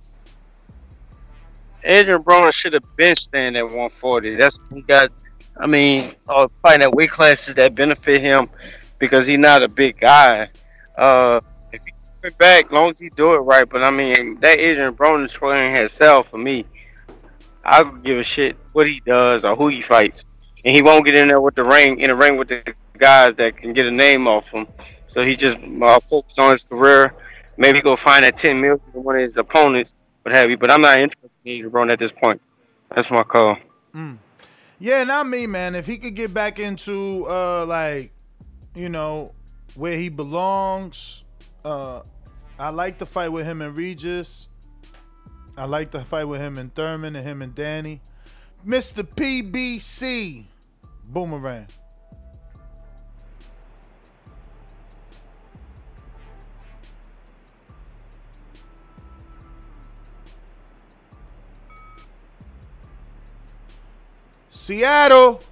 Adrian 1.84 2.22
Broner 2.22 2.52
should 2.52 2.72
have 2.74 2.84
been 2.96 3.14
staying 3.14 3.56
at 3.56 3.64
140. 3.64 4.36
That's 4.36 4.58
he 4.72 4.82
got. 4.82 5.10
I 5.58 5.66
mean, 5.66 6.14
uh, 6.28 6.48
fighting 6.62 6.82
at 6.82 6.92
weight 6.92 7.10
classes 7.10 7.54
that 7.56 7.74
benefit 7.74 8.22
him 8.22 8.48
because 8.98 9.26
he's 9.26 9.38
not 9.38 9.62
a 9.62 9.68
big 9.68 10.00
guy. 10.00 10.48
Uh, 10.96 11.40
if 11.72 11.82
he 11.84 11.92
coming 12.22 12.36
back, 12.38 12.72
long 12.72 12.90
as 12.90 12.98
he 12.98 13.10
do 13.10 13.34
it 13.34 13.38
right. 13.38 13.68
But 13.68 13.82
I 13.82 13.90
mean, 13.90 14.40
that 14.40 14.58
Adrian 14.58 14.94
Broner 14.94 15.28
training 15.28 15.76
himself 15.76 16.30
for 16.30 16.38
me, 16.38 16.64
I 17.64 17.82
don't 17.82 18.02
give 18.02 18.18
a 18.18 18.24
shit 18.24 18.56
what 18.72 18.88
he 18.88 19.00
does 19.04 19.44
or 19.44 19.54
who 19.54 19.68
he 19.68 19.82
fights, 19.82 20.26
and 20.64 20.74
he 20.74 20.82
won't 20.82 21.04
get 21.04 21.14
in 21.14 21.28
there 21.28 21.40
with 21.40 21.54
the 21.54 21.64
ring 21.64 22.00
in 22.00 22.08
the 22.08 22.16
ring 22.16 22.36
with 22.38 22.48
the 22.48 22.74
guys 22.98 23.34
that 23.34 23.56
can 23.56 23.72
get 23.72 23.86
a 23.86 23.90
name 23.90 24.26
off 24.26 24.48
him. 24.48 24.66
So 25.08 25.24
he 25.24 25.36
just 25.36 25.58
uh, 25.58 26.00
focus 26.00 26.38
on 26.38 26.52
his 26.52 26.64
career. 26.64 27.14
Maybe 27.58 27.82
go 27.82 27.96
find 27.96 28.24
that 28.24 28.38
10 28.38 28.60
million 28.60 28.80
one 28.92 29.16
of 29.16 29.20
his 29.20 29.36
opponents, 29.36 29.92
what 30.22 30.34
have 30.34 30.48
you. 30.48 30.56
But 30.56 30.70
I'm 30.70 30.80
not 30.80 30.98
interested 30.98 31.21
Adrian 31.44 31.70
Broner 31.70 31.92
at 31.92 31.98
this 31.98 32.12
point. 32.12 32.40
That's 32.94 33.10
my 33.10 33.22
call. 33.22 33.56
Yeah, 34.78 35.04
not 35.04 35.28
me, 35.28 35.46
man. 35.46 35.74
If 35.74 35.86
he 35.86 35.98
could 35.98 36.14
get 36.14 36.34
back 36.34 36.58
into 36.58 37.24
uh 37.28 37.66
like, 37.66 38.12
you 38.74 38.88
know, 38.88 39.34
where 39.74 39.96
he 39.96 40.08
belongs, 40.08 41.24
uh 41.64 42.02
I 42.58 42.70
like 42.70 42.98
the 42.98 43.06
fight 43.06 43.30
with 43.30 43.46
him 43.46 43.62
and 43.62 43.76
Regis. 43.76 44.48
I 45.56 45.66
like 45.66 45.90
the 45.90 46.00
fight 46.00 46.24
with 46.24 46.40
him 46.40 46.58
and 46.58 46.74
Thurman 46.74 47.16
and 47.16 47.26
him 47.26 47.42
and 47.42 47.54
Danny. 47.54 48.00
Mr. 48.66 49.02
PBC. 49.02 50.46
Boomerang. 51.04 51.66
Seattle. 64.62 65.42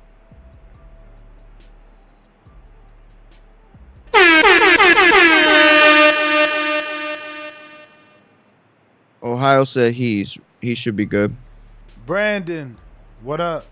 Ohio 9.21 9.65
said 9.65 9.95
he's 9.95 10.39
he 10.61 10.77
should 10.77 10.95
be 10.95 11.07
good. 11.07 11.35
Brandon. 12.07 12.79
What 13.25 13.41
up? 13.41 13.67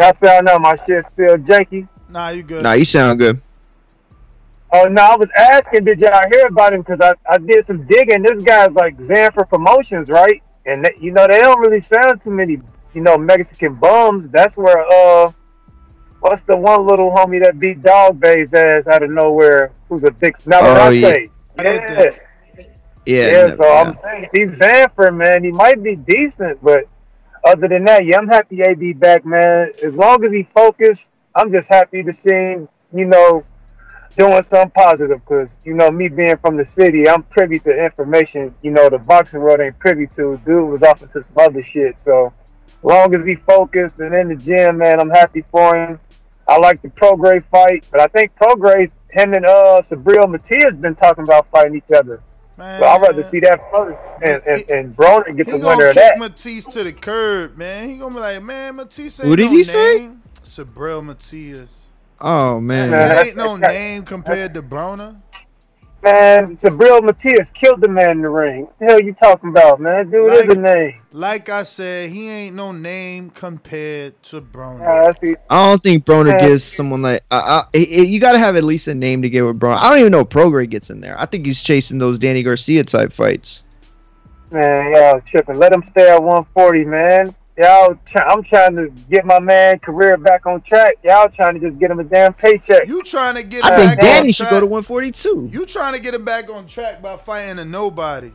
Y'all 0.00 0.12
sound 0.14 0.46
know 0.46 0.58
my 0.58 0.74
shit 0.84 1.04
still 1.12 1.36
janky. 1.38 1.88
Nah, 2.08 2.30
you 2.30 2.42
good. 2.42 2.64
Nah, 2.64 2.72
you 2.72 2.84
sound 2.84 3.20
good. 3.20 3.40
Oh 4.72 4.84
no, 4.84 5.02
I 5.02 5.16
was 5.16 5.30
asking, 5.36 5.84
did 5.84 6.00
y'all 6.00 6.20
hear 6.30 6.46
about 6.46 6.74
him? 6.74 6.82
Because 6.82 7.00
I, 7.00 7.14
I 7.28 7.38
did 7.38 7.64
some 7.64 7.86
digging. 7.86 8.22
This 8.22 8.40
guy's 8.42 8.72
like 8.72 8.98
Zanfer 8.98 9.48
Promotions, 9.48 10.08
right? 10.10 10.42
And 10.66 10.84
they, 10.84 10.94
you 11.00 11.10
know 11.12 11.26
they 11.26 11.40
don't 11.40 11.60
really 11.60 11.80
sound 11.80 12.20
too 12.20 12.30
many, 12.30 12.58
you 12.92 13.00
know, 13.00 13.16
Mexican 13.16 13.74
bums. 13.76 14.28
That's 14.28 14.56
where 14.56 14.84
uh, 14.92 15.32
what's 16.20 16.42
the 16.42 16.56
one 16.56 16.86
little 16.86 17.10
homie 17.10 17.42
that 17.42 17.58
beat 17.58 17.80
Dogboe's 17.80 18.52
ass 18.52 18.86
out 18.86 19.02
of 19.02 19.10
nowhere? 19.10 19.72
Who's 19.88 20.04
a 20.04 20.10
big 20.10 20.36
Oh, 20.46 20.50
Navarrete? 20.50 21.30
yeah. 21.56 21.62
yeah. 21.64 22.10
Yeah. 23.06 23.30
Yeah, 23.30 23.46
no- 23.46 23.50
so 23.56 23.72
I'm 23.72 23.94
saying 23.94 24.28
he's 24.34 24.58
Zanfer, 24.60 25.16
man, 25.16 25.42
he 25.42 25.50
might 25.50 25.82
be 25.82 25.96
decent, 25.96 26.62
but 26.62 26.84
other 27.42 27.68
than 27.68 27.84
that, 27.86 28.04
yeah, 28.04 28.18
I'm 28.18 28.28
happy 28.28 28.60
AB 28.62 28.92
back, 28.94 29.24
man. 29.24 29.72
As 29.82 29.96
long 29.96 30.22
as 30.24 30.32
he 30.32 30.42
focused, 30.42 31.10
I'm 31.34 31.50
just 31.50 31.68
happy 31.68 32.02
to 32.02 32.12
see 32.12 32.30
him, 32.30 32.68
you 32.92 33.06
know, 33.06 33.44
doing 34.18 34.42
something 34.42 34.70
positive. 34.72 35.24
Cause 35.24 35.60
you 35.64 35.74
know, 35.74 35.90
me 35.90 36.08
being 36.08 36.36
from 36.38 36.56
the 36.58 36.64
city, 36.64 37.08
I'm 37.08 37.22
privy 37.24 37.60
to 37.60 37.84
information. 37.84 38.54
You 38.62 38.72
know, 38.72 38.90
the 38.90 38.98
boxing 38.98 39.40
world 39.40 39.60
ain't 39.60 39.78
privy 39.78 40.06
to. 40.08 40.40
Dude 40.44 40.68
was 40.68 40.82
off 40.82 41.02
into 41.02 41.22
some 41.22 41.36
other 41.38 41.62
shit. 41.62 41.98
So, 41.98 42.32
long 42.82 43.14
as 43.14 43.24
he 43.24 43.36
focused 43.36 44.00
and 44.00 44.14
in 44.14 44.28
the 44.28 44.36
gym, 44.36 44.78
man, 44.78 45.00
I'm 45.00 45.10
happy 45.10 45.44
for 45.50 45.76
him. 45.76 46.00
I 46.48 46.58
like 46.58 46.82
the 46.82 46.88
Prograis 46.88 47.44
fight, 47.50 47.86
but 47.92 48.00
I 48.00 48.06
think 48.08 48.34
pro 48.36 48.54
Prograis's 48.56 48.98
him 49.10 49.34
and 49.34 49.46
uh 49.46 49.80
Subriel 49.82 50.28
Matias 50.30 50.76
been 50.76 50.94
talking 50.94 51.24
about 51.24 51.46
fighting 51.50 51.76
each 51.76 51.92
other. 51.94 52.22
So 52.58 52.84
I'd 52.84 53.02
rather 53.02 53.22
see 53.22 53.40
that 53.40 53.60
first 53.70 54.04
and 54.22 54.42
and, 54.46 54.70
and 54.70 54.96
Broner 54.96 55.36
get 55.36 55.46
He 55.46 55.52
the 55.52 55.58
gonna 55.58 55.76
winner 55.76 55.88
of 55.88 55.94
kick 55.94 56.02
that. 56.02 56.18
Matisse 56.18 56.64
to 56.66 56.84
the 56.84 56.92
curb, 56.92 57.56
man. 57.56 57.88
He 57.88 57.96
gonna 57.96 58.14
be 58.14 58.20
like, 58.20 58.42
man, 58.42 58.76
Matisse 58.76 59.20
ain't 59.20 59.28
Who 59.28 59.36
did 59.36 59.46
no 59.46 59.50
he 59.50 59.64
say? 59.64 59.98
name. 59.98 60.22
Subriel 60.42 61.04
Matias. 61.04 61.87
Oh 62.20 62.60
man. 62.60 62.90
That 62.90 63.26
ain't 63.26 63.36
no 63.36 63.56
name 63.56 64.02
compared 64.02 64.54
to 64.54 64.62
Broner. 64.62 65.16
Man, 66.00 66.54
Subriel 66.56 67.02
Matias 67.02 67.50
killed 67.50 67.80
the 67.80 67.88
man 67.88 68.10
in 68.10 68.22
the 68.22 68.28
ring. 68.28 68.62
What 68.66 68.78
the 68.78 68.84
hell 68.84 69.00
you 69.00 69.12
talking 69.12 69.50
about, 69.50 69.80
man? 69.80 70.08
Dude 70.08 70.32
is 70.32 70.48
a 70.48 70.54
name. 70.54 70.94
Like 71.10 71.48
I 71.48 71.64
said, 71.64 72.10
he 72.10 72.28
ain't 72.28 72.54
no 72.54 72.70
name 72.70 73.30
compared 73.30 74.22
to 74.24 74.40
Broner. 74.40 74.78
Yeah, 74.78 75.02
that's 75.06 75.18
the- 75.18 75.36
I 75.50 75.66
don't 75.66 75.82
think 75.82 76.04
Broner 76.04 76.40
Yeah. 76.40 76.48
gives 76.48 76.62
someone 76.62 77.02
like 77.02 77.22
uh, 77.32 77.42
uh, 77.44 77.64
he- 77.72 77.84
he- 77.86 78.06
you 78.06 78.20
got 78.20 78.32
to 78.34 78.38
have 78.38 78.54
at 78.54 78.62
least 78.62 78.86
a 78.86 78.94
name 78.94 79.22
to 79.22 79.28
get 79.28 79.42
with 79.42 79.58
Broner. 79.58 79.78
I 79.78 79.90
don't 79.90 79.98
even 79.98 80.12
know 80.12 80.20
if 80.20 80.28
Prograis 80.28 80.70
gets 80.70 80.88
in 80.88 81.00
there. 81.00 81.16
I 81.18 81.26
think 81.26 81.44
he's 81.44 81.60
chasing 81.60 81.98
those 81.98 82.16
Danny 82.16 82.44
Garcia 82.44 82.84
type 82.84 83.12
fights. 83.12 83.62
Man, 84.52 84.92
y'all 84.94 85.20
tripping. 85.22 85.58
Let 85.58 85.72
him 85.72 85.82
stay 85.82 86.08
at 86.08 86.22
140, 86.22 86.84
man. 86.84 87.34
Y'all, 87.58 87.98
try- 88.06 88.22
I'm 88.22 88.42
trying 88.44 88.76
to 88.76 88.88
get 89.10 89.26
my 89.26 89.40
man 89.40 89.80
career 89.80 90.16
back 90.16 90.46
on 90.46 90.60
track. 90.60 90.94
Y'all 91.02 91.28
trying 91.28 91.54
to 91.54 91.60
just 91.60 91.80
get 91.80 91.90
him 91.90 91.98
a 91.98 92.04
damn 92.04 92.32
paycheck. 92.32 92.86
You 92.86 93.02
trying 93.02 93.34
to 93.34 93.42
get 93.42 93.64
I 93.64 93.70
him 93.74 93.76
think 93.88 94.00
back 94.00 94.00
Danny 94.00 94.26
on 94.28 94.32
should 94.32 94.44
track. 94.44 94.50
go 94.52 94.60
to 94.60 94.66
142. 94.66 95.48
You 95.52 95.66
trying 95.66 95.94
to 95.94 96.00
get 96.00 96.14
him 96.14 96.24
back 96.24 96.48
on 96.50 96.68
track 96.68 97.02
by 97.02 97.16
fighting 97.16 97.58
a 97.58 97.64
nobody, 97.64 98.30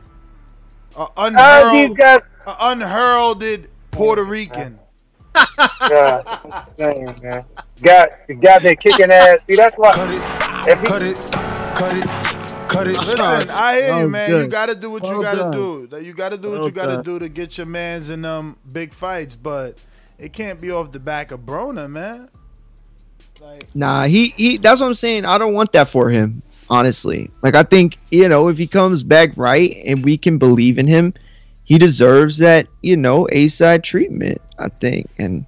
a 0.94 1.00
uh, 1.00 1.06
How 1.16 1.26
unheralded, 1.26 1.90
these 1.90 1.96
guys? 1.96 2.20
a 2.46 2.56
unheralded 2.60 3.70
Puerto 3.90 4.24
Rican. 4.24 4.78
God, 5.88 6.24
dang, 6.76 7.04
man. 7.22 7.44
Got 7.82 8.10
the 8.28 8.34
guy 8.34 8.58
that 8.58 8.78
kicking 8.78 9.10
ass. 9.10 9.44
See, 9.46 9.56
that's 9.56 9.74
why. 9.76 9.92
If 10.66 10.80
he, 10.80 10.86
Cut 10.86 11.02
it, 11.02 11.16
cut 11.76 11.96
it, 11.96 12.04
cut 12.74 12.88
it. 12.88 12.96
Listen, 12.98 13.50
I 13.50 13.80
hear 13.80 14.00
you, 14.00 14.08
man. 14.08 14.30
You 14.30 14.48
gotta 14.48 14.74
do 14.74 14.90
what 14.90 15.04
you 15.06 15.22
gotta 15.22 15.38
done. 15.38 15.52
do. 15.52 15.86
That 15.88 16.04
you 16.04 16.12
gotta 16.12 16.36
do 16.36 16.50
what 16.50 16.60
Well 16.60 16.68
you 16.68 16.72
gotta 16.72 16.96
done. 16.96 17.04
do 17.04 17.18
to 17.18 17.28
get 17.28 17.56
your 17.58 17.66
man's 17.66 18.10
in 18.10 18.24
um 18.24 18.56
big 18.72 18.92
fights, 18.92 19.36
but 19.36 19.78
it 20.18 20.32
can't 20.32 20.60
be 20.60 20.70
off 20.70 20.92
the 20.92 21.00
back 21.00 21.30
of 21.30 21.40
Broner, 21.40 21.90
man. 21.90 22.28
Nah, 23.74 24.04
he 24.04 24.28
he. 24.36 24.56
That's 24.56 24.80
what 24.80 24.86
I'm 24.86 24.94
saying. 24.94 25.24
I 25.26 25.38
don't 25.38 25.54
want 25.54 25.72
that 25.72 25.88
for 25.88 26.08
him, 26.10 26.42
honestly. 26.70 27.30
Like 27.42 27.54
I 27.54 27.62
think 27.62 27.98
you 28.10 28.28
know 28.28 28.48
if 28.48 28.58
he 28.58 28.66
comes 28.66 29.02
back 29.02 29.30
right 29.36 29.76
and 29.86 30.04
we 30.04 30.16
can 30.16 30.38
believe 30.38 30.78
in 30.78 30.86
him, 30.86 31.12
he 31.64 31.78
deserves 31.78 32.38
that 32.38 32.66
you 32.82 32.96
know 32.96 33.28
A 33.32 33.48
side 33.48 33.84
treatment. 33.84 34.40
I 34.58 34.68
think, 34.68 35.10
and 35.18 35.44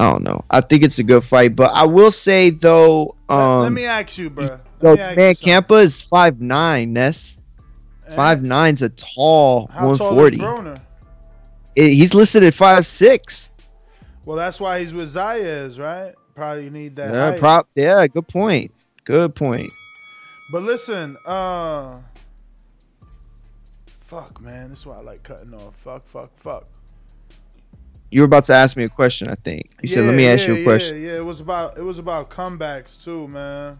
I 0.00 0.10
don't 0.12 0.22
know. 0.22 0.42
I 0.50 0.62
think 0.62 0.82
it's 0.82 0.98
a 0.98 1.02
good 1.02 1.24
fight, 1.24 1.54
but 1.54 1.74
I 1.74 1.84
will 1.84 2.10
say 2.10 2.48
though, 2.48 3.16
um, 3.28 3.60
Let 3.64 3.72
me 3.72 3.84
ask 3.84 4.16
you, 4.16 4.30
bro. 4.30 4.56
yo, 4.80 4.94
Let 4.94 4.96
me 4.96 5.24
ask 5.24 5.44
man. 5.46 5.62
Campa 5.62 5.82
is 5.82 6.00
five 6.00 6.40
nine. 6.40 6.94
Ness, 6.94 7.36
five 8.16 8.42
nine's 8.42 8.80
a 8.80 8.88
tall 8.88 9.66
one 9.66 9.90
is. 9.90 9.98
Broner? 9.98 10.80
He's 11.74 12.14
listed 12.14 12.44
at 12.44 12.54
five 12.54 12.86
six. 12.86 13.50
Well, 14.24 14.38
that's 14.38 14.58
why 14.58 14.80
he's 14.80 14.94
with 14.94 15.14
Zayas, 15.14 15.78
right? 15.78 16.14
Probably 16.34 16.70
need 16.70 16.96
that. 16.96 17.12
Yeah, 17.12 17.30
height. 17.32 17.38
prop. 17.38 17.68
Yeah, 17.74 18.06
good 18.06 18.26
point. 18.26 18.72
Good 19.04 19.34
point. 19.34 19.70
But 20.50 20.62
listen, 20.62 21.18
uh 21.26 22.00
fuck 24.00 24.40
man, 24.40 24.70
this 24.70 24.78
is 24.78 24.86
why 24.86 24.96
I 24.96 25.02
like 25.02 25.24
cutting 25.24 25.52
off. 25.52 25.76
Fuck, 25.76 26.06
fuck, 26.06 26.30
fuck. 26.38 26.66
You 28.10 28.22
were 28.22 28.26
about 28.26 28.44
to 28.44 28.54
ask 28.54 28.76
me 28.76 28.84
a 28.84 28.88
question, 28.88 29.28
I 29.28 29.36
think. 29.36 29.70
You 29.82 29.88
said, 29.88 30.04
"Let 30.04 30.16
me 30.16 30.26
ask 30.26 30.46
you 30.46 30.54
a 30.54 30.64
question." 30.64 31.00
Yeah, 31.00 31.10
yeah, 31.10 31.16
it 31.18 31.24
was 31.24 31.40
about 31.40 31.78
it 31.78 31.82
was 31.82 31.98
about 31.98 32.28
comebacks 32.28 33.02
too, 33.02 33.28
man. 33.28 33.78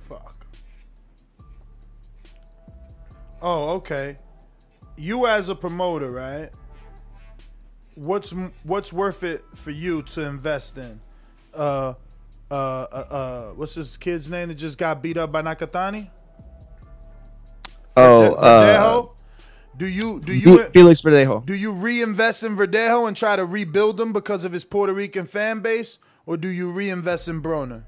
Fuck. 0.00 0.46
Oh, 3.40 3.70
okay. 3.76 4.18
You 4.96 5.26
as 5.26 5.48
a 5.48 5.54
promoter, 5.54 6.10
right? 6.10 6.50
What's 7.94 8.34
what's 8.62 8.92
worth 8.92 9.22
it 9.22 9.42
for 9.54 9.70
you 9.70 10.02
to 10.02 10.22
invest 10.22 10.76
in? 10.76 11.00
Uh, 11.54 11.94
uh, 12.50 12.54
uh, 12.54 12.96
uh 13.10 13.42
what's 13.52 13.74
this 13.74 13.96
kid's 13.96 14.28
name 14.28 14.48
that 14.48 14.56
just 14.56 14.76
got 14.76 15.02
beat 15.02 15.16
up 15.16 15.32
by 15.32 15.40
Nakatani? 15.40 16.10
Oh, 17.96 18.36
Verdejo? 18.38 19.08
uh, 19.08 19.15
do 19.76 19.86
you 19.86 20.20
do 20.20 20.34
you 20.34 20.64
Felix 20.70 21.02
Verdejo. 21.02 21.44
do 21.44 21.54
you 21.54 21.72
reinvest 21.72 22.42
in 22.44 22.56
Verdejo 22.56 23.06
and 23.08 23.16
try 23.16 23.36
to 23.36 23.44
rebuild 23.44 24.00
him 24.00 24.12
because 24.12 24.44
of 24.44 24.52
his 24.52 24.64
Puerto 24.64 24.92
Rican 24.92 25.26
fan 25.26 25.60
base, 25.60 25.98
or 26.24 26.36
do 26.36 26.48
you 26.48 26.70
reinvest 26.70 27.28
in 27.28 27.42
Broner? 27.42 27.84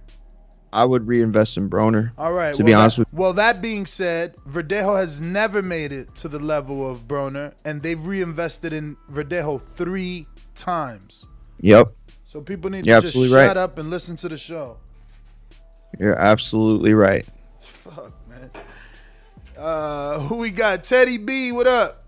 I 0.71 0.85
would 0.85 1.07
reinvest 1.07 1.57
in 1.57 1.71
Broner. 1.71 2.13
All 2.19 2.33
right. 2.35 2.51
To 2.55 2.59
well, 2.59 2.67
be 2.67 2.73
that- 2.73 2.79
honest 2.79 2.99
with 2.99 3.13
well, 3.13 3.33
that 3.35 3.63
being 3.63 3.87
said, 3.87 4.37
Verdejo 4.49 4.99
has 4.99 5.23
never 5.23 5.63
made 5.63 5.93
it 5.93 6.15
to 6.17 6.29
the 6.29 6.39
level 6.39 6.91
of 6.91 7.09
Broner, 7.09 7.55
and 7.65 7.83
they've 7.83 8.05
reinvested 8.05 8.73
in 8.73 8.97
Verdejo 9.11 9.61
three 9.61 10.27
times. 10.55 11.27
Yep. 11.61 11.89
So 12.25 12.43
people 12.43 12.69
need 12.69 12.87
You're 12.87 13.01
to 13.01 13.11
just 13.11 13.31
shut 13.31 13.37
right. 13.37 13.57
up 13.57 13.79
and 13.79 13.89
listen 13.89 14.15
to 14.17 14.29
the 14.29 14.37
show. 14.37 14.77
You're 15.99 16.19
absolutely 16.19 16.93
right. 16.93 17.27
Fuck, 17.61 18.13
man. 18.29 18.51
Uh, 19.59 20.21
who 20.21 20.37
we 20.37 20.51
got? 20.51 20.85
Teddy 20.85 21.19
B. 21.19 21.53
What 21.53 21.67
up? 21.67 22.05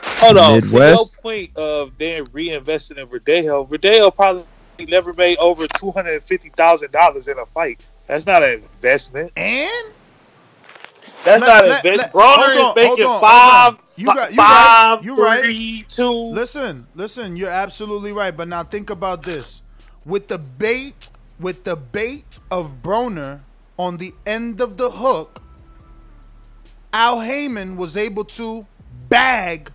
Hold 0.00 0.38
on. 0.38 0.62
For 0.62 0.78
your 0.78 1.06
point 1.22 1.56
of 1.56 1.96
then 1.98 2.26
reinvesting 2.26 2.96
in 2.98 3.06
Verdejo, 3.08 3.68
Verdejo 3.68 4.14
probably 4.14 4.44
never 4.88 5.12
made 5.12 5.36
over 5.38 5.66
two 5.76 5.90
hundred 5.90 6.14
and 6.14 6.22
fifty 6.22 6.48
thousand 6.50 6.90
dollars 6.92 7.28
in 7.28 7.38
a 7.38 7.46
fight. 7.46 7.84
That's 8.06 8.26
not 8.26 8.42
an 8.42 8.62
investment. 8.62 9.32
And 9.36 9.92
that's 11.24 11.40
Let- 11.40 11.40
not 11.40 11.64
an 11.64 11.70
let- 11.70 11.84
investment. 11.84 12.12
Broner 12.12 12.70
is 12.70 12.76
making 12.76 13.04
on, 13.04 13.20
five. 13.20 13.76
You 13.96 14.06
got 14.06 14.30
you 14.30 14.36
five, 14.36 14.96
right. 14.96 15.04
You 15.04 15.22
right. 15.22 15.44
three, 15.44 15.84
two. 15.88 16.10
Listen, 16.10 16.86
listen. 16.94 17.36
You're 17.36 17.50
absolutely 17.50 18.12
right. 18.12 18.34
But 18.36 18.48
now 18.48 18.64
think 18.64 18.90
about 18.90 19.22
this: 19.22 19.62
with 20.06 20.28
the 20.28 20.38
bait, 20.38 21.10
with 21.38 21.64
the 21.64 21.76
bait 21.76 22.40
of 22.50 22.82
Broner 22.82 23.40
on 23.78 23.96
the 23.96 24.12
end 24.26 24.60
of 24.60 24.76
the 24.76 24.90
hook, 24.90 25.42
Al 26.92 27.20
Haymon 27.20 27.76
was 27.76 27.96
able 27.96 28.24
to 28.24 28.66
bag 29.08 29.70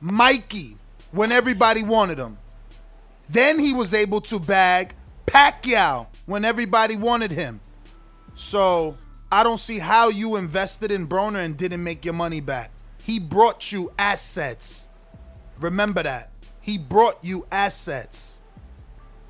Mikey 0.00 0.76
when 1.10 1.32
everybody 1.32 1.82
wanted 1.82 2.18
him. 2.18 2.38
Then 3.28 3.58
he 3.58 3.72
was 3.72 3.94
able 3.94 4.20
to 4.22 4.38
bag 4.38 4.94
Pacquiao 5.26 6.06
when 6.26 6.44
everybody 6.44 6.96
wanted 6.96 7.30
him. 7.30 7.60
So 8.34 8.96
I 9.30 9.42
don't 9.42 9.58
see 9.58 9.78
how 9.78 10.10
you 10.10 10.36
invested 10.36 10.90
in 10.90 11.06
Broner 11.08 11.44
and 11.44 11.56
didn't 11.56 11.82
make 11.82 12.04
your 12.04 12.14
money 12.14 12.40
back. 12.40 12.70
He 13.02 13.18
brought 13.18 13.72
you 13.72 13.90
assets. 13.98 14.90
Remember 15.60 16.02
that. 16.02 16.30
He 16.60 16.76
brought 16.78 17.16
you 17.22 17.46
assets. 17.50 18.42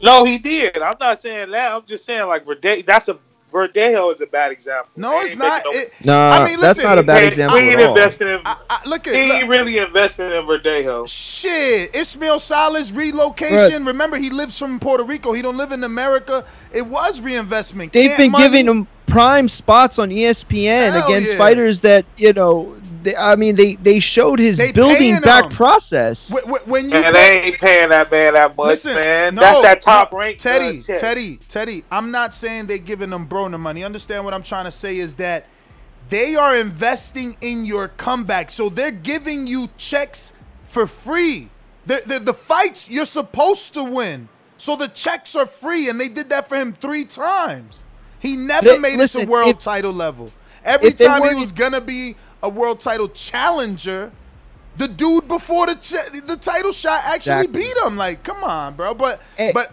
No, 0.03 0.25
he 0.25 0.39
did. 0.39 0.83
I'm 0.83 0.97
not 0.99 1.21
saying 1.21 1.51
that. 1.53 1.73
I'm 1.73 1.85
just 1.85 2.05
saying 2.05 2.27
like. 2.27 2.45
That's 2.85 3.09
a 3.09 3.19
Verdejo 3.53 4.15
is 4.15 4.21
a 4.21 4.27
bad 4.27 4.51
example. 4.51 4.91
No, 4.97 5.21
it's 5.21 5.37
not. 5.37 5.63
It, 5.67 5.93
Nah, 6.07 6.31
I 6.31 6.45
mean, 6.47 6.59
that's 6.61 6.83
not 6.83 6.99
a 6.99 7.03
bad 7.03 7.25
example 7.25 7.59
He 7.59 7.69
at 7.69 7.73
ain't 7.75 7.83
all. 7.83 7.89
invested 7.97 8.29
in. 8.29 8.41
look 8.87 9.07
at 9.07 9.15
he 9.15 9.21
ain't 9.21 9.41
look- 9.43 9.51
really 9.51 9.79
invested 9.79 10.33
in 10.33 10.45
Verdejo. 10.47 11.07
Shit, 11.09 11.95
Ismael 11.95 12.39
Salas 12.39 12.91
relocation. 12.93 13.85
Remember, 13.85 14.17
he 14.17 14.31
lives 14.31 14.59
from 14.59 14.81
Puerto 14.81 15.05
Rico. 15.05 15.33
He 15.33 15.43
don't 15.43 15.57
live 15.57 15.73
in 15.73 15.85
America. 15.85 16.45
It 16.73 16.87
was 16.87 17.21
reinvestment. 17.21 17.93
They've 17.93 18.09
Can't 18.09 18.19
been 18.19 18.31
money- 18.33 18.45
giving 18.45 18.67
him 18.67 18.87
prime 19.07 19.49
spots 19.49 19.99
on 19.99 20.09
ESPN 20.11 20.93
Hell 20.93 21.05
against 21.07 21.33
yeah. 21.33 21.39
fighters 21.39 21.81
that 21.81 22.05
you 22.17 22.33
know. 22.33 22.75
They, 23.03 23.17
I 23.17 23.37
mean, 23.37 23.55
they 23.57 23.75
they 23.77 24.01
showed 24.01 24.39
his 24.39 24.59
They 24.59 24.73
building 24.73 25.21
back 25.21 25.45
him. 25.45 25.51
process. 25.51 26.31
Wh- 26.31 26.49
wh- 26.49 26.69
When 26.69 26.89
you 26.91 26.97
And 26.97 27.05
pay- 27.07 27.13
they 27.13 27.43
ain't 27.47 27.59
paying 27.59 27.89
that 27.91 28.11
man 28.11 28.35
that 28.35 28.57
much, 28.57 28.67
Listen, 28.67 28.95
man. 28.95 29.35
no, 29.35 29.41
That's 29.43 29.63
that 29.63 29.81
top 29.81 30.13
no, 30.13 30.19
rank. 30.19 30.39
Teddy, 30.39 30.79
uh. 30.79 30.97
Teddy, 30.97 31.39
Teddy. 31.49 31.83
I'm 31.91 32.11
not 32.11 32.35
saying 32.35 32.67
they're 32.67 32.79
giving 32.79 33.11
them 33.11 33.27
Broner 33.27 33.59
money. 33.61 33.83
Understand 33.85 34.25
what 34.25 34.35
I'm 34.35 34.43
trying 34.43 34.65
to 34.67 34.71
say 34.71 34.99
is 34.99 35.17
that 35.17 35.49
they 36.09 36.35
are 36.37 36.57
investing 36.57 37.37
in 37.41 37.65
your 37.65 37.89
comeback. 37.89 38.51
So 38.51 38.69
they're 38.69 38.91
giving 38.91 39.47
you 39.47 39.69
checks 39.79 40.33
for 40.65 40.87
free. 40.87 41.51
The, 41.87 42.03
the, 42.07 42.19
the 42.21 42.35
fights 42.35 42.91
you're 42.91 43.05
supposed 43.05 43.75
to 43.75 43.83
win. 43.85 44.29
So 44.59 44.77
the 44.77 44.87
checks 44.89 45.35
are 45.35 45.47
free, 45.47 45.89
and 45.89 45.99
they 46.01 46.07
did 46.09 46.29
that 46.31 46.49
for 46.49 46.55
him 46.57 46.73
three 46.73 47.05
times. 47.05 47.85
He 48.21 48.37
never 48.37 48.75
Li- 48.75 48.79
made 48.79 48.97
listen, 48.99 49.23
it 49.23 49.25
to 49.25 49.31
world 49.31 49.57
if- 49.57 49.59
title 49.59 49.93
level. 49.93 50.33
Every 50.65 50.93
time 50.93 51.25
he 51.25 51.35
was 51.35 51.51
gonna 51.51 51.81
be 51.81 52.15
a 52.43 52.49
world 52.49 52.81
title 52.81 53.09
challenger, 53.09 54.13
the 54.77 54.89
dude 54.89 55.29
before 55.29 55.67
the 55.67 55.75
ch- 55.75 56.23
the 56.27 56.37
title 56.37 56.73
shot 56.73 57.01
actually 57.05 57.45
Exactly. 57.47 57.61
beat 57.63 57.77
him. 57.85 57.97
Like, 57.97 58.23
come 58.23 58.43
on, 58.45 58.75
bro. 58.75 58.95
But 58.95 59.21
but 59.53 59.73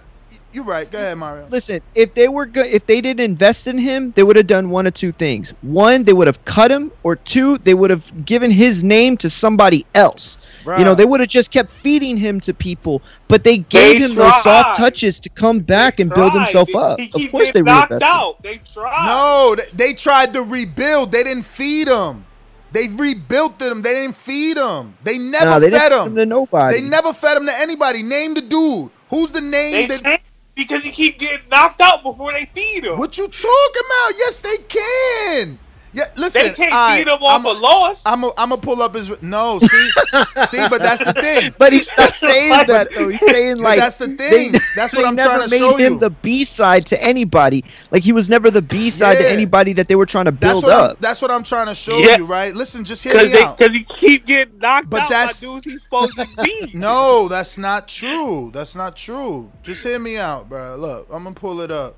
you're 0.52 0.64
right. 0.64 0.90
Go 0.90 0.98
ahead, 0.98 1.18
Mario. 1.18 1.48
Listen, 1.50 1.82
if 1.96 2.14
they 2.16 2.28
were 2.28 2.46
good, 2.46 2.66
if 2.68 2.86
they 2.86 3.02
didn't 3.02 3.20
invest 3.24 3.68
in 3.68 3.78
him, 3.78 4.12
they 4.16 4.24
would 4.24 4.36
have 4.36 4.48
done 4.48 4.70
one 4.70 4.88
of 4.88 4.94
two 4.94 5.12
things. 5.12 5.54
One, 5.62 6.04
they 6.04 6.14
would 6.14 6.28
have 6.28 6.44
cut 6.46 6.70
him, 6.72 6.92
or 7.04 7.16
two, 7.16 7.58
they 7.60 7.74
would 7.76 7.90
have 7.92 8.26
given 8.26 8.50
his 8.52 8.84
name 8.84 9.16
to 9.18 9.30
somebody 9.30 9.86
else. 9.96 10.38
You 10.78 10.84
know, 10.86 10.94
they 10.94 11.06
would 11.06 11.20
have 11.20 11.30
just 11.30 11.50
kept 11.50 11.72
feeding 11.72 12.16
him 12.16 12.40
to 12.42 12.54
people, 12.54 13.02
but 13.28 13.44
they 13.44 13.58
gave 13.60 13.98
him 14.02 14.14
those 14.14 14.44
soft 14.44 14.78
touches 14.78 15.20
to 15.22 15.30
come 15.30 15.60
back 15.60 16.00
and 16.00 16.12
build 16.14 16.34
himself 16.34 16.68
He- 16.68 16.76
up. 16.78 17.00
he 17.00 17.06
of 17.26 17.32
course, 17.32 17.46
they 17.46 17.62
getting 17.64 17.64
knocked 17.66 17.90
reinvested. 17.92 18.04
out. 18.16 18.44
They 18.44 18.58
tried. 18.72 19.06
No, 19.08 19.56
they, 19.56 19.88
they 19.88 19.94
tried 19.94 20.34
to 20.34 20.44
rebuild. 20.44 21.12
They 21.12 21.24
didn't 21.24 21.46
feed 21.46 21.88
him. 21.88 22.24
They 22.72 22.88
rebuilt 22.88 23.60
them. 23.60 23.82
They 23.82 23.94
didn't 23.94 24.16
feed 24.16 24.58
them. 24.58 24.96
They 25.04 25.18
never 25.18 25.46
Nah, 25.46 25.60
they 25.60 25.72
fed 25.72 25.92
them. 25.92 26.02
him. 26.02 26.08
him 26.10 26.16
to 26.18 26.26
nobody. 26.26 26.82
They 26.82 26.88
never 26.88 27.14
fed 27.14 27.38
them 27.38 27.46
to 27.48 27.54
anybody. 27.60 28.04
Name 28.04 28.34
the 28.36 28.42
dude. 28.42 28.92
Who's 29.10 29.32
the 29.32 29.42
name 29.42 29.88
They 29.88 29.98
that? 29.98 30.22
because 30.56 30.84
he 30.84 30.92
keep 30.92 31.18
getting 31.18 31.48
knocked 31.50 31.82
out 31.82 32.04
before 32.04 32.32
they 32.34 32.46
feed 32.46 32.84
him. 32.86 32.98
What 32.98 33.18
you 33.18 33.28
talking 33.28 33.82
about? 33.86 34.14
Yes, 34.18 34.42
they 34.42 34.58
can. 34.68 35.60
Yeah, 35.92 36.04
listen. 36.16 36.44
They 36.44 36.54
can't 36.54 36.72
I, 36.74 36.98
feed 37.00 37.08
him 37.08 37.18
off 37.24 37.40
I'm 37.40 37.46
a 37.46 37.60
loss. 37.60 38.06
I'm 38.06 38.24
a, 38.24 38.28
I'm 38.38 38.50
gonna 38.50 38.62
pull 38.62 38.82
up 38.84 38.94
his. 38.94 39.22
No, 39.24 39.58
see, 39.58 39.90
see, 40.46 40.68
but 40.70 40.82
that's 40.84 41.04
the 41.04 41.14
thing. 41.14 41.52
But 41.58 41.74
he's 41.74 41.90
not 41.98 42.14
saying 42.14 42.52
that 42.68 42.90
though. 42.96 43.10
He's 43.10 43.20
saying 43.20 43.58
like 43.62 43.80
that's 43.80 43.98
the 43.98 44.08
thing. 44.10 44.52
they- 44.52 44.60
That's 44.76 44.94
they 44.94 45.02
what 45.02 45.08
I'm 45.08 45.16
never 45.16 45.30
trying 45.30 45.44
to 45.46 45.50
made 45.50 45.58
show 45.58 45.76
him 45.78 45.94
you. 45.94 46.00
the 46.00 46.12
B 46.12 46.46
side 46.46 46.86
to 46.88 47.04
anybody. 47.04 47.66
Like 47.90 48.04
he 48.04 48.12
was 48.12 48.30
never 48.30 48.52
the 48.52 48.62
B 48.62 48.92
side 48.92 49.18
to 49.18 49.28
anybody 49.28 49.74
that 49.74 49.88
they 49.88 49.96
were 49.96 50.06
trying 50.06 50.26
to 50.26 50.32
That's 50.32 50.62
build 50.62 50.66
I'm, 50.74 50.92
up. 50.92 51.00
that's 51.00 51.22
what 51.24 51.32
I'm 51.32 51.42
trying 51.44 51.66
to 51.68 51.76
show 51.76 51.98
Yeah. 51.98 52.18
you, 52.18 52.26
right? 52.26 52.54
Listen, 52.54 52.84
just 52.84 53.04
hear 53.04 53.14
Because 53.14 53.32
me 53.32 53.38
they 53.40 53.44
out. 53.44 53.58
because 53.58 53.74
he 53.76 53.84
keep 53.84 54.28
getting 54.28 54.60
knocked 54.60 54.90
But 54.92 55.02
out 55.04 55.10
that's- 55.10 55.42
by 55.42 55.48
dudes 55.48 55.66
he's 55.66 55.82
supposed 55.84 56.16
to 56.18 56.28
beat. 56.44 56.76
No, 56.76 57.28
that's 57.28 57.58
not 57.58 57.88
true. 57.88 58.52
That's 58.54 58.76
not 58.76 58.96
true. 58.96 59.52
Just 59.64 59.84
hear 59.84 59.98
me 59.98 60.18
out, 60.18 60.50
bro. 60.50 60.76
Look, 60.76 61.08
I'm 61.12 61.24
gonna 61.24 61.34
pull 61.34 61.62
it 61.62 61.72
up. 61.72 61.96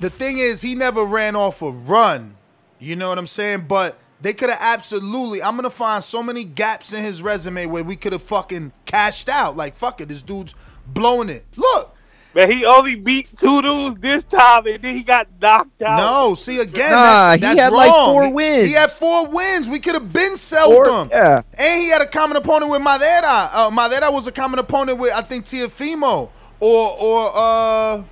The 0.00 0.08
thing 0.10 0.38
is, 0.38 0.62
he 0.62 0.74
never 0.74 1.04
ran 1.04 1.36
off 1.36 1.60
a 1.60 1.70
run. 1.70 2.36
You 2.78 2.96
know 2.96 3.08
what 3.08 3.18
I'm 3.18 3.26
saying? 3.26 3.66
But 3.68 3.98
they 4.20 4.32
could 4.32 4.50
have 4.50 4.58
absolutely. 4.60 5.42
I'm 5.42 5.56
gonna 5.56 5.70
find 5.70 6.02
so 6.02 6.22
many 6.22 6.44
gaps 6.44 6.92
in 6.92 7.02
his 7.02 7.22
resume 7.22 7.66
where 7.66 7.84
we 7.84 7.96
could 7.96 8.12
have 8.12 8.22
fucking 8.22 8.72
cashed 8.84 9.28
out. 9.28 9.56
Like, 9.56 9.74
fuck 9.74 10.00
it, 10.00 10.08
this 10.08 10.22
dude's 10.22 10.54
blowing 10.86 11.28
it. 11.28 11.44
Look, 11.56 11.94
Man, 12.34 12.50
he 12.50 12.66
only 12.66 12.94
beat 12.96 13.34
two 13.36 13.62
dudes 13.62 13.96
this 13.96 14.22
time, 14.22 14.66
and 14.66 14.82
then 14.82 14.94
he 14.94 15.02
got 15.02 15.26
knocked 15.40 15.80
out. 15.82 15.96
no, 15.96 16.34
see 16.34 16.60
again, 16.60 16.90
Nah, 16.92 17.36
that's, 17.38 17.54
he 17.54 17.58
had, 17.58 17.72
wrong. 17.72 17.76
like, 17.78 17.90
four 17.90 18.24
He- 18.26 18.32
wins. 18.32 18.66
He, 18.66 18.72
had 18.74 18.90
four 18.90 19.28
wins. 19.28 19.68
We 19.68 19.80
could 19.80 19.94
have 19.94 20.12
been 20.12 20.36
sold 20.36 20.74
Four- 20.74 20.84
them. 20.84 21.08
yeah. 21.10 21.40
And 21.58 21.82
he 21.82 21.88
had 21.88 22.02
a 22.02 22.06
common 22.06 22.36
opponent 22.36 22.70
with 22.70 22.82
Madera. 22.82 23.48
Uh, 23.52 23.70
Madera 23.72 24.10
was 24.12 24.26
a 24.26 24.32
common 24.32 24.58
opponent 24.58 24.98
with 24.98 25.12
I 25.14 25.22
think 25.22 25.46
Teofimo 25.46 26.28
or 26.60 26.96
or 27.00 27.30
uh 27.34 28.02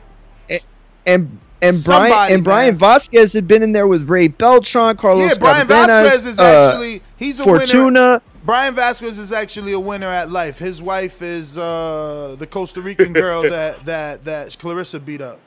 and 0.49 0.61
and 1.05 1.39
Somebody, 1.63 2.11
Brian 2.11 2.33
and 2.33 2.45
Brian 2.45 2.71
man. 2.75 2.79
Vasquez 2.79 3.33
had 3.33 3.49
been 3.49 3.63
in 3.63 3.73
there 3.73 3.87
with 3.87 4.09
Ray 4.09 4.29
Beltran, 4.29 4.97
Carlos. 4.97 5.31
yeah, 5.31 5.39
Brian 5.39 5.67
Cardenas, 5.67 6.09
Vasquez 6.09 6.27
is 6.27 6.41
uh, 6.41 6.43
actually 6.45 7.03
he's 7.17 7.41
a 7.41 7.45
winner. 7.45 7.59
Fortuna. 7.61 8.23
Brian 8.45 8.75
Vasquez 8.75 9.19
is 9.19 9.33
actually 9.33 9.73
a 9.73 9.81
winner 9.81 10.07
at 10.07 10.31
life. 10.31 10.59
His 10.59 10.83
wife 10.83 11.23
is 11.23 11.57
uh 11.57 12.37
the 12.39 12.47
Costa 12.47 12.81
Rican 12.81 13.13
girl 13.13 13.43
that 13.51 13.81
that 13.87 14.25
that 14.25 14.49
Claressa 14.51 15.05
beat 15.05 15.21
up. 15.21 15.41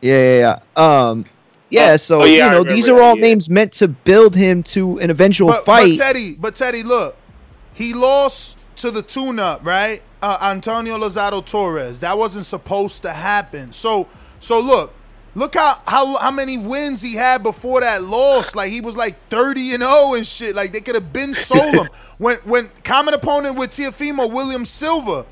Yeah, 0.00 0.14
yeah, 0.14 0.60
yeah. 0.76 1.08
Um, 1.08 1.24
yeah. 1.70 1.92
Oh, 1.92 1.96
so 1.96 2.22
oh, 2.22 2.24
yeah, 2.24 2.46
you 2.46 2.52
know, 2.52 2.64
these 2.64 2.88
are 2.88 3.00
all 3.00 3.16
that, 3.16 3.20
yeah. 3.20 3.28
names 3.28 3.50
meant 3.50 3.72
to 3.74 3.88
build 3.88 4.34
him 4.36 4.62
to 4.64 4.98
an 5.00 5.10
eventual 5.10 5.48
But, 5.48 5.66
but 5.66 5.82
fight. 5.82 5.96
Teddy, 5.96 6.36
but 6.36 6.54
Teddy, 6.54 6.82
look, 6.82 7.16
he 7.74 7.94
lost 7.94 8.58
to 8.76 8.90
the 8.90 9.02
tune-up, 9.02 9.64
right? 9.64 10.00
Uh, 10.22 10.38
Antonio 10.40 10.96
Lozada 10.98 11.44
Torres. 11.44 12.00
That 12.00 12.16
wasn't 12.16 12.46
supposed 12.46 13.02
to 13.02 13.12
happen. 13.12 13.72
So, 13.72 14.06
so 14.40 14.60
look, 14.60 14.94
look 15.38 15.54
how 15.54 15.74
how 15.86 16.16
how 16.18 16.30
many 16.30 16.58
wins 16.58 17.00
he 17.00 17.14
had 17.14 17.42
before 17.42 17.80
that 17.80 18.02
loss. 18.02 18.54
Like 18.54 18.70
he 18.70 18.80
was 18.80 18.96
like 18.96 19.16
thirty 19.28 19.72
and 19.72 19.82
zero 19.82 20.14
and 20.14 20.26
shit. 20.26 20.54
Like 20.54 20.72
they 20.72 20.80
could 20.80 20.94
have 20.94 21.12
been 21.12 21.34
sold 21.34 21.78
him 21.78 21.88
when 22.18 22.36
when 22.44 22.68
common 22.84 23.14
opponent 23.14 23.56
with 23.58 23.70
Teofimo 23.70 24.30
William 24.32 24.64
Silva, 24.64 25.24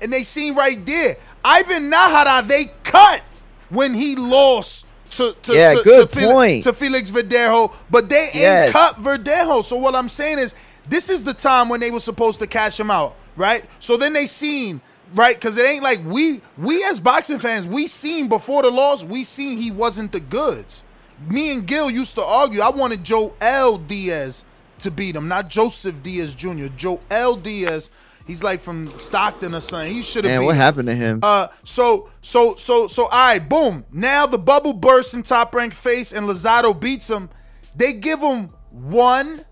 and 0.00 0.12
they 0.12 0.22
seen 0.22 0.54
right 0.54 0.84
there 0.86 1.16
Ivan 1.44 1.90
Nahara 1.90 2.46
they 2.46 2.66
cut 2.84 3.22
when 3.68 3.94
he 3.94 4.16
lost. 4.16 4.86
To, 5.12 5.34
to, 5.44 5.54
Yeah, 5.54 5.72
to, 5.72 5.82
to 5.82 6.06
Fel- 6.06 6.32
point. 6.34 6.64
to 6.64 6.74
Felix 6.74 7.10
Verdejo, 7.10 7.74
but 7.90 8.10
they 8.10 8.24
ain't 8.24 8.34
Yes. 8.34 8.72
cut 8.72 8.96
Verdejo. 8.96 9.64
So 9.64 9.76
what 9.76 9.94
I'm 9.94 10.06
saying 10.06 10.38
is, 10.38 10.54
this 10.86 11.08
is 11.08 11.24
the 11.24 11.32
time 11.32 11.70
when 11.70 11.80
they 11.80 11.90
were 11.90 11.98
supposed 11.98 12.40
to 12.40 12.46
cash 12.46 12.78
him 12.78 12.90
out, 12.90 13.16
right? 13.34 13.66
So 13.78 13.96
then 13.96 14.12
they 14.12 14.26
seen, 14.26 14.82
right? 15.14 15.34
Because 15.34 15.56
it 15.58 15.66
ain't 15.66 15.82
like 15.82 16.00
we 16.04 16.40
we 16.56 16.84
as 16.84 17.00
boxing 17.00 17.38
fans, 17.38 17.66
we 17.66 17.86
seen 17.86 18.28
before 18.28 18.62
the 18.62 18.70
loss, 18.70 19.04
we 19.04 19.24
seen 19.24 19.58
he 19.58 19.70
wasn't 19.70 20.12
the 20.12 20.20
goods. 20.20 20.84
Me 21.28 21.52
and 21.52 21.66
Gil 21.66 21.90
used 21.90 22.14
to 22.16 22.22
argue. 22.22 22.60
I 22.60 22.70
wanted 22.70 23.04
Joel 23.04 23.78
Diaz 23.78 24.44
to 24.80 24.90
beat 24.90 25.16
him, 25.16 25.26
not 25.26 25.48
Joseph 25.48 26.02
Diaz 26.02 26.34
Jr. 26.34 26.66
Joe 26.76 27.00
L 27.10 27.34
Diaz. 27.34 27.90
He's 28.26 28.44
like 28.44 28.60
from 28.60 28.88
Stockton 29.00 29.54
or 29.54 29.60
something. 29.60 29.92
He 29.92 30.02
should 30.02 30.24
have 30.24 30.32
Man, 30.32 30.44
what 30.44 30.54
him. 30.54 30.60
happened 30.60 30.88
to 30.88 30.94
him? 30.94 31.20
Uh, 31.22 31.48
so, 31.64 32.10
so, 32.20 32.56
so, 32.56 32.86
so, 32.86 33.04
all 33.04 33.08
right, 33.10 33.38
boom. 33.38 33.86
Now 33.90 34.26
the 34.26 34.36
bubble 34.36 34.74
bursts 34.74 35.14
in 35.14 35.22
top 35.22 35.54
ranked 35.54 35.74
face 35.74 36.12
and 36.12 36.28
Lozada 36.28 36.78
beats 36.78 37.08
him. 37.08 37.30
They 37.74 37.94
give 37.94 38.20
him 38.20 38.48
one, 38.70 39.46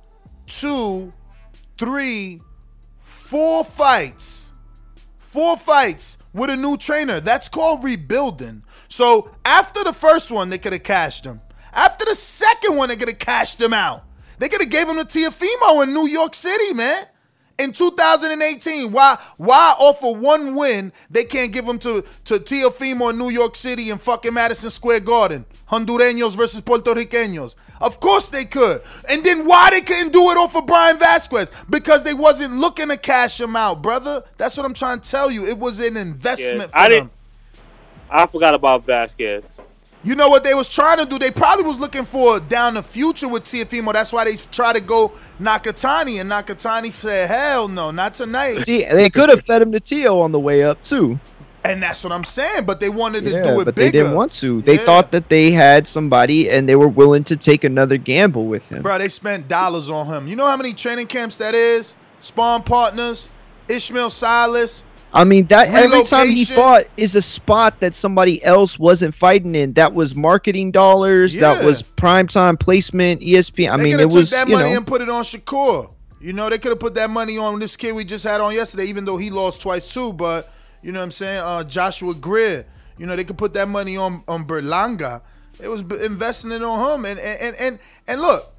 two, 0.46 1.10
three, 1.78 2.42
four 2.98 3.64
fights. 3.64 4.52
Four 5.36 5.58
fights 5.58 6.16
with 6.32 6.48
a 6.48 6.56
new 6.56 6.78
trainer. 6.78 7.20
That's 7.20 7.50
called 7.50 7.84
rebuilding. 7.84 8.64
So 8.88 9.30
after 9.44 9.84
the 9.84 9.92
first 9.92 10.32
one, 10.32 10.48
they 10.48 10.56
could 10.56 10.72
have 10.72 10.82
cashed 10.82 11.26
him. 11.26 11.42
After 11.74 12.06
the 12.06 12.14
second 12.14 12.74
one, 12.74 12.88
they 12.88 12.96
could 12.96 13.10
have 13.10 13.18
cashed 13.18 13.60
him 13.60 13.74
out. 13.74 14.04
They 14.38 14.48
could 14.48 14.62
have 14.62 14.70
gave 14.70 14.88
him 14.88 14.96
to 14.96 15.04
Teofimo 15.04 15.82
in 15.82 15.92
New 15.92 16.06
York 16.06 16.34
City, 16.34 16.72
man. 16.72 17.04
In 17.58 17.72
2018, 17.72 18.90
why 18.90 19.18
why 19.36 19.74
offer 19.78 20.18
one 20.18 20.54
win 20.54 20.90
they 21.10 21.24
can't 21.24 21.52
give 21.52 21.66
him 21.66 21.78
to 21.80 22.02
to 22.24 22.34
Teofimo 22.38 23.10
in 23.10 23.18
New 23.18 23.28
York 23.28 23.56
City 23.56 23.90
and 23.90 24.00
fucking 24.00 24.32
Madison 24.32 24.70
Square 24.70 25.00
Garden? 25.00 25.44
Hondureños 25.70 26.34
versus 26.34 26.62
Puerto 26.62 26.94
Ricanos. 26.94 27.56
Of 27.80 28.00
course 28.00 28.30
they 28.30 28.44
could. 28.44 28.82
And 29.10 29.24
then 29.24 29.46
why 29.46 29.70
they 29.70 29.80
couldn't 29.80 30.12
do 30.12 30.30
it 30.30 30.36
off 30.36 30.56
of 30.56 30.66
Brian 30.66 30.98
Vasquez? 30.98 31.50
Because 31.68 32.04
they 32.04 32.14
wasn't 32.14 32.54
looking 32.54 32.88
to 32.88 32.96
cash 32.96 33.40
him 33.40 33.56
out, 33.56 33.82
brother. 33.82 34.22
That's 34.36 34.56
what 34.56 34.66
I'm 34.66 34.74
trying 34.74 35.00
to 35.00 35.10
tell 35.10 35.30
you. 35.30 35.46
It 35.46 35.58
was 35.58 35.80
an 35.80 35.96
investment 35.96 36.70
for 36.70 36.78
I 36.78 36.88
them. 36.88 36.90
didn't. 36.90 37.12
I 38.10 38.26
forgot 38.26 38.54
about 38.54 38.84
Vasquez. 38.84 39.60
You 40.04 40.14
know 40.14 40.28
what 40.28 40.44
they 40.44 40.54
was 40.54 40.72
trying 40.72 40.98
to 40.98 41.04
do? 41.04 41.18
They 41.18 41.32
probably 41.32 41.64
was 41.64 41.80
looking 41.80 42.04
for 42.04 42.38
down 42.38 42.74
the 42.74 42.82
future 42.82 43.26
with 43.26 43.42
Teofimo. 43.42 43.92
That's 43.92 44.12
why 44.12 44.24
they 44.24 44.36
tried 44.36 44.76
to 44.76 44.80
go 44.80 45.08
Nakatani, 45.40 46.20
and 46.20 46.30
Nakatani 46.30 46.92
said, 46.92 47.28
"Hell 47.28 47.66
no, 47.66 47.90
not 47.90 48.14
tonight." 48.14 48.64
See, 48.64 48.84
they 48.84 49.10
could 49.10 49.28
have 49.30 49.44
fed 49.44 49.62
him 49.62 49.72
to 49.72 49.80
Tio 49.80 50.20
on 50.20 50.30
the 50.30 50.38
way 50.38 50.62
up 50.62 50.82
too. 50.84 51.18
And 51.70 51.82
that's 51.82 52.04
what 52.04 52.12
I'm 52.12 52.24
saying. 52.24 52.64
But 52.64 52.80
they 52.80 52.88
wanted 52.88 53.24
to 53.24 53.30
do 53.42 53.60
it 53.60 53.64
but 53.64 53.74
bigger. 53.74 53.90
they 53.90 53.90
didn't 53.90 54.14
want 54.14 54.32
to. 54.34 54.62
They 54.62 54.76
Yeah. 54.76 54.84
thought 54.84 55.10
that 55.12 55.28
they 55.28 55.50
had 55.50 55.86
somebody, 55.88 56.48
and 56.50 56.68
they 56.68 56.76
were 56.76 56.88
willing 56.88 57.24
to 57.24 57.36
take 57.36 57.64
another 57.64 57.96
gamble 57.96 58.46
with 58.46 58.68
him. 58.68 58.82
Bro, 58.82 58.98
they 58.98 59.08
spent 59.08 59.48
dollars 59.48 59.90
on 59.90 60.06
him. 60.06 60.28
You 60.28 60.36
know 60.36 60.46
how 60.46 60.56
many 60.56 60.72
training 60.72 61.06
camps 61.06 61.36
that 61.38 61.54
is? 61.54 61.96
Spawn 62.20 62.62
partners, 62.62 63.28
Ismael 63.68 64.10
Salas. 64.10 64.82
I 65.12 65.24
mean, 65.24 65.46
that 65.46 65.68
every 65.68 66.04
time 66.04 66.28
he 66.28 66.44
fought 66.44 66.84
is 66.96 67.14
a 67.14 67.22
spot 67.22 67.80
that 67.80 67.94
somebody 67.94 68.44
else 68.44 68.78
wasn't 68.78 69.14
fighting 69.14 69.54
in. 69.54 69.72
That 69.72 69.94
was 69.94 70.14
marketing 70.14 70.72
dollars. 70.72 71.34
That 71.34 71.60
Yeah. 71.60 71.66
was 71.66 71.82
primetime 71.96 72.58
placement. 72.58 73.22
E 73.22 73.34
ESPN. 73.36 73.70
I 73.70 73.76
they 73.78 73.82
mean, 73.84 73.92
could 73.96 74.00
it 74.02 74.10
took 74.10 74.20
was 74.20 74.30
that 74.30 74.48
money 74.48 74.70
know. 74.70 74.76
and 74.76 74.86
put 74.86 75.00
it 75.00 75.08
on 75.08 75.22
Shakur. 75.22 75.88
You 76.20 76.32
know, 76.32 76.50
they 76.50 76.58
could 76.58 76.70
have 76.72 76.80
put 76.80 76.94
that 76.94 77.08
money 77.08 77.38
on 77.38 77.58
this 77.60 77.76
kid 77.76 77.94
we 77.94 78.04
just 78.04 78.24
had 78.24 78.40
on 78.40 78.54
yesterday, 78.54 78.84
even 78.86 79.04
though 79.04 79.16
he 79.16 79.30
lost 79.30 79.62
twice 79.62 79.92
too. 79.94 80.12
But 80.12 80.50
you 80.82 80.92
know 80.92 81.00
what 81.00 81.04
I'm 81.04 81.10
saying? 81.10 81.38
Uh, 81.38 81.64
Joshua 81.64 82.14
Greer. 82.14 82.66
You 82.98 83.06
know, 83.06 83.16
they 83.16 83.24
could 83.24 83.38
put 83.38 83.52
that 83.54 83.68
money 83.68 83.96
on 83.96 84.22
on 84.26 84.46
Berlanga. 84.46 85.22
It 85.60 85.68
was 85.68 85.82
investing 85.82 86.52
it 86.52 86.62
on 86.62 87.00
him. 87.00 87.04
And 87.04 87.18
and 87.18 87.56
and 87.56 87.78
and, 88.08 88.20
look, 88.20 88.54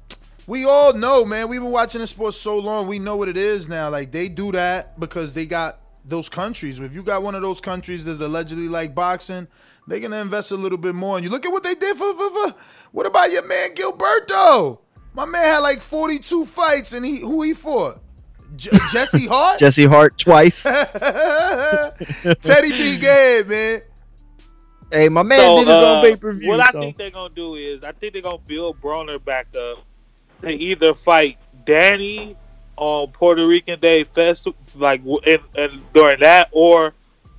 we 0.46 0.64
all 0.64 0.92
know, 0.92 1.24
man. 1.24 1.48
We've 1.48 1.60
been 1.60 1.70
watching 1.70 2.00
the 2.00 2.06
sport 2.06 2.34
so 2.34 2.58
long. 2.58 2.86
We 2.86 2.98
know 2.98 3.16
what 3.16 3.28
it 3.28 3.36
is 3.36 3.68
now. 3.68 3.90
Like 3.90 4.12
they 4.12 4.28
do 4.28 4.52
that 4.52 4.98
because 4.98 5.32
they 5.32 5.46
got 5.46 5.80
those 6.04 6.28
countries. 6.28 6.80
If 6.80 6.94
you 6.94 7.02
got 7.02 7.22
one 7.22 7.34
of 7.34 7.42
those 7.42 7.60
countries 7.60 8.04
that 8.04 8.20
allegedly 8.20 8.68
like 8.68 8.94
boxing, 8.94 9.46
they're 9.86 10.00
gonna 10.00 10.20
invest 10.20 10.52
a 10.52 10.56
little 10.56 10.78
bit 10.78 10.94
more. 10.94 11.16
And 11.16 11.24
you 11.24 11.30
look 11.30 11.46
at 11.46 11.52
what 11.52 11.62
they 11.62 11.74
did 11.74 11.96
for, 11.96 12.14
for, 12.14 12.30
for 12.30 12.54
what 12.92 13.06
about 13.06 13.30
your 13.30 13.46
man 13.46 13.74
Gilberto? 13.74 14.80
My 15.14 15.24
man 15.24 15.44
had 15.44 15.58
like 15.58 15.80
42 15.80 16.44
fights, 16.44 16.92
and 16.92 17.04
he 17.04 17.20
who 17.20 17.42
he 17.42 17.54
fought? 17.54 18.00
J- 18.56 18.70
Jesse 18.92 19.26
Hart. 19.26 19.58
Jesse 19.60 19.86
Hart 19.86 20.18
twice. 20.18 20.62
Teddy 22.40 22.70
B. 22.70 22.98
Gay, 22.98 23.42
man. 23.46 23.82
hey, 24.92 25.08
my 25.08 25.22
man 25.22 25.38
So, 25.38 25.58
did 25.58 25.68
his 25.68 25.76
uh, 25.76 25.94
own 25.96 26.02
pay 26.02 26.16
per 26.16 26.32
view. 26.32 26.48
What 26.48 26.60
I 26.60 26.70
think 26.72 26.96
they're 26.96 27.10
gonna 27.10 27.34
do 27.34 27.54
is, 27.54 27.84
I 27.84 27.92
think 27.92 28.12
they're 28.12 28.22
gonna 28.22 28.38
build 28.46 28.80
Broner 28.80 29.22
back 29.24 29.46
up. 29.56 29.84
They 30.40 30.54
either 30.54 30.94
fight 30.94 31.36
Danny 31.64 32.36
on 32.76 33.08
Puerto 33.08 33.46
Rican 33.46 33.80
Day 33.80 34.04
Festival, 34.04 34.56
like 34.76 35.00
w- 35.00 35.20
and, 35.26 35.42
and 35.56 35.92
during 35.92 36.20
that, 36.20 36.48
or 36.52 36.94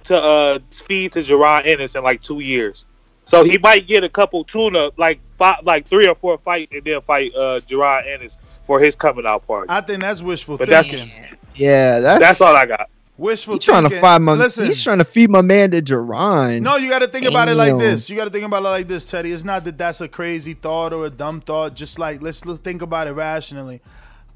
to 0.05 0.17
uh 0.17 0.59
speed 0.69 1.13
to 1.13 1.19
Jaron 1.19 1.65
Ennis 1.65 1.95
in 1.95 2.03
like 2.03 2.21
two 2.21 2.39
years. 2.41 2.85
So 3.25 3.43
he 3.43 3.57
might 3.59 3.85
get 3.87 4.03
a 4.03 4.09
couple 4.09 4.43
tune-up, 4.43 4.97
like 4.97 5.23
five, 5.23 5.57
like 5.63 5.85
three 5.85 6.07
or 6.07 6.15
four 6.15 6.39
fights, 6.39 6.71
and 6.71 6.83
then 6.83 6.99
fight 7.01 7.33
uh 7.35 7.59
Jaron 7.61 8.05
Ennis 8.07 8.37
for 8.69 8.79
his 8.79 8.95
coming 8.95 9.25
out 9.25 9.47
party. 9.47 9.65
I 9.67 9.81
think 9.81 10.01
that's 10.01 10.21
wishful 10.21 10.55
But 10.55 10.69
that's- 10.69 10.91
thinking. 10.91 11.37
yeah, 11.55 11.99
that's 11.99 12.19
That's 12.21 12.39
all 12.41 12.55
I 12.55 12.67
got. 12.67 12.87
Wishful 13.17 13.55
he's 13.55 13.65
trying 13.65 13.89
to 13.89 13.99
find 13.99 14.23
my. 14.23 14.33
Listen, 14.33 14.67
He's 14.67 14.81
trying 14.83 14.99
to 14.99 15.03
feed 15.05 15.31
my 15.31 15.41
man 15.41 15.71
to 15.71 15.81
Jaron. 15.81 16.61
No, 16.61 16.77
you 16.77 16.87
got 16.87 16.99
to 16.99 17.07
think 17.07 17.25
about 17.25 17.49
it 17.49 17.55
like 17.55 17.77
this. 17.79 18.11
You 18.11 18.15
got 18.15 18.25
to 18.25 18.29
think 18.29 18.45
about 18.45 18.59
it 18.61 18.67
like 18.69 18.87
this, 18.87 19.05
Teddy. 19.09 19.31
It's 19.31 19.43
not 19.43 19.63
that 19.63 19.75
that's 19.79 20.01
a 20.01 20.07
crazy 20.07 20.53
thought 20.53 20.93
or 20.93 21.07
a 21.07 21.09
dumb 21.09 21.41
thought. 21.41 21.75
Just 21.75 21.97
like 21.97 22.21
let's 22.21 22.45
l- 22.45 22.55
think 22.57 22.83
about 22.83 23.07
it 23.07 23.13
rationally. 23.13 23.81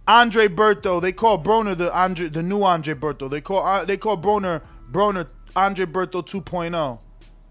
Andre 0.08 0.48
Berto, 0.48 1.00
they 1.00 1.12
call 1.14 1.38
Broner 1.42 1.78
the 1.78 1.96
Andre, 1.96 2.28
the 2.28 2.42
new 2.44 2.64
Andre 2.64 2.96
Berto. 2.96 3.30
They 3.30 3.40
call 3.40 3.64
uh, 3.64 3.86
they 3.86 3.96
call 3.98 4.18
Broner 4.18 4.62
Broner 4.92 5.30
Andre 5.56 5.86
Berto 5.86 6.26
2.0. 6.26 7.00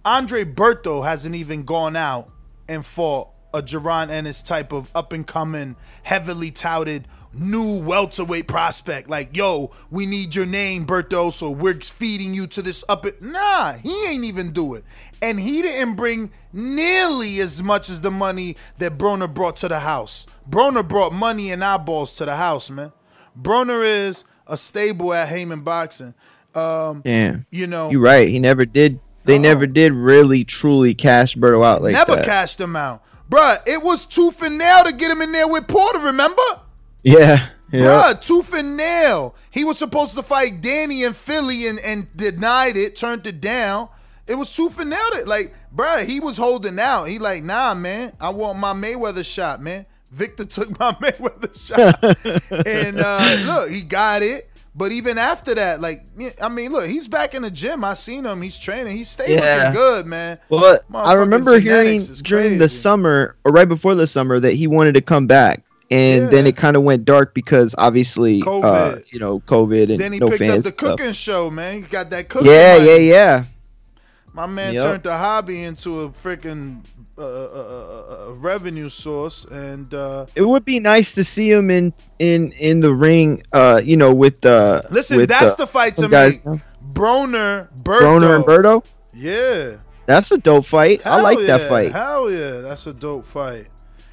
Andre 0.05 0.45
Berto 0.45 1.03
hasn't 1.05 1.37
even 1.37 1.63
gone 1.63 1.95
out 1.97 2.29
and 2.69 2.85
fought 2.85 3.29
a 3.55 3.63
Jaron 3.63 4.11
Ennis 4.11 4.43
type 4.43 4.73
of 4.73 4.91
up 4.95 5.13
and 5.13 5.27
coming, 5.27 5.77
heavily 6.03 6.51
touted 6.51 7.07
new 7.35 7.81
welterweight 7.83 8.47
prospect. 8.47 9.09
Like, 9.09 9.37
yo, 9.37 9.71
we 9.91 10.07
need 10.07 10.35
your 10.35 10.47
name, 10.47 10.87
Berto, 10.87 11.33
so 11.33 11.51
we're 11.51 11.75
feeding 11.81 12.35
you 12.35 12.47
to 12.49 12.63
this 12.63 12.85
up. 12.89 13.05
Nah, 13.21 13.75
he 13.75 13.95
ain't 14.09 14.25
even 14.25 14.53
do 14.53 14.75
it, 14.75 14.85
and 15.21 15.39
he 15.41 15.63
didn't 15.63 15.95
bring 15.95 16.31
nearly 16.53 17.39
as 17.41 17.63
much 17.63 17.89
as 17.89 18.01
the 18.01 18.11
money 18.11 18.57
that 18.79 18.99
Broner 18.99 19.33
brought 19.33 19.57
to 19.57 19.69
the 19.69 19.81
house. 19.81 20.27
Broner 20.49 20.87
brought 20.87 21.13
money 21.13 21.51
and 21.51 21.65
eyeballs 21.65 22.13
to 22.15 22.25
the 22.25 22.37
house, 22.37 22.71
man. 22.71 22.93
Broner 23.41 23.85
is 23.85 24.25
a 24.47 24.57
stable 24.57 25.15
at 25.15 25.29
Haymon 25.29 25.63
Boxing. 25.63 26.15
Um, 26.55 27.01
Damn. 27.03 27.47
You 27.51 27.67
know, 27.67 27.91
You're 27.91 28.03
right. 28.03 28.29
He 28.29 28.39
never 28.39 28.67
did. 28.67 29.01
They 29.25 29.39
never 29.39 29.69
did 29.69 29.93
really 29.93 30.45
truly 30.45 30.95
cash 30.95 31.37
Berto 31.37 31.65
out 31.65 31.81
like 31.81 31.93
never 31.93 32.17
that. 32.17 32.25
cashed 32.25 32.61
him 32.61 32.75
out. 32.75 33.05
Bruh, 33.33 33.57
it 33.67 33.83
was 33.83 34.05
tooth 34.05 34.43
and 34.43 34.59
nail 34.59 34.85
to 34.85 34.93
get 34.93 35.11
him 35.11 35.23
in 35.23 35.33
there 35.33 35.49
with 35.49 35.67
Porter, 35.67 36.01
remember? 36.01 36.43
Yeah. 37.03 37.49
Yeah. 37.73 37.81
Bruh, 37.81 38.21
tooth 38.21 38.53
and 38.53 38.77
nail. 38.77 39.35
He 39.51 39.65
was 39.65 39.79
supposed 39.79 40.15
to 40.17 40.23
fight 40.23 40.61
Danny 40.61 41.05
in 41.05 41.15
Philly 41.15 41.67
and, 41.67 41.79
and 41.83 42.15
denied 42.15 42.77
it, 42.77 42.95
turned 42.95 43.27
it 43.27 43.41
down. 43.41 43.89
It 44.27 44.35
was 44.35 44.55
tooth 44.55 44.79
and 44.79 44.91
nail. 44.91 45.01
It. 45.15 45.27
Like, 45.27 45.55
bruh, 45.75 46.05
he 46.05 46.21
was 46.21 46.37
holding 46.37 46.79
out. 46.79 47.05
He 47.05 47.19
like, 47.19 47.43
nah, 47.43 47.73
man, 47.73 48.13
I 48.21 48.29
want 48.29 48.59
my 48.59 48.75
Mayweather 48.75 49.25
shot, 49.25 49.63
man. 49.63 49.87
Victor 50.11 50.45
took 50.45 50.69
my 50.79 50.93
Mayweather 50.93 51.57
shot. 51.59 52.05
and 52.67 53.01
uh, 53.01 53.37
look, 53.47 53.71
he 53.71 53.83
got 53.83 54.23
it. 54.23 54.51
But 54.75 54.91
even 54.93 55.19
after 55.19 55.55
that, 55.55 55.83
like, 55.83 56.05
I 56.41 56.49
mean, 56.49 56.73
look, 56.73 56.87
he's 56.87 57.07
back 57.07 57.35
in 57.35 57.43
the 57.43 57.51
gym. 57.51 57.85
I 57.85 57.93
seen 57.93 58.25
him. 58.25 58.41
He's 58.41 58.59
training. 58.59 58.97
He's 58.97 59.11
staying 59.11 59.39
Yeah. 59.39 59.57
looking 59.69 59.73
good, 59.75 60.07
man. 60.07 60.39
Well, 60.49 60.81
I 60.95 61.13
remember 61.13 61.59
hearing 61.59 61.99
during 62.23 62.57
the 62.59 62.69
summer 62.71 63.37
or 63.45 63.53
right 63.53 63.69
before 63.69 63.95
the 63.95 64.07
summer 64.07 64.41
that 64.41 64.55
he 64.55 64.67
wanted 64.67 64.95
to 64.95 65.03
come 65.03 65.27
back, 65.27 65.63
and 65.91 66.31
then 66.31 66.47
it 66.47 66.57
kind 66.57 66.75
of 66.75 66.85
went 66.85 67.05
dark 67.05 67.35
because 67.35 67.75
obviously, 67.77 68.43
uh, 68.47 68.97
you 69.11 69.19
know, 69.19 69.41
COVID 69.41 69.91
and 69.91 69.99
Then 69.99 70.15
he 70.15 70.19
no 70.21 70.29
picked 70.29 70.39
fans. 70.39 70.57
up 70.67 70.73
the 70.73 70.79
stuff. 70.79 70.97
cooking 70.99 71.13
show, 71.13 71.51
man. 71.51 71.75
He 71.75 71.81
got 71.83 72.09
that 72.09 72.31
cooking. 72.31 72.51
Yeah, 72.51 72.79
money. 72.79 72.89
yeah, 72.89 72.97
yeah. 72.97 73.45
My 74.35 74.47
man 74.47 74.75
Yep. 74.75 74.83
turned 74.83 75.03
the 75.03 75.17
hobby 75.17 75.63
into 75.63 76.01
a 76.03 76.09
freaking 76.09 76.81
uh, 77.19 77.23
uh, 77.23 77.27
uh, 77.27 78.31
uh, 78.31 78.35
revenue 78.37 78.89
source, 78.89 79.45
and 79.45 79.93
uh, 79.93 80.25
It 80.35 80.43
would 80.43 80.65
be 80.65 80.81
nice 80.81 81.15
to 81.15 81.25
see 81.25 81.51
him 81.51 81.71
in 81.71 81.93
in 82.19 82.53
in 82.53 82.81
the 82.81 82.95
ring. 82.95 83.43
Uh, 83.53 83.81
you 83.85 83.97
know, 83.97 84.15
with 84.15 84.45
uh. 84.47 84.81
listen, 84.91 85.19
with, 85.19 85.29
that's 85.29 85.53
uh, 85.53 85.57
the 85.57 85.67
fight 85.67 85.97
to 85.97 86.09
guys- 86.09 86.41
make. 86.45 86.61
Broner, 86.93 87.69
Berto. 87.83 88.01
Broner 88.01 88.37
and 88.37 88.45
Berto. 88.45 88.85
Yeah, 89.15 89.77
That's 90.07 90.31
a 90.33 90.39
dope 90.39 90.67
fight. 90.67 91.07
I 91.07 91.15
Hell 91.17 91.23
like 91.23 91.39
that 91.47 91.69
fight. 91.69 91.93
Hell 91.93 92.31
yeah, 92.31 92.61
that's 92.61 92.87
a 92.87 92.93
dope 92.93 93.27
fight. 93.27 93.67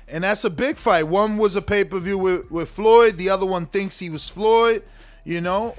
And 0.07 0.23
that's 0.23 0.43
a 0.43 0.49
big 0.49 0.77
fight. 0.77 1.03
One 1.07 1.37
was 1.37 1.55
a 1.55 1.61
pay 1.61 1.83
per 1.83 1.99
view 1.99 2.17
with, 2.17 2.51
with 2.51 2.69
Floyd. 2.69 3.17
The 3.17 3.29
other 3.29 3.45
one 3.45 3.65
thinks 3.65 3.99
he 3.99 4.09
was 4.09 4.27
Floyd. 4.29 4.83
You 5.23 5.41
know, 5.41 5.75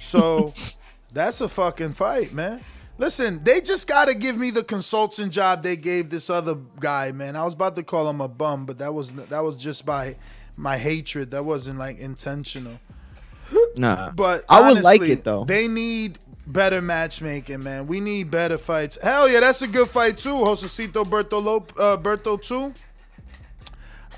so 0.00 0.52
that's 1.12 1.40
a 1.40 1.48
fucking 1.48 1.92
fight, 1.92 2.32
man. 2.32 2.60
Listen, 2.96 3.42
they 3.42 3.60
just 3.60 3.88
gotta 3.88 4.14
give 4.14 4.36
me 4.36 4.50
the 4.50 4.62
consultant 4.62 5.32
job 5.32 5.62
they 5.62 5.76
gave 5.76 6.10
this 6.10 6.30
other 6.30 6.54
guy, 6.78 7.10
man. 7.12 7.34
I 7.34 7.44
was 7.44 7.54
about 7.54 7.74
to 7.76 7.82
call 7.82 8.08
him 8.08 8.20
a 8.20 8.28
bum, 8.28 8.66
but 8.66 8.78
that 8.78 8.94
was 8.94 9.12
that 9.12 9.42
was 9.42 9.56
just 9.56 9.84
by 9.84 10.16
my 10.56 10.78
hatred. 10.78 11.32
That 11.32 11.44
wasn't 11.44 11.78
like 11.78 11.98
intentional. 11.98 12.78
Nah, 13.76 14.10
But 14.12 14.44
I 14.48 14.70
would 14.72 14.82
like 14.82 15.02
it 15.02 15.24
though. 15.24 15.44
They 15.44 15.66
need 15.68 16.18
better 16.46 16.80
matchmaking, 16.80 17.62
man. 17.62 17.86
We 17.86 18.00
need 18.00 18.30
better 18.30 18.58
fights. 18.58 18.98
Hell 19.02 19.28
yeah, 19.28 19.40
that's 19.40 19.62
a 19.62 19.66
good 19.68 19.88
fight 19.88 20.18
too. 20.18 20.30
Josesito 20.30 21.04
Berto 21.04 21.42
Lop, 21.42 21.72
uh, 21.78 21.96
Berto 21.96 22.40
too. 22.40 22.72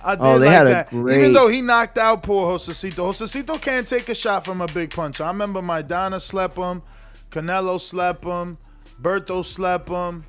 I 0.04 0.14
did 0.14 0.22
Oh, 0.24 0.38
they 0.38 0.46
like 0.46 0.54
had 0.54 0.66
a 0.66 0.70
that. 0.70 0.92
Even 0.92 1.32
though 1.32 1.48
he 1.48 1.62
knocked 1.62 1.98
out 1.98 2.22
poor 2.22 2.58
Josesito. 2.58 3.10
Josesito 3.10 3.60
can't 3.60 3.88
take 3.88 4.08
a 4.08 4.14
shot 4.14 4.44
from 4.44 4.60
a 4.60 4.66
big 4.66 4.90
puncher. 4.90 5.24
I 5.24 5.28
remember 5.28 5.60
Maidana 5.60 6.20
slept 6.20 6.56
him, 6.56 6.82
Canelo 7.30 7.80
slept 7.80 8.24
him, 8.24 8.58
Berto 9.00 9.44
slept 9.44 9.88
him. 9.88 10.24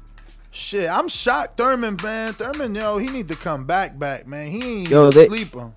Shit, 0.52 0.90
I'm 0.90 1.08
shocked. 1.08 1.58
Thurman, 1.58 1.98
man, 2.04 2.34
Thurman, 2.34 2.74
yo, 2.76 2.98
he 2.98 3.08
need 3.08 3.28
to 3.28 3.36
come 3.36 3.66
back, 3.66 3.98
back, 4.00 4.28
man. 4.28 4.48
He 4.48 4.80
ain't 4.80 4.90
Yo, 4.90 5.08
even 5.08 5.18
they- 5.20 5.28
sleep 5.28 5.54
him. 5.54 5.74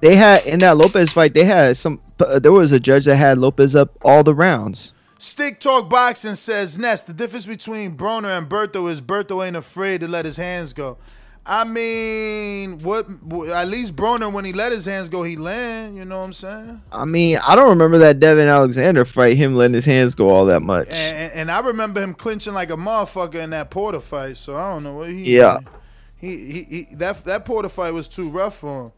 They 0.00 0.16
had 0.16 0.44
in 0.46 0.58
that 0.60 0.76
Lopez 0.76 1.12
fight. 1.12 1.32
They 1.32 1.44
had 1.44 1.76
some. 1.76 2.00
Uh, 2.18 2.40
there 2.40 2.50
was 2.50 2.72
a 2.72 2.80
judge 2.80 3.04
that 3.04 3.14
had 3.14 3.38
Lopez 3.38 3.76
up 3.76 3.96
all 4.02 4.24
the 4.24 4.34
rounds. 4.34 4.92
Stick 5.18 5.60
Talk 5.60 5.88
Boxing 5.88 6.34
says, 6.34 6.76
Ness, 6.76 7.04
the 7.04 7.12
difference 7.12 7.46
between 7.46 7.96
Broner 7.96 8.36
and 8.36 8.48
Berto 8.48 8.90
is 8.90 9.00
Berto 9.00 9.46
ain't 9.46 9.54
afraid 9.54 10.00
to 10.00 10.08
let 10.08 10.24
his 10.24 10.36
hands 10.36 10.72
go. 10.72 10.98
I 11.44 11.64
mean, 11.64 12.78
what? 12.80 13.08
At 13.48 13.66
least 13.68 13.96
Broner, 13.96 14.32
when 14.32 14.44
he 14.44 14.52
let 14.52 14.70
his 14.70 14.86
hands 14.86 15.08
go, 15.08 15.24
he 15.24 15.36
land. 15.36 15.96
You 15.96 16.04
know 16.04 16.18
what 16.18 16.24
I'm 16.26 16.32
saying? 16.32 16.82
I 16.92 17.04
mean, 17.04 17.38
I 17.38 17.56
don't 17.56 17.70
remember 17.70 17.98
that 17.98 18.20
Devon 18.20 18.46
Alexander 18.46 19.04
fight. 19.04 19.36
Him 19.36 19.56
letting 19.56 19.74
his 19.74 19.84
hands 19.84 20.14
go 20.14 20.30
all 20.30 20.46
that 20.46 20.60
much. 20.60 20.88
And, 20.88 21.32
and 21.32 21.50
I 21.50 21.58
remember 21.58 22.00
him 22.00 22.14
clinching 22.14 22.54
like 22.54 22.70
a 22.70 22.76
motherfucker 22.76 23.36
in 23.36 23.50
that 23.50 23.70
Porter 23.70 24.00
fight. 24.00 24.36
So 24.36 24.54
I 24.54 24.70
don't 24.70 24.84
know 24.84 24.94
what 24.94 25.10
he. 25.10 25.36
Yeah. 25.36 25.58
He, 26.16 26.36
he, 26.36 26.62
he 26.62 26.94
that 26.96 27.24
that 27.24 27.44
Porter 27.44 27.68
fight 27.68 27.92
was 27.92 28.06
too 28.06 28.28
rough 28.30 28.58
for 28.58 28.84
him. 28.84 28.92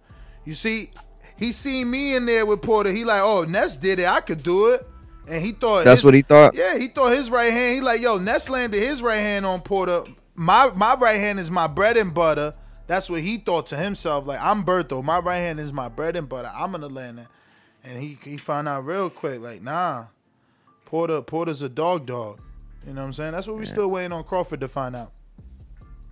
You 0.45 0.53
see, 0.53 0.91
he 1.39 1.51
seen 1.53 1.91
me 1.91 2.15
in 2.15 2.27
there 2.27 2.45
with 2.45 2.61
Porter. 2.61 2.91
He 2.93 3.07
like, 3.07 3.23
oh, 3.23 3.45
Ness 3.45 3.79
did 3.79 3.99
it. 3.99 4.07
I 4.07 4.21
could 4.21 4.43
do 4.43 4.69
it. 4.75 4.87
And 5.27 5.43
he 5.43 5.53
thought 5.53 5.85
That's 5.85 6.01
his- 6.01 6.05
what 6.05 6.13
he 6.13 6.21
thought? 6.21 6.55
Yeah, 6.55 6.77
he 6.77 6.89
thought 6.89 7.15
his 7.15 7.31
right 7.31 7.51
hand. 7.51 7.77
He 7.77 7.81
like, 7.81 8.03
yo, 8.03 8.19
Ness 8.19 8.51
landed 8.51 8.79
his 8.79 9.01
right 9.01 9.17
hand 9.21 9.47
on 9.47 9.63
Porter. 9.63 10.03
My 10.35 10.71
my 10.75 10.95
right 10.95 11.19
hand 11.19 11.39
is 11.39 11.51
my 11.51 11.67
bread 11.67 11.97
and 11.97 12.13
butter. 12.13 12.55
That's 12.87 13.09
what 13.09 13.23
he 13.23 13.39
thought 13.39 13.67
to 13.67 13.77
himself. 13.77 14.27
Like, 14.27 14.41
I'm 14.41 14.65
Berto. 14.65 15.03
My 15.03 15.19
right 15.19 15.39
hand 15.39 15.59
is 15.59 15.73
my 15.73 15.89
bread 15.89 16.17
and 16.17 16.29
butter. 16.29 16.51
I'm 16.55 16.73
gonna 16.73 16.89
land 16.89 17.19
that. 17.19 17.29
And 17.83 18.03
he 18.03 18.19
he 18.23 18.37
found 18.37 18.69
out 18.69 18.85
real 18.85 19.11
quick, 19.11 19.41
like, 19.41 19.63
nah. 19.63 20.07
Porter 20.85 21.23
Porter's 21.23 21.63
a 21.63 21.69
dog 21.69 22.07
dog. 22.07 22.41
You 22.87 22.93
know 22.93 23.01
what 23.01 23.07
I'm 23.07 23.13
saying? 23.15 23.33
That's 23.33 23.49
what 23.49 23.57
we 23.57 23.65
still 23.65 23.91
waiting 23.91 24.13
on 24.13 24.25
Crawford 24.25 24.61
to 24.61 24.69
find 24.69 24.95
out. 24.95 25.13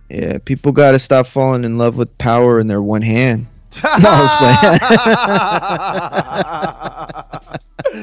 Yeah, 0.09 0.37
people 0.39 0.71
got 0.71 0.91
to 0.91 0.99
stop 0.99 1.27
falling 1.27 1.63
in 1.63 1.77
love 1.77 1.95
with 1.95 2.17
power 2.17 2.59
in 2.59 2.67
their 2.67 2.81
one 2.81 3.01
hand. 3.01 3.47
no, 3.83 3.89
I 4.03 4.79
was 7.91 7.99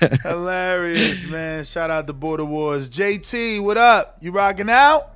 playing. 0.00 0.10
Hilarious, 0.22 1.26
man. 1.26 1.64
Shout 1.64 1.90
out 1.90 2.06
to 2.06 2.12
Border 2.12 2.44
Wars. 2.44 2.90
JT, 2.90 3.62
what 3.62 3.76
up? 3.76 4.16
You 4.20 4.32
rocking 4.32 4.70
out? 4.70 5.13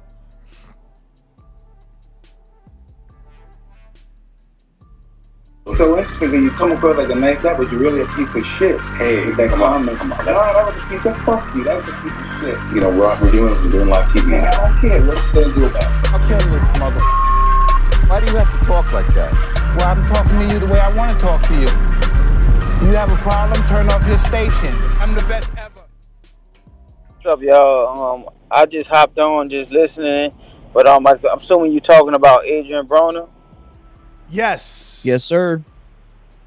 So 5.76 5.98
interesting 5.98 6.30
that 6.30 6.40
you 6.40 6.50
come 6.50 6.72
across 6.72 6.96
like 6.96 7.10
a 7.10 7.14
nice 7.14 7.40
guy, 7.42 7.54
but 7.56 7.70
you're 7.70 7.80
really 7.80 8.00
a 8.00 8.06
piece 8.06 8.34
of 8.34 8.44
shit. 8.44 8.80
Hey, 8.96 9.26
with 9.26 9.36
that 9.36 9.50
come 9.50 9.62
on, 9.62 9.72
comment. 9.84 9.98
come 9.98 10.12
on, 10.12 10.18
No, 10.24 10.32
that's- 10.34 10.54
that 10.54 10.66
was 10.66 10.76
a 10.82 10.86
piece 10.88 11.04
of 11.06 11.16
fuck 11.22 11.54
you. 11.54 11.64
That 11.64 11.76
was 11.76 11.88
a 11.88 11.92
piece 12.02 12.12
of 12.12 12.40
shit. 12.40 12.58
You 12.74 12.80
know, 12.80 12.90
we're, 12.90 13.20
we're 13.20 13.30
doing 13.30 13.54
we're 13.54 13.70
doing 13.70 13.88
live 13.88 14.08
TV 14.10 14.26
Man. 14.28 14.44
I 14.46 14.50
don't 14.50 14.80
care. 14.80 15.02
What 15.02 15.16
you 15.16 15.32
gonna 15.34 15.54
do 15.54 15.66
about 15.66 15.82
it? 15.82 16.12
I'll 16.12 16.28
kill 16.28 16.38
this 16.50 16.78
mother. 16.78 17.00
Why 18.08 18.20
do 18.24 18.32
you 18.32 18.38
have 18.38 18.60
to 18.60 18.66
talk 18.66 18.92
like 18.92 19.06
that? 19.14 19.32
Well, 19.78 19.88
I'm 19.88 20.02
talking 20.12 20.48
to 20.48 20.54
you 20.54 20.60
the 20.60 20.66
way 20.72 20.80
I 20.80 20.94
want 20.94 21.12
to 21.14 21.20
talk 21.20 21.42
to 21.42 21.54
you. 21.54 21.68
You 22.88 22.94
have 22.94 23.10
a 23.12 23.16
problem? 23.16 23.60
Turn 23.68 23.88
off 23.90 24.06
your 24.06 24.18
station. 24.18 24.72
I'm 25.00 25.12
the 25.14 25.24
best 25.28 25.50
ever. 25.58 25.82
What's 27.14 27.26
up, 27.26 27.42
y'all? 27.42 28.14
Um, 28.14 28.30
I 28.50 28.64
just 28.66 28.88
hopped 28.88 29.18
on, 29.18 29.48
just 29.48 29.70
listening. 29.70 30.32
But 30.72 30.86
um, 30.86 31.06
I, 31.06 31.12
I'm 31.30 31.38
assuming 31.38 31.72
you're 31.72 31.80
talking 31.80 32.14
about 32.14 32.44
Adrian 32.44 32.86
Broner. 32.86 33.28
Yes. 34.30 35.02
Yes, 35.06 35.24
sir. 35.24 35.62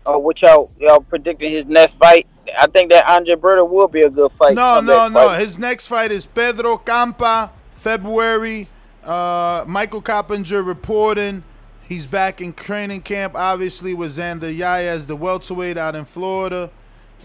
Uh, 0.05 0.17
what 0.17 0.41
y'all 0.41 0.71
y'all 0.79 1.01
predicting 1.01 1.51
his 1.51 1.65
next 1.65 1.95
fight? 1.95 2.27
I 2.59 2.67
think 2.67 2.91
that 2.91 3.07
Andre 3.07 3.35
Berto 3.35 3.69
will 3.69 3.87
be 3.87 4.01
a 4.01 4.09
good 4.09 4.31
fight. 4.31 4.55
No, 4.55 4.81
no, 4.81 5.07
no. 5.07 5.27
fight. 5.27 5.39
His 5.39 5.59
next 5.59 5.87
fight 5.87 6.11
is 6.11 6.25
Pedro 6.25 6.77
Campa, 6.77 7.51
February. 7.73 8.67
Uh, 9.03 9.63
Michael 9.67 10.01
Coppinger 10.01 10.61
reporting 10.63 11.43
he's 11.91 12.07
back 12.07 12.39
in 12.41 12.53
training 12.53 13.01
camp, 13.01 13.35
obviously, 13.35 13.93
with 13.93 14.11
Xander 14.11 14.55
Zayas, 14.55 15.07
the 15.07 15.15
welterweight 15.15 15.77
out 15.77 15.95
in 15.95 16.05
Florida. 16.05 16.69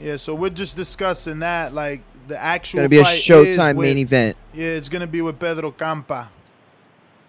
Yeah, 0.02 0.16
so 0.16 0.34
we're 0.34 0.50
just 0.50 0.76
discussing 0.76 1.38
that. 1.38 1.72
Like, 1.72 2.02
the 2.28 2.36
actual 2.36 2.80
it's 2.80 2.92
Gonna 2.92 3.02
be 3.02 3.08
a 3.08 3.20
Showtime 3.20 3.76
with- 3.76 3.86
main 3.86 3.98
event. 3.98 4.36
Yeah, 4.52 4.70
it's 4.70 4.88
going 4.88 5.00
to 5.00 5.06
be 5.06 5.22
with 5.22 5.38
Pedro 5.38 5.70
Campa. 5.70 6.28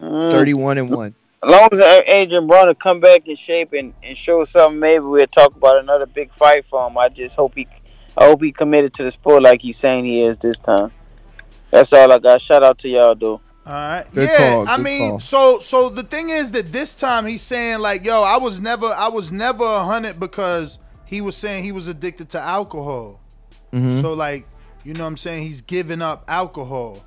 Mm. 0.01 0.31
Thirty-one 0.31 0.77
and 0.77 0.89
one. 0.89 1.15
As 1.43 1.51
long 1.51 1.69
as 1.71 1.79
Adrian 2.07 2.47
Broner 2.47 2.77
come 2.77 2.99
back 2.99 3.27
in 3.27 3.35
shape 3.35 3.73
and, 3.73 3.93
and 4.01 4.17
show 4.17 4.43
something, 4.43 4.79
maybe 4.79 5.05
we'll 5.05 5.27
talk 5.27 5.55
about 5.55 5.77
another 5.77 6.07
big 6.07 6.33
fight 6.33 6.65
for 6.65 6.87
him. 6.87 6.97
I 6.97 7.09
just 7.09 7.35
hope 7.35 7.53
he, 7.55 7.67
I 8.17 8.25
hope 8.25 8.41
he 8.41 8.51
committed 8.51 8.93
to 8.95 9.03
the 9.03 9.11
sport 9.11 9.43
like 9.43 9.61
he's 9.61 9.77
saying 9.77 10.05
he 10.05 10.23
is 10.23 10.37
this 10.39 10.57
time. 10.57 10.91
That's 11.69 11.93
all 11.93 12.11
I 12.11 12.19
got. 12.19 12.41
Shout 12.41 12.63
out 12.63 12.79
to 12.79 12.89
y'all, 12.89 13.13
though. 13.13 13.41
All 13.67 13.73
right. 13.73 14.05
Good 14.13 14.29
yeah, 14.29 14.51
call, 14.53 14.69
I 14.69 14.77
mean, 14.77 15.09
call. 15.11 15.19
so 15.19 15.59
so 15.59 15.89
the 15.89 16.03
thing 16.03 16.29
is 16.29 16.51
that 16.51 16.71
this 16.71 16.95
time 16.95 17.25
he's 17.25 17.41
saying 17.41 17.79
like, 17.79 18.05
yo, 18.05 18.23
I 18.23 18.37
was 18.37 18.61
never 18.61 18.85
I 18.85 19.09
was 19.09 19.31
never 19.31 19.65
a 19.65 19.83
hundred 19.83 20.19
because 20.21 20.79
he 21.05 21.19
was 21.19 21.35
saying 21.35 21.65
he 21.65 21.73
was 21.73 21.89
addicted 21.89 22.29
to 22.29 22.39
alcohol. 22.39 23.19
Mhm. 23.73 24.01
So 24.01 24.13
like, 24.13 24.47
you 24.85 24.93
know 24.93 25.03
what 25.03 25.07
I'm 25.07 25.17
saying? 25.17 25.43
He's 25.43 25.61
giving 25.61 26.01
up 26.01 26.23
alcohol. 26.29 27.03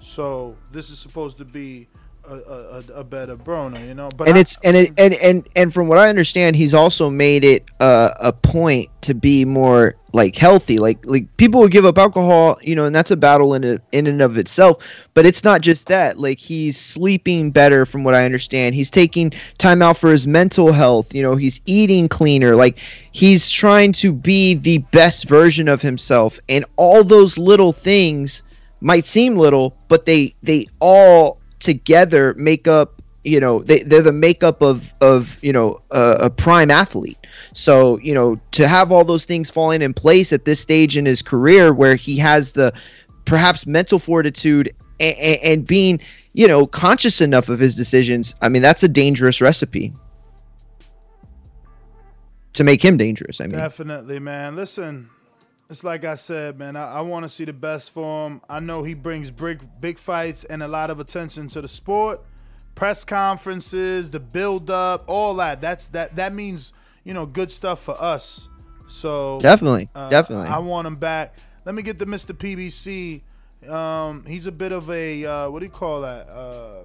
So 0.00 0.56
this 0.72 0.90
is 0.90 0.98
supposed 0.98 1.38
to 1.38 1.44
be 1.44 1.86
a, 2.30 2.82
a, 2.96 3.00
a 3.00 3.04
better 3.04 3.36
Broner, 3.36 3.86
you 3.86 3.94
know. 3.94 4.10
But 4.16 4.28
and 4.28 4.36
I, 4.36 4.40
it's 4.40 4.56
and 4.64 4.76
it 4.76 4.92
and 4.98 5.14
and 5.14 5.48
and 5.56 5.74
from 5.74 5.88
what 5.88 5.98
I 5.98 6.08
understand, 6.08 6.56
he's 6.56 6.74
also 6.74 7.10
made 7.10 7.44
it 7.44 7.64
uh, 7.80 8.10
a 8.20 8.32
point 8.32 8.88
to 9.02 9.14
be 9.14 9.44
more 9.44 9.96
like 10.12 10.36
healthy. 10.36 10.78
Like 10.78 11.04
like 11.04 11.36
people 11.36 11.60
will 11.60 11.68
give 11.68 11.84
up 11.84 11.98
alcohol, 11.98 12.58
you 12.62 12.74
know, 12.74 12.84
and 12.84 12.94
that's 12.94 13.10
a 13.10 13.16
battle 13.16 13.54
in 13.54 13.64
it, 13.64 13.82
in 13.92 14.06
and 14.06 14.20
of 14.22 14.38
itself. 14.38 14.84
But 15.14 15.26
it's 15.26 15.44
not 15.44 15.60
just 15.60 15.86
that. 15.88 16.18
Like 16.18 16.38
he's 16.38 16.78
sleeping 16.78 17.50
better, 17.50 17.84
from 17.84 18.04
what 18.04 18.14
I 18.14 18.24
understand. 18.24 18.74
He's 18.74 18.90
taking 18.90 19.32
time 19.58 19.82
out 19.82 19.96
for 19.96 20.10
his 20.10 20.26
mental 20.26 20.72
health. 20.72 21.14
You 21.14 21.22
know, 21.22 21.36
he's 21.36 21.60
eating 21.66 22.08
cleaner. 22.08 22.54
Like 22.56 22.78
he's 23.12 23.50
trying 23.50 23.92
to 23.94 24.12
be 24.12 24.54
the 24.54 24.78
best 24.92 25.28
version 25.28 25.68
of 25.68 25.82
himself, 25.82 26.38
and 26.48 26.64
all 26.76 27.02
those 27.04 27.38
little 27.38 27.72
things 27.72 28.42
might 28.80 29.06
seem 29.06 29.36
little, 29.36 29.76
but 29.88 30.06
they 30.06 30.34
they 30.42 30.66
all 30.80 31.39
together 31.60 32.34
make 32.34 32.66
up 32.66 33.00
you 33.22 33.38
know 33.38 33.60
they, 33.62 33.80
they're 33.80 34.02
the 34.02 34.12
makeup 34.12 34.62
of 34.62 34.92
of 35.00 35.42
you 35.42 35.52
know 35.52 35.80
a, 35.90 36.30
prime 36.30 36.70
athlete. 36.70 37.18
So 37.52 37.98
you 37.98 38.14
know 38.14 38.36
to 38.52 38.66
have 38.66 38.90
all 38.90 39.04
those 39.04 39.24
things 39.24 39.50
falling 39.50 39.82
in 39.82 39.92
place 39.94 40.32
at 40.32 40.44
this 40.44 40.60
stage 40.60 40.96
in 40.96 41.06
his 41.06 41.22
career 41.22 41.72
where 41.72 41.96
he 41.96 42.16
has 42.16 42.52
the 42.52 42.72
perhaps 43.26 43.66
mental 43.66 43.98
fortitude 43.98 44.74
and, 44.98 45.16
and 45.16 45.66
being 45.66 46.00
you 46.32 46.48
know 46.48 46.66
conscious 46.66 47.20
enough 47.20 47.48
of 47.48 47.58
his 47.58 47.76
decisions 47.76 48.34
i 48.40 48.48
mean 48.48 48.62
that's 48.62 48.82
a 48.82 48.88
dangerous 48.88 49.40
recipe. 49.40 49.92
To 52.54 52.64
make 52.64 52.82
him 52.82 52.96
dangerous 52.96 53.40
i 53.40 53.44
mean. 53.44 53.58
Definitely 53.58 54.18
man. 54.18 54.56
Listen 54.56 55.10
it's 55.70 55.84
like 55.84 56.04
I 56.04 56.16
said, 56.16 56.58
man. 56.58 56.74
I, 56.74 56.94
I 56.94 57.00
want 57.00 57.22
to 57.22 57.28
see 57.28 57.44
the 57.44 57.52
best 57.52 57.92
for 57.92 58.26
him. 58.26 58.42
I 58.48 58.58
know 58.58 58.82
he 58.82 58.94
brings 58.94 59.30
big, 59.30 59.62
big 59.80 59.98
fights 59.98 60.42
and 60.42 60.64
a 60.64 60.68
lot 60.68 60.90
of 60.90 60.98
attention 60.98 61.46
to 61.48 61.60
the 61.60 61.68
sport, 61.68 62.20
press 62.74 63.04
conferences, 63.04 64.10
the 64.10 64.18
build 64.18 64.68
up, 64.68 65.04
all 65.06 65.34
that. 65.36 65.60
That's 65.60 65.88
that. 65.90 66.16
That 66.16 66.34
means 66.34 66.72
you 67.04 67.14
know 67.14 67.24
good 67.24 67.52
stuff 67.52 67.80
for 67.82 67.96
us. 68.00 68.48
So 68.88 69.38
definitely, 69.40 69.88
uh, 69.94 70.10
definitely, 70.10 70.48
I 70.48 70.58
want 70.58 70.88
him 70.88 70.96
back. 70.96 71.36
Let 71.64 71.76
me 71.76 71.82
get 71.82 72.00
to 72.00 72.06
Mr. 72.06 72.34
PBC. 72.34 73.22
Um, 73.70 74.24
he's 74.26 74.48
a 74.48 74.52
bit 74.52 74.72
of 74.72 74.90
a 74.90 75.24
uh, 75.24 75.50
what 75.50 75.60
do 75.60 75.66
you 75.66 75.70
call 75.70 76.00
that? 76.00 76.28
Uh, 76.28 76.82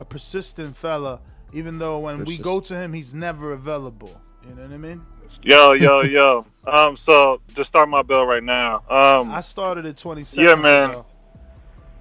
a 0.00 0.04
persistent 0.04 0.76
fella. 0.76 1.20
Even 1.52 1.78
though 1.78 2.00
when 2.00 2.18
Persist- 2.18 2.38
we 2.38 2.42
go 2.42 2.60
to 2.60 2.74
him, 2.74 2.92
he's 2.92 3.14
never 3.14 3.52
available. 3.52 4.20
You 4.48 4.54
know 4.54 4.62
what 4.62 4.72
I 4.72 4.78
mean? 4.78 5.02
Yo, 5.42 5.72
yo, 5.72 6.02
yo. 6.02 6.44
Um, 6.70 6.96
so 6.96 7.40
just 7.54 7.68
start 7.68 7.88
my 7.88 8.02
bill 8.02 8.24
right 8.24 8.44
now. 8.44 8.76
Um, 8.88 9.30
I 9.30 9.40
started 9.40 9.86
at 9.86 9.96
27. 9.96 10.48
Yeah, 10.48 10.54
man. 10.54 11.02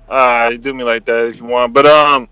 Alright, 0.07 0.61
do 0.61 0.73
me 0.73 0.83
like 0.83 1.05
that 1.05 1.25
if 1.25 1.37
you 1.37 1.45
want. 1.45 1.73
But 1.73 1.87
um, 1.87 2.29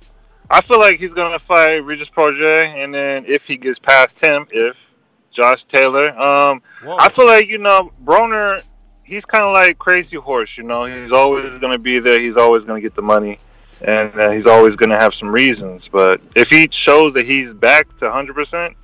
I 0.50 0.62
feel 0.62 0.80
like 0.80 1.00
he's 1.00 1.14
gonna 1.14 1.40
fight 1.40 1.78
Regis 1.78 2.10
Prograis, 2.10 2.74
and 2.76 2.94
then 2.94 3.26
if 3.26 3.48
he 3.48 3.58
gets 3.58 3.80
past 3.80 4.20
him, 4.20 4.48
if 4.52 4.90
Josh 5.32 5.64
Taylor, 5.66 6.10
um, 6.20 6.62
Whoa. 6.84 6.98
I 6.98 7.10
feel 7.10 7.26
like 7.26 7.48
you 7.48 7.58
know 7.58 7.92
Broner, 8.04 8.62
he's 9.04 9.26
kind 9.26 9.44
of 9.44 9.54
like 9.54 9.78
Crazy 9.78 10.18
Horse. 10.18 10.58
You 10.58 10.64
know, 10.64 10.86
he's 10.86 11.12
always 11.12 11.60
gonna 11.60 11.78
be 11.78 12.00
there. 12.00 12.20
He's 12.20 12.38
always 12.38 12.66
gonna 12.66 12.82
get 12.82 12.96
the 12.96 13.02
money, 13.02 13.40
and 13.82 14.14
uh, 14.20 14.32
he's 14.32 14.48
always 14.48 14.76
gonna 14.76 14.98
have 14.98 15.14
some 15.14 15.30
reasons. 15.30 15.88
But 15.88 16.22
if 16.36 16.50
he 16.50 16.68
shows 16.72 17.14
that 17.16 17.26
he's 17.26 17.54
back 17.54 17.96
to 17.98 18.06
100 18.06 18.36
percent 18.36 18.78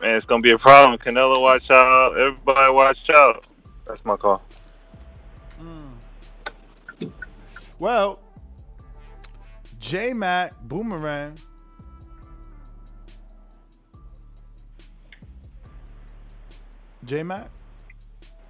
Man, 0.00 0.14
it's 0.14 0.26
gonna 0.26 0.42
be 0.42 0.50
a 0.50 0.58
problem. 0.58 0.98
Canelo, 0.98 1.40
watch 1.40 1.70
out. 1.70 2.18
Everybody, 2.18 2.72
watch 2.72 3.08
out. 3.10 3.46
That's 3.86 4.04
my 4.04 4.16
call. 4.16 4.42
Mm. 5.60 7.12
Well, 7.78 8.18
J 9.80 10.12
Mac 10.12 10.52
Boomerang. 10.62 11.38
J 17.04 17.22
Mac. 17.22 17.48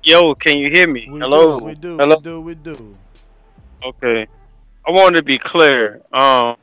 Yo, 0.03 0.35
can 0.35 0.59
you 0.59 0.71
hear 0.71 0.89
me? 0.89 1.09
We 1.11 1.21
Hello. 1.21 1.59
Do, 1.59 1.65
we 1.65 1.75
do. 1.75 1.97
Hello. 1.97 2.17
We 2.17 2.23
do. 2.23 2.41
We 2.41 2.55
do. 2.55 2.95
Okay. 3.85 4.27
I 4.87 4.91
want 4.91 5.17
to 5.17 5.23
be 5.23 5.37
clear. 5.37 6.01
Um, 6.13 6.57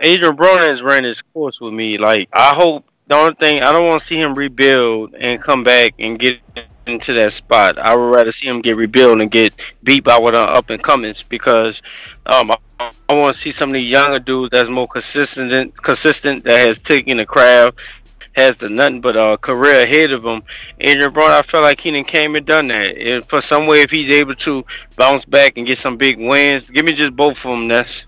Adrian 0.00 0.36
Broner 0.36 0.68
has 0.68 0.82
ran 0.82 1.04
his 1.04 1.20
course 1.20 1.60
with 1.60 1.72
me. 1.72 1.98
Like, 1.98 2.28
I 2.32 2.54
hope 2.54 2.87
the 3.08 3.14
only 3.14 3.34
thing 3.34 3.62
I 3.62 3.72
don't 3.72 3.86
want 3.86 4.00
to 4.00 4.06
see 4.06 4.20
him 4.20 4.34
rebuild 4.34 5.14
and 5.14 5.42
come 5.42 5.64
back 5.64 5.94
and 5.98 6.18
get 6.18 6.40
into 6.86 7.14
that 7.14 7.32
spot. 7.32 7.78
I 7.78 7.96
would 7.96 8.14
rather 8.14 8.32
see 8.32 8.46
him 8.46 8.60
get 8.60 8.76
rebuild 8.76 9.20
and 9.20 9.30
get 9.30 9.54
beat 9.82 10.04
by 10.04 10.18
one 10.18 10.34
of 10.34 10.46
the 10.46 10.52
up 10.52 10.70
and 10.70 10.82
comings 10.82 11.22
because 11.22 11.80
um, 12.26 12.50
I, 12.50 12.92
I 13.08 13.14
want 13.14 13.34
to 13.34 13.40
see 13.40 13.50
some 13.50 13.70
of 13.70 13.74
the 13.74 13.80
younger 13.80 14.18
dudes 14.18 14.50
that's 14.50 14.68
more 14.68 14.86
consistent, 14.86 15.76
consistent 15.82 16.44
that 16.44 16.66
has 16.66 16.78
taken 16.78 17.16
the 17.16 17.26
craft, 17.26 17.78
has 18.32 18.58
the 18.58 18.68
nothing 18.68 19.00
but 19.00 19.16
a 19.16 19.38
career 19.38 19.82
ahead 19.84 20.12
of 20.12 20.24
him. 20.24 20.42
Adrian 20.80 21.12
Brown, 21.12 21.30
I 21.30 21.42
felt 21.42 21.64
like 21.64 21.80
he 21.80 21.90
done 21.90 22.04
came 22.04 22.36
and 22.36 22.44
done 22.44 22.68
that. 22.68 22.98
If, 22.98 23.26
for 23.26 23.40
some 23.40 23.66
way, 23.66 23.80
if 23.80 23.90
he's 23.90 24.10
able 24.10 24.34
to 24.36 24.64
bounce 24.96 25.24
back 25.24 25.56
and 25.56 25.66
get 25.66 25.78
some 25.78 25.96
big 25.96 26.18
wins, 26.20 26.68
give 26.68 26.84
me 26.84 26.92
just 26.92 27.16
both 27.16 27.38
of 27.38 27.50
them. 27.50 27.68
That's 27.68 28.06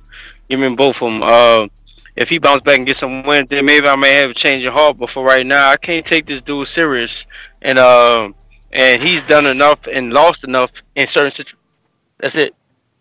give 0.51 0.61
me 0.61 0.69
both 0.75 0.97
of 0.97 1.13
them. 1.13 1.23
Uh, 1.23 1.69
if 2.17 2.29
he 2.29 2.39
bounce 2.39 2.63
back 2.63 2.79
and 2.79 2.87
get 2.87 2.97
some 2.97 3.23
wins, 3.25 3.49
then 3.49 3.65
maybe 3.65 3.87
I 3.87 3.97
may 3.97 4.15
have 4.15 4.31
a 4.31 4.35
change 4.35 4.65
of 4.65 4.75
heart. 4.75 4.99
But 4.99 5.11
for 5.11 5.25
right 5.25 5.47
now, 5.47 5.71
I 5.71 5.77
can't 5.77 6.05
take 6.05 6.27
this 6.27 6.41
dude 6.41 6.69
serious. 6.69 7.27
And 7.63 7.79
uh, 7.79 8.31
and 8.73 9.03
he's 9.03 9.23
done 9.25 9.47
enough 9.47 9.87
and 9.87 10.13
lost 10.13 10.45
enough 10.45 10.71
in 10.95 11.07
certain 11.07 11.31
situations. 11.31 11.61
That's 12.19 12.37
it. 12.37 12.55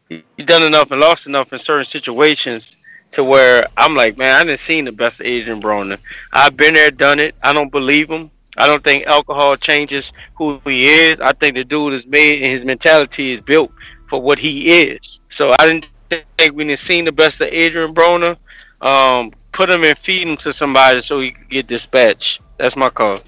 He's 0.10 0.46
done 0.46 0.64
enough 0.64 0.92
and 0.92 1.00
lost 1.00 1.28
enough 1.28 1.54
in 1.54 1.60
certain 1.60 1.86
situations 1.86 2.76
to 3.12 3.24
where 3.24 3.68
I'm 3.78 3.96
like, 3.96 4.18
man, 4.18 4.36
I 4.36 4.44
didn't 4.44 4.60
seen 4.60 4.86
the 4.86 4.92
best 4.92 5.20
of 5.20 5.26
Adrian 5.26 5.62
Broner. 5.62 6.00
I've 6.34 6.58
been 6.58 6.74
there, 6.74 6.92
done 6.92 7.20
it. 7.20 7.36
I 7.44 7.54
don't 7.54 7.72
believe 7.72 8.10
him. 8.10 8.32
I 8.58 8.68
don't 8.68 8.84
think 8.84 9.06
alcohol 9.06 9.56
changes 9.56 10.12
who 10.36 10.60
he 10.66 10.88
is. 10.88 11.20
I 11.22 11.34
think 11.34 11.56
the 11.56 11.64
dude 11.64 11.94
is 11.94 12.08
made 12.08 12.42
and 12.42 12.52
his 12.52 12.66
mentality 12.66 13.32
is 13.32 13.42
built 13.42 13.72
for 14.10 14.22
what 14.22 14.40
he 14.40 14.82
is. 14.82 15.22
So 15.30 15.56
I 15.60 15.66
didn't 15.66 15.88
think 16.10 16.56
we 16.56 16.66
didn't 16.66 16.80
seen 16.80 17.06
the 17.06 17.12
best 17.12 17.40
of 17.42 17.48
Adrian 17.48 17.94
Broner 17.94 18.38
um, 18.82 19.32
put 19.52 19.70
him 19.70 19.84
and 19.84 19.98
feed 20.00 20.28
him 20.28 20.38
to 20.38 20.54
somebody 20.54 21.02
so 21.02 21.20
he 21.20 21.32
could 21.32 21.50
get 21.50 21.68
dispatched. 21.68 22.42
That's 22.58 22.76
my 22.76 22.90
call. 22.90 23.20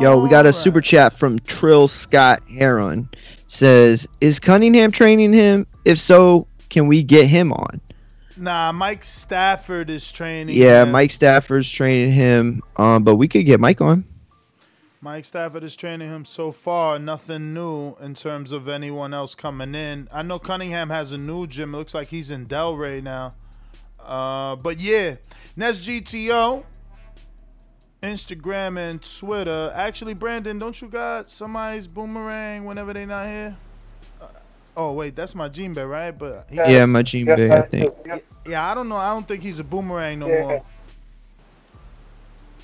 Yo, 0.00 0.22
we 0.22 0.28
got 0.28 0.46
a 0.46 0.52
super 0.52 0.80
chat 0.80 1.12
from 1.18 1.40
Trill 1.40 1.88
Scott 1.88 2.40
Heron. 2.48 3.08
Says, 3.48 4.06
is 4.20 4.38
Cunningham 4.38 4.92
training 4.92 5.32
him? 5.32 5.66
If 5.84 5.98
so, 5.98 6.46
can 6.68 6.86
we 6.86 7.02
get 7.02 7.26
him 7.26 7.52
on? 7.52 7.80
Nah, 8.36 8.70
Mike 8.70 9.02
Stafford 9.02 9.88
is 9.90 10.12
training. 10.12 10.56
Yeah, 10.56 10.84
him. 10.84 10.92
Mike 10.92 11.10
Stafford's 11.10 11.70
training 11.70 12.12
him. 12.12 12.62
Um, 12.76 13.02
but 13.02 13.16
we 13.16 13.28
could 13.28 13.46
get 13.46 13.58
Mike 13.58 13.80
on. 13.80 14.04
Mike 15.00 15.24
Stafford 15.24 15.64
is 15.64 15.74
training 15.74 16.08
him 16.10 16.24
so 16.24 16.52
far. 16.52 16.98
Nothing 16.98 17.54
new 17.54 17.94
in 18.00 18.14
terms 18.14 18.52
of 18.52 18.68
anyone 18.68 19.14
else 19.14 19.34
coming 19.34 19.74
in. 19.74 20.08
I 20.12 20.22
know 20.22 20.38
Cunningham 20.38 20.90
has 20.90 21.12
a 21.12 21.18
new 21.18 21.46
gym. 21.46 21.74
It 21.74 21.78
looks 21.78 21.94
like 21.94 22.08
he's 22.08 22.30
in 22.30 22.46
Delray 22.46 23.02
now. 23.02 23.34
Uh, 24.06 24.56
but 24.56 24.80
yeah, 24.80 25.16
Nest 25.56 25.88
GTO, 25.88 26.64
Instagram 28.02 28.78
and 28.78 29.18
Twitter. 29.18 29.72
Actually, 29.74 30.14
Brandon, 30.14 30.58
don't 30.58 30.80
you 30.80 30.88
got 30.88 31.28
somebody's 31.28 31.86
boomerang 31.86 32.64
whenever 32.64 32.92
they 32.92 33.04
not 33.04 33.26
here? 33.26 33.56
Uh, 34.20 34.28
oh 34.76 34.92
wait, 34.92 35.16
that's 35.16 35.34
my 35.34 35.48
Jimbe, 35.48 35.88
right? 35.88 36.12
But 36.12 36.46
yeah, 36.52 36.86
my 36.86 37.02
Jimbe, 37.02 37.50
I 37.50 37.62
think. 37.62 37.92
Yeah, 38.46 38.70
I 38.70 38.74
don't 38.74 38.88
know. 38.88 38.96
I 38.96 39.12
don't 39.12 39.26
think 39.26 39.42
he's 39.42 39.58
a 39.58 39.64
boomerang 39.64 40.20
no 40.20 40.28
more. 40.28 40.62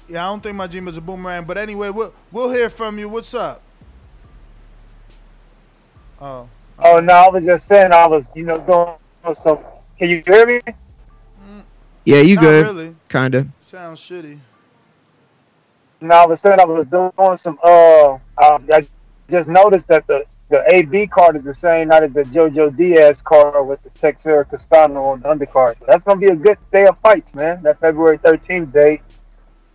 Yeah, 0.09 0.27
I 0.27 0.29
don't 0.29 0.43
think 0.43 0.57
my 0.57 0.67
is 0.67 0.97
a 0.97 1.01
boomerang. 1.01 1.45
But 1.45 1.59
anyway, 1.59 1.91
we'll 1.91 2.13
we'll 2.31 2.53
hear 2.53 2.71
from 2.71 2.99
you. 2.99 3.09
What's 3.09 3.35
up? 3.35 3.63
Oh. 6.21 6.49
Oh 6.79 7.01
no, 7.01 7.15
I 7.15 7.29
was 7.29 7.45
just 7.45 7.67
saying 7.67 7.93
I 7.93 8.07
was, 8.07 8.29
you 8.35 8.45
know, 8.45 8.61
doing 8.61 9.35
some. 9.35 9.59
Can 9.99 10.11
you 10.11 10.23
hear 10.25 10.47
me? 10.47 10.61
Yeah, 12.05 12.21
you 12.21 12.37
Not 12.37 12.43
good? 12.43 12.67
really. 12.67 12.97
Kinda. 13.09 13.47
Sounds 13.61 14.01
shitty. 14.01 14.39
No, 16.01 16.15
I 16.17 16.27
was 16.27 16.41
saying 16.41 16.59
I 16.59 16.65
was 16.65 16.87
doing 16.87 17.37
some. 17.37 17.59
Uh, 17.63 18.19
I 18.39 18.87
just 19.31 19.49
noticed 19.49 19.87
that 19.89 20.07
the 20.07 20.25
the 20.51 20.63
AB 20.75 21.07
card 21.07 21.37
is 21.37 21.43
the 21.43 21.55
same 21.55 21.89
night 21.89 22.03
as 22.03 22.13
the 22.13 22.25
JoJo 22.25 22.77
Diaz 22.77 23.23
card 23.23 23.67
with 23.67 23.83
the 23.83 23.91
Teixeira 23.91 24.45
Castano 24.45 25.03
on 25.05 25.21
the 25.21 25.29
undercard. 25.29 25.79
So 25.79 25.87
that's 25.89 26.05
gonna 26.05 26.21
be 26.21 26.27
a 26.27 26.37
good 26.37 26.59
day 26.73 26.87
of 26.87 26.99
fights, 26.99 27.35
man. 27.35 27.63
That 27.63 27.81
February 27.81 28.19
13th 28.19 28.73
date. 28.73 29.01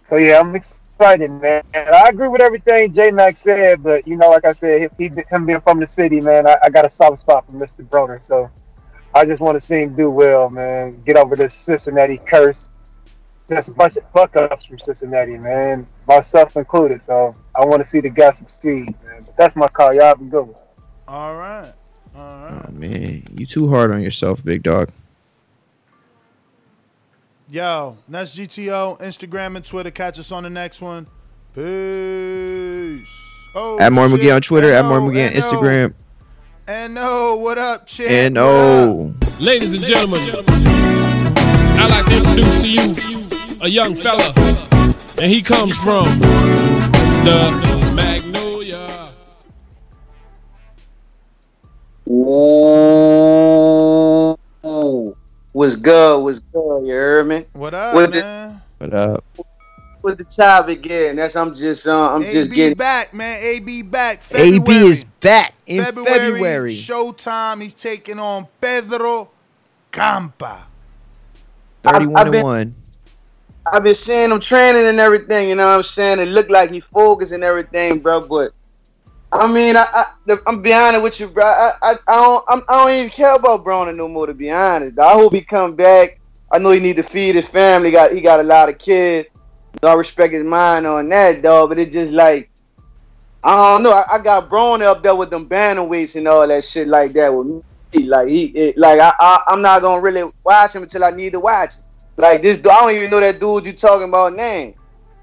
So 0.10 0.18
yeah, 0.18 0.40
I'm 0.40 0.56
excited, 0.56 1.32
man. 1.32 1.64
And 1.74 1.90
I 1.90 2.10
agree 2.10 2.28
with 2.28 2.42
everything 2.42 2.94
J 2.94 3.10
Mac 3.10 3.38
said, 3.38 3.82
but 3.82 4.08
you 4.08 4.18
know, 4.18 4.30
like 4.30 4.46
I 4.46 4.54
said, 4.54 4.92
he, 4.98 5.12
him 5.30 5.46
being 5.46 5.62
from 5.62 5.80
the 5.80 5.88
city, 5.88 6.22
man, 6.22 6.46
I, 6.46 6.58
I 6.64 6.70
got 6.70 6.86
a 6.86 6.90
soft 6.90 7.22
spot 7.22 7.48
for 7.48 7.54
Mr. 7.54 7.88
Broner. 7.88 8.24
So 8.26 8.52
I 9.14 9.26
just 9.26 9.42
want 9.42 9.56
to 9.60 9.66
see 9.66 9.82
him 9.82 9.96
do 9.96 10.10
well, 10.10 10.50
man. 10.50 11.02
Get 11.06 11.18
over 11.18 11.36
this 11.36 11.54
Cincinnati 11.54 12.18
curse. 12.18 12.70
Just 13.50 13.70
a 13.70 13.72
bunch 13.72 13.96
of 13.96 14.04
fuck 14.14 14.36
ups 14.36 14.66
from 14.66 14.78
Cincinnati, 14.78 15.38
man. 15.38 15.88
Myself 16.08 16.58
included. 16.58 17.02
So 17.06 17.34
I 17.56 17.66
want 17.66 17.82
to 17.82 17.90
see 17.90 18.02
the 18.02 18.10
guy 18.10 18.32
succeed, 18.32 18.94
man. 19.06 19.24
But 19.26 19.38
that's 19.38 19.56
my 19.56 19.68
call. 19.68 19.94
Y'all 19.94 20.04
have 20.04 20.22
a 20.22 20.26
good 20.26 20.44
one. 20.44 20.62
All 21.08 21.36
right. 21.36 21.72
All 22.16 22.24
right. 22.24 22.66
Oh, 22.68 22.72
man, 22.72 23.24
you 23.36 23.46
too 23.46 23.70
hard 23.70 23.92
on 23.92 24.02
yourself, 24.02 24.44
big 24.44 24.64
dog. 24.64 24.90
Yo, 27.50 27.98
that's 28.10 28.38
GTO, 28.38 29.00
Instagram 29.00 29.56
and 29.56 29.64
Twitter. 29.64 29.92
Catch 29.92 30.20
us 30.20 30.32
on 30.32 30.44
the 30.44 30.50
next 30.50 30.82
one. 30.82 31.08
Peace. 31.54 33.00
Oh, 33.56 33.80
at 33.80 33.94
more. 33.94 34.08
McGee 34.08 34.36
on 34.36 34.42
Twitter. 34.42 34.74
At 34.74 34.84
more 34.84 35.00
NO, 35.00 35.08
McGee 35.08 35.28
on 35.28 35.90
NO. 35.90 35.94
Instagram. 36.68 36.86
And 36.86 36.94
no, 36.94 37.38
what 37.38 37.58
up, 37.58 37.88
chick? 37.88 38.10
And 38.10 38.36
What 38.36 38.44
oh, 38.46 39.14
Ladies 39.40 39.74
and 39.76 39.86
gentlemen, 39.86 40.22
I'd 41.80 41.90
like 41.90 42.06
to 42.08 42.18
introduce 42.18 42.62
to 42.62 42.70
you 42.70 42.96
a 43.62 43.70
young 43.70 43.96
fella, 43.96 44.34
and 45.20 45.32
he 45.32 45.42
comes 45.42 45.78
from 45.78 46.20
the 47.24 47.94
Magnolia. 47.96 49.10
Ooh, 52.10 52.78
what's 55.52 55.76
good? 55.76 56.24
What's 56.24 56.40
good? 56.40 56.86
You 56.86 56.94
heard 56.94 57.28
me? 57.28 57.46
What 57.54 57.74
up, 57.74 57.96
With 57.96 58.12
man? 58.12 58.62
what 58.78 58.94
up? 58.94 59.24
With 60.08 60.20
the 60.20 60.24
topic 60.24 60.86
again. 60.86 61.18
That's 61.18 61.36
I'm 61.36 61.54
just 61.54 61.86
uh, 61.86 62.14
I'm 62.14 62.22
just 62.22 62.34
AB 62.34 62.56
getting. 62.56 62.78
back, 62.78 63.14
man. 63.14 63.44
AB 63.44 63.82
back. 63.82 64.22
February. 64.22 64.56
AB 64.56 64.88
is 64.90 65.04
back 65.04 65.54
in 65.66 65.84
February, 65.84 66.14
February. 66.32 66.72
Showtime. 66.72 67.62
He's 67.62 67.74
taking 67.74 68.18
on 68.18 68.48
Pedro 68.62 69.30
Campa. 69.92 70.64
Thirty-one 71.84 72.16
I've 72.16 72.28
and 72.28 72.32
been- 72.32 72.44
one. 72.44 72.76
I've 73.70 73.84
been 73.84 73.96
seeing 73.96 74.32
him 74.32 74.40
training 74.40 74.88
and 74.88 74.98
everything. 74.98 75.50
You 75.50 75.56
know 75.56 75.66
what 75.66 75.74
I'm 75.74 75.84
saying? 75.84 76.20
It 76.20 76.30
looked 76.30 76.52
like 76.52 76.72
he 76.72 76.80
focused 76.80 77.34
and 77.34 77.44
everything, 77.44 78.00
bro. 78.00 78.22
But 78.22 78.54
I 79.34 79.46
mean, 79.46 79.76
I, 79.76 80.06
I 80.26 80.38
I'm 80.48 80.62
be 80.62 80.72
honest 80.72 81.04
with 81.04 81.20
you, 81.20 81.28
bro. 81.28 81.44
I 81.44 81.74
I, 81.82 81.92
I 82.08 82.16
don't 82.16 82.46
I'm, 82.48 82.64
I 82.70 82.86
don't 82.86 82.96
even 82.96 83.10
care 83.10 83.36
about 83.36 83.66
Broner 83.66 83.94
no 83.94 84.08
more. 84.08 84.26
To 84.26 84.34
be 84.34 84.50
honest, 84.52 84.98
I 85.00 85.12
hope 85.12 85.34
he 85.34 85.42
come 85.42 85.76
back. 85.76 86.22
I 86.50 86.60
know 86.60 86.72
he 86.72 86.80
need 86.80 86.96
to 86.96 87.04
feed 87.04 87.36
his 87.36 87.50
family. 87.50 87.92
Got 87.92 88.14
he 88.14 88.22
got 88.22 88.40
a 88.40 88.44
lot 88.44 88.70
of 88.70 88.78
kids. 88.78 89.28
So 89.82 89.90
I 89.90 89.94
respect 89.94 90.34
his 90.34 90.46
mind 90.46 90.88
on 90.88 91.10
that, 91.10 91.42
dog. 91.42 91.70
But 91.70 91.80
it 91.80 91.92
just 91.92 92.12
like 92.12 92.50
I 93.44 93.56
don't 93.56 93.84
know. 93.84 93.92
I, 93.92 94.16
I 94.16 94.20
got 94.20 94.50
Broner 94.50 94.84
up 94.84 95.04
there 95.04 95.16
with 95.16 95.30
them 95.30 95.48
bantamweights 95.48 96.16
and 96.16 96.28
all 96.28 96.48
that 96.48 96.64
shit 96.64 96.88
like 96.88 97.14
that 97.14 97.34
with 97.34 97.48
me. 97.48 98.04
Like 98.06 98.28
he, 98.28 98.46
it, 98.46 98.78
like 98.78 99.00
I, 99.00 99.14
I, 99.20 99.44
I'm 99.48 99.62
not 99.62 99.82
gonna 99.82 100.02
really 100.02 100.30
watch 100.44 100.76
him 100.76 100.84
until 100.84 101.04
I 101.04 101.12
need 101.12 101.32
to 101.34 101.40
watch 101.40 101.76
him. 101.76 101.84
Like 102.18 102.42
this, 102.42 102.58
I 102.58 102.62
don't 102.62 102.92
even 102.92 103.10
know 103.10 103.20
that 103.20 103.40
dude 103.40 103.66
you 103.66 103.74
talking 103.74 104.10
about 104.10 104.36
name. 104.36 104.74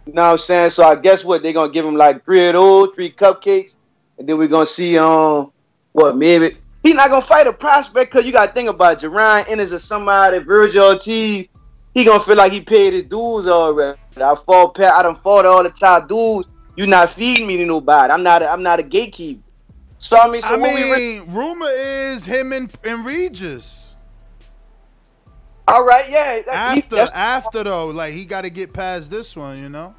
You 0.06 0.12
know 0.12 0.22
what 0.22 0.30
I'm 0.32 0.38
saying? 0.38 0.70
So 0.70 0.84
I 0.84 0.94
guess 0.94 1.24
what 1.24 1.42
they're 1.42 1.52
gonna 1.52 1.72
give 1.72 1.84
him 1.84 1.96
like 1.96 2.24
three 2.24 2.46
of 2.46 2.54
those, 2.54 2.90
three 2.94 3.10
cupcakes, 3.10 3.76
and 4.18 4.28
then 4.28 4.38
we're 4.38 4.48
gonna 4.48 4.64
see 4.64 4.96
um 4.96 5.52
what 5.92 6.16
maybe 6.16 6.56
he's 6.82 6.94
not 6.94 7.10
gonna 7.10 7.20
fight 7.20 7.46
a 7.46 7.52
prospect 7.52 8.12
because 8.12 8.24
you 8.24 8.32
gotta 8.32 8.52
think 8.52 8.68
about. 8.68 9.00
Jaron 9.00 9.48
Ennis 9.48 9.72
or 9.72 9.78
somebody, 9.78 10.38
Vergil 10.38 10.94
Ortiz. 10.94 11.48
He 11.94 12.04
gonna 12.04 12.20
feel 12.20 12.36
like 12.36 12.52
he 12.52 12.60
paid 12.60 12.92
his 12.92 13.04
dues 13.04 13.46
already. 13.46 13.98
I 14.16 14.34
fought, 14.34 14.78
I 14.80 15.02
done 15.02 15.16
fought 15.22 15.46
all 15.46 15.62
the 15.62 15.70
top 15.70 16.08
dudes. 16.08 16.48
You 16.76 16.86
not 16.88 17.10
feeding 17.12 17.46
me 17.46 17.56
to 17.58 17.64
nobody. 17.64 18.12
I'm 18.12 18.22
not. 18.24 18.42
A, 18.42 18.50
I'm 18.50 18.62
not 18.62 18.80
a 18.80 18.82
gatekeeper. 18.82 19.40
So 19.98 20.18
I 20.18 20.28
mean, 20.28 20.42
so 20.42 20.54
I 20.54 20.56
we 20.58 20.64
re- 20.64 20.96
mean, 21.20 21.34
rumor 21.34 21.68
is 21.70 22.26
him 22.26 22.52
and, 22.52 22.70
and 22.84 23.06
Regis. 23.06 23.96
all 25.68 25.84
right, 25.84 26.10
yeah. 26.10 26.42
that- 26.42 26.74
he- 26.76 26.82
After, 26.82 27.08
after 27.14 27.64
though, 27.64 27.86
like 27.86 28.12
he 28.12 28.24
got 28.26 28.42
to 28.42 28.50
get 28.50 28.72
past 28.72 29.10
this 29.10 29.34
one, 29.36 29.58
you 29.62 29.68
know. 29.68 29.94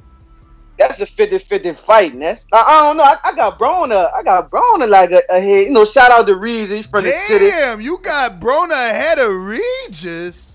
That's 0.78 1.00
a 1.00 1.06
50-50 1.06 1.74
fight, 1.78 2.20
that's 2.20 2.46
I, 2.52 2.58
I 2.62 2.84
don't 2.84 2.98
know. 2.98 3.04
I, 3.04 3.16
I 3.24 3.34
got 3.34 3.58
Broner. 3.58 4.12
I 4.14 4.22
got 4.22 4.52
Broner 4.52 4.90
like 4.90 5.12
a, 5.12 5.22
a 5.30 5.40
head. 5.40 5.68
You 5.68 5.70
know, 5.72 5.86
shout 5.86 6.12
out 6.12 6.28
to 6.28 6.36
Regis 6.36 6.86
from 6.86 7.06
the 7.06 7.12
city. 7.12 7.46
Damn, 7.50 7.80
you 7.80 7.98
got 8.04 8.42
Broner 8.42 8.72
ahead 8.74 9.18
of 9.18 9.32
Regis. 9.32 10.55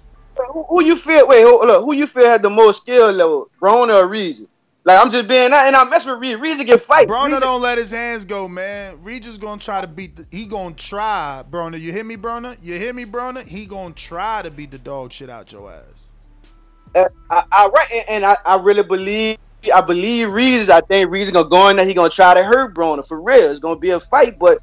Who, 0.52 0.64
who 0.64 0.84
you 0.84 0.96
feel? 0.96 1.26
Wait, 1.28 1.44
hold, 1.44 1.66
look. 1.66 1.84
Who 1.84 1.94
you 1.94 2.06
feel 2.06 2.26
had 2.26 2.42
the 2.42 2.50
most 2.50 2.82
skill 2.82 3.10
level, 3.12 3.50
Broner 3.60 4.02
or 4.02 4.08
Reeves? 4.08 4.42
Like 4.84 4.98
I'm 4.98 5.10
just 5.10 5.28
being 5.28 5.50
that, 5.50 5.66
and 5.66 5.76
I 5.76 5.84
mess 5.88 6.06
with 6.06 6.18
Reeves. 6.18 6.40
Reeves 6.40 6.64
can 6.64 6.78
fight. 6.78 7.06
Broner 7.06 7.28
Reeves- 7.28 7.40
don't 7.40 7.60
let 7.60 7.76
his 7.78 7.90
hands 7.90 8.24
go, 8.24 8.48
man. 8.48 9.02
Regis 9.02 9.36
gonna 9.38 9.60
try 9.60 9.80
to 9.80 9.86
beat. 9.86 10.16
The, 10.16 10.26
he 10.30 10.46
gonna 10.46 10.74
try, 10.74 11.44
Broner. 11.48 11.78
You 11.78 11.92
hear 11.92 12.04
me, 12.04 12.16
Broner? 12.16 12.56
You 12.62 12.76
hear 12.76 12.92
me, 12.92 13.04
Broner? 13.04 13.46
He 13.46 13.66
gonna 13.66 13.94
try 13.94 14.42
to 14.42 14.50
beat 14.50 14.70
the 14.70 14.78
dog 14.78 15.12
shit 15.12 15.28
out 15.28 15.52
your 15.52 15.70
ass. 15.70 15.84
Uh, 16.94 17.04
I, 17.30 17.44
I 17.52 17.68
right, 17.74 17.88
and, 17.92 18.04
and 18.08 18.24
I, 18.24 18.36
I 18.44 18.56
really 18.56 18.82
believe. 18.82 19.38
I 19.74 19.82
believe 19.82 20.30
Reeves. 20.30 20.70
I 20.70 20.80
think 20.80 21.10
Reeves 21.10 21.30
gonna 21.30 21.48
go 21.48 21.68
in 21.68 21.76
there. 21.76 21.84
He 21.86 21.92
gonna 21.92 22.08
try 22.08 22.32
to 22.32 22.42
hurt 22.42 22.74
Broner 22.74 23.06
for 23.06 23.20
real. 23.20 23.50
It's 23.50 23.60
gonna 23.60 23.78
be 23.78 23.90
a 23.90 24.00
fight, 24.00 24.38
but 24.38 24.58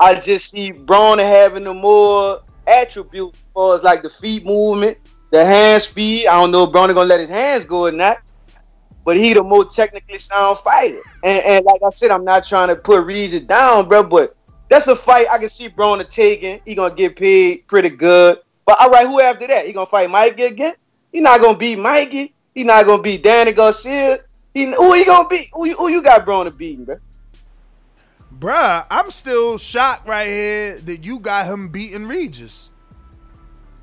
I 0.00 0.18
just 0.18 0.50
see 0.50 0.72
Broner 0.72 1.20
having 1.22 1.62
the 1.62 1.74
more 1.74 2.40
attributes 2.66 3.38
as 3.38 3.44
far 3.54 3.76
as 3.76 3.84
like 3.84 4.02
the 4.02 4.10
feet 4.10 4.44
movement, 4.44 4.98
the 5.30 5.44
hand 5.44 5.82
speed. 5.82 6.26
I 6.26 6.40
don't 6.40 6.50
know 6.50 6.64
if 6.64 6.70
Broner 6.70 6.94
gonna 6.94 7.08
let 7.08 7.20
his 7.20 7.30
hands 7.30 7.64
go 7.64 7.86
or 7.86 7.92
not, 7.92 8.18
but 9.04 9.16
he 9.16 9.32
the 9.32 9.42
more 9.42 9.64
technically 9.64 10.18
sound 10.18 10.58
fighter. 10.58 11.00
And, 11.24 11.42
and 11.44 11.64
like 11.64 11.80
I 11.84 11.90
said, 11.90 12.10
I'm 12.10 12.24
not 12.24 12.44
trying 12.44 12.68
to 12.68 12.76
put 12.76 13.04
Reeves 13.04 13.40
down, 13.42 13.88
bro, 13.88 14.02
but 14.02 14.36
that's 14.68 14.88
a 14.88 14.96
fight 14.96 15.26
I 15.30 15.38
can 15.38 15.48
see 15.48 15.68
Broner 15.68 16.08
taking. 16.08 16.60
He 16.64 16.74
gonna 16.74 16.94
get 16.94 17.16
paid 17.16 17.66
pretty 17.66 17.90
good. 17.90 18.38
But 18.66 18.80
all 18.80 18.90
right, 18.90 19.06
who 19.06 19.20
after 19.20 19.46
that? 19.46 19.66
He 19.66 19.72
gonna 19.72 19.86
fight 19.86 20.10
Mikey 20.10 20.44
again? 20.44 20.74
He 21.12 21.20
not 21.20 21.40
gonna 21.40 21.58
beat 21.58 21.78
Mikey. 21.78 22.34
He 22.54 22.64
not 22.64 22.86
gonna 22.86 23.02
beat 23.02 23.22
Danny 23.22 23.52
Garcia. 23.52 24.18
He, 24.54 24.66
who 24.66 24.92
he 24.94 25.04
gonna 25.04 25.28
beat? 25.28 25.48
Who 25.52 25.66
you, 25.66 25.76
who 25.76 25.88
you 25.88 26.02
got 26.02 26.24
Broner 26.26 26.56
beating, 26.56 26.84
bro? 26.84 26.96
Bruh, 28.36 28.86
I'm 28.90 29.10
still 29.10 29.58
shocked 29.58 30.06
right 30.06 30.26
here 30.26 30.78
that 30.78 31.04
you 31.04 31.20
got 31.20 31.46
him 31.46 31.68
beating 31.68 32.06
Regis. 32.06 32.69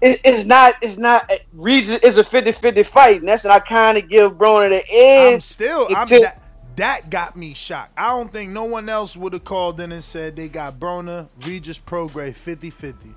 It, 0.02 0.22
it's 0.24 0.46
not. 0.46 0.76
It's 0.82 0.98
not. 0.98 1.32
Regis 1.54 2.00
is 2.00 2.18
a 2.18 2.24
50-50 2.24 2.86
fight, 2.86 3.20
and 3.20 3.28
that's 3.28 3.46
and 3.46 3.52
I 3.52 3.60
kind 3.60 3.98
of 3.98 4.10
give 4.10 4.34
Broner 4.34 4.70
the 4.70 4.84
edge. 4.94 5.34
I'm 5.34 5.40
still. 5.40 5.88
I'm 5.90 6.04
until- 6.04 6.22
that, 6.22 6.44
that 6.76 7.10
got 7.10 7.36
me 7.36 7.54
shocked. 7.54 7.94
I 7.98 8.10
don't 8.10 8.32
think 8.32 8.52
no 8.52 8.66
one 8.66 8.90
else 8.90 9.18
would 9.18 9.34
have 9.34 9.44
called 9.44 9.82
in 9.82 9.92
and 9.92 10.04
said 10.04 10.36
they 10.36 10.48
got 10.48 10.80
Broner, 10.80 11.28
Regis, 11.44 11.80
Prograis 11.80 12.34
50-50. 12.34 13.16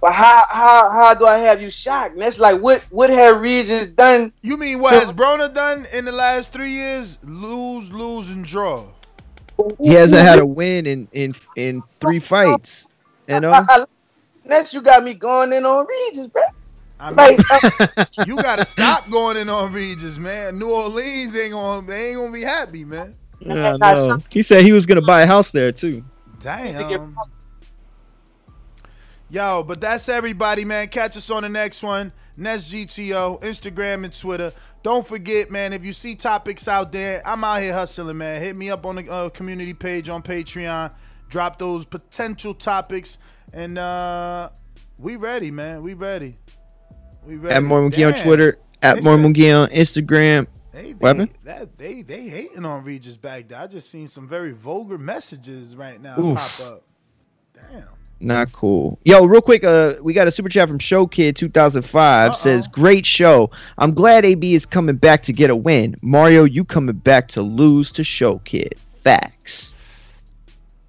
But 0.00 0.12
how 0.12 0.44
how 0.48 0.90
how 0.92 1.14
do 1.14 1.26
I 1.26 1.38
have 1.38 1.60
you 1.60 1.70
shocked? 1.70 2.12
And 2.14 2.22
that's 2.22 2.38
like 2.38 2.60
what 2.60 2.82
what 2.90 3.10
have 3.10 3.40
Regis 3.40 3.88
done? 3.88 4.32
You 4.42 4.56
mean 4.56 4.80
what 4.80 4.94
has 4.94 5.12
Broner 5.12 5.52
done 5.52 5.86
in 5.92 6.04
the 6.04 6.12
last 6.12 6.52
three 6.52 6.70
years? 6.70 7.18
Lose, 7.24 7.92
lose, 7.92 8.32
and 8.32 8.44
draw. 8.44 8.86
He 9.82 9.90
hasn't 9.94 10.22
had 10.22 10.38
a 10.38 10.46
win 10.46 10.86
in 10.86 11.08
in 11.12 11.32
in 11.56 11.82
three 12.00 12.20
fights. 12.20 12.86
You 13.26 13.40
know. 13.40 13.50
I, 13.50 13.64
I, 13.68 13.84
that's 14.48 14.74
you 14.74 14.82
got 14.82 15.04
me 15.04 15.14
going 15.14 15.52
in 15.52 15.64
on 15.64 15.86
Regis, 15.86 16.26
bro. 16.26 16.42
I 17.00 17.10
mean, 17.10 17.16
Like, 17.16 17.98
uh, 18.18 18.24
you 18.26 18.36
gotta 18.36 18.64
stop 18.64 19.08
going 19.10 19.36
in 19.36 19.48
on 19.48 19.72
Regis, 19.72 20.18
man. 20.18 20.58
New 20.58 20.70
Orleans 20.70 21.36
ain't 21.36 21.52
gonna 21.52 21.86
they 21.86 22.08
ain't 22.08 22.18
gonna 22.18 22.32
be 22.32 22.42
happy, 22.42 22.84
man. 22.84 23.14
Yeah, 23.40 23.76
I 23.80 23.94
know. 23.94 24.18
He 24.30 24.42
said 24.42 24.64
he 24.64 24.72
was 24.72 24.86
gonna 24.86 25.02
buy 25.02 25.22
a 25.22 25.26
house 25.26 25.50
there 25.50 25.70
too. 25.70 26.04
Damn. 26.40 27.14
Yo, 29.30 29.62
but 29.62 29.80
that's 29.80 30.08
everybody, 30.08 30.64
man. 30.64 30.88
Catch 30.88 31.16
us 31.16 31.30
on 31.30 31.42
the 31.42 31.48
next 31.48 31.82
one. 31.82 32.12
Next 32.36 32.72
GTO, 32.72 33.40
Instagram 33.42 34.04
and 34.04 34.18
Twitter. 34.18 34.52
Don't 34.82 35.06
forget, 35.06 35.50
man, 35.50 35.72
if 35.72 35.84
you 35.84 35.92
see 35.92 36.14
topics 36.14 36.68
out 36.68 36.92
there, 36.92 37.20
I'm 37.26 37.44
out 37.44 37.60
here 37.60 37.74
hustling, 37.74 38.16
man. 38.16 38.40
Hit 38.40 38.56
me 38.56 38.70
up 38.70 38.86
on 38.86 38.96
the 38.96 39.12
uh, 39.12 39.28
community 39.28 39.74
page 39.74 40.08
on 40.08 40.22
Patreon. 40.22 40.94
Drop 41.28 41.58
those 41.58 41.84
potential 41.84 42.54
topics. 42.54 43.18
And 43.52 43.78
uh 43.78 44.50
we 44.98 45.16
ready, 45.16 45.50
man. 45.50 45.82
We 45.82 45.94
ready. 45.94 46.38
We 47.24 47.36
ready. 47.36 47.54
At 47.54 47.62
more 47.62 47.80
McGee 47.80 48.12
on 48.12 48.20
Twitter. 48.22 48.58
At 48.82 49.02
more 49.04 49.14
on 49.14 49.22
Instagram. 49.22 50.46
They, 50.72 50.92
they, 50.92 51.26
that, 51.44 51.78
they 51.78 52.02
they 52.02 52.28
hating 52.28 52.64
on 52.64 52.84
Regis 52.84 53.16
back 53.16 53.48
there. 53.48 53.58
I 53.58 53.66
just 53.66 53.90
seen 53.90 54.06
some 54.06 54.28
very 54.28 54.52
vulgar 54.52 54.98
messages 54.98 55.74
right 55.74 56.00
now 56.00 56.18
Oof. 56.18 56.36
pop 56.36 56.60
up. 56.60 56.82
Damn. 57.52 57.88
Not 58.20 58.52
cool. 58.52 58.98
Yo, 59.04 59.24
real 59.24 59.40
quick, 59.40 59.62
uh, 59.64 59.94
we 60.02 60.12
got 60.12 60.26
a 60.26 60.30
super 60.30 60.48
chat 60.48 60.68
from 60.68 60.78
Show 60.78 61.06
Kid 61.06 61.36
2005 61.36 62.36
says, 62.36 62.66
"Great 62.68 63.06
show. 63.06 63.50
I'm 63.78 63.92
glad 63.92 64.24
AB 64.24 64.54
is 64.54 64.66
coming 64.66 64.96
back 64.96 65.22
to 65.24 65.32
get 65.32 65.50
a 65.50 65.56
win. 65.56 65.96
Mario, 66.02 66.44
you 66.44 66.64
coming 66.64 66.96
back 66.96 67.28
to 67.28 67.42
lose 67.42 67.92
to 67.92 68.04
Show 68.04 68.38
Kid. 68.38 68.74
Facts. 69.04 69.74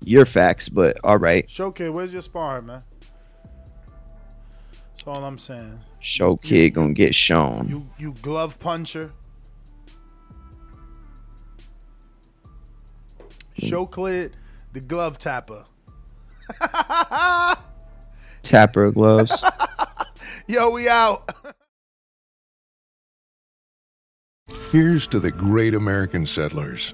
Your 0.04 0.26
facts, 0.26 0.70
but 0.70 0.98
all 1.04 1.18
right. 1.18 1.50
Showcase, 1.50 1.90
where's 1.90 2.14
your 2.14 2.22
sparring, 2.22 2.68
man? 2.68 2.82
That's 4.72 5.08
all 5.08 5.24
I'm 5.24 5.38
saying. 5.38 5.80
Show 6.00 6.38
Kid 6.38 6.72
gonna 6.72 6.94
get 6.94 7.14
shown. 7.14 7.68
You 7.68 7.88
you 7.98 8.14
glove 8.22 8.60
puncher. 8.60 9.12
Show 13.58 13.86
cleared 13.86 14.34
the 14.74 14.80
glove 14.80 15.18
tapper. 15.18 15.66
Tapper 18.42 18.92
gloves. 18.92 19.44
Yo, 20.48 20.72
we 20.72 20.88
out. 20.88 21.30
Here's 24.72 25.08
to 25.08 25.20
the 25.20 25.32
great 25.32 25.74
American 25.74 26.26
settlers, 26.26 26.94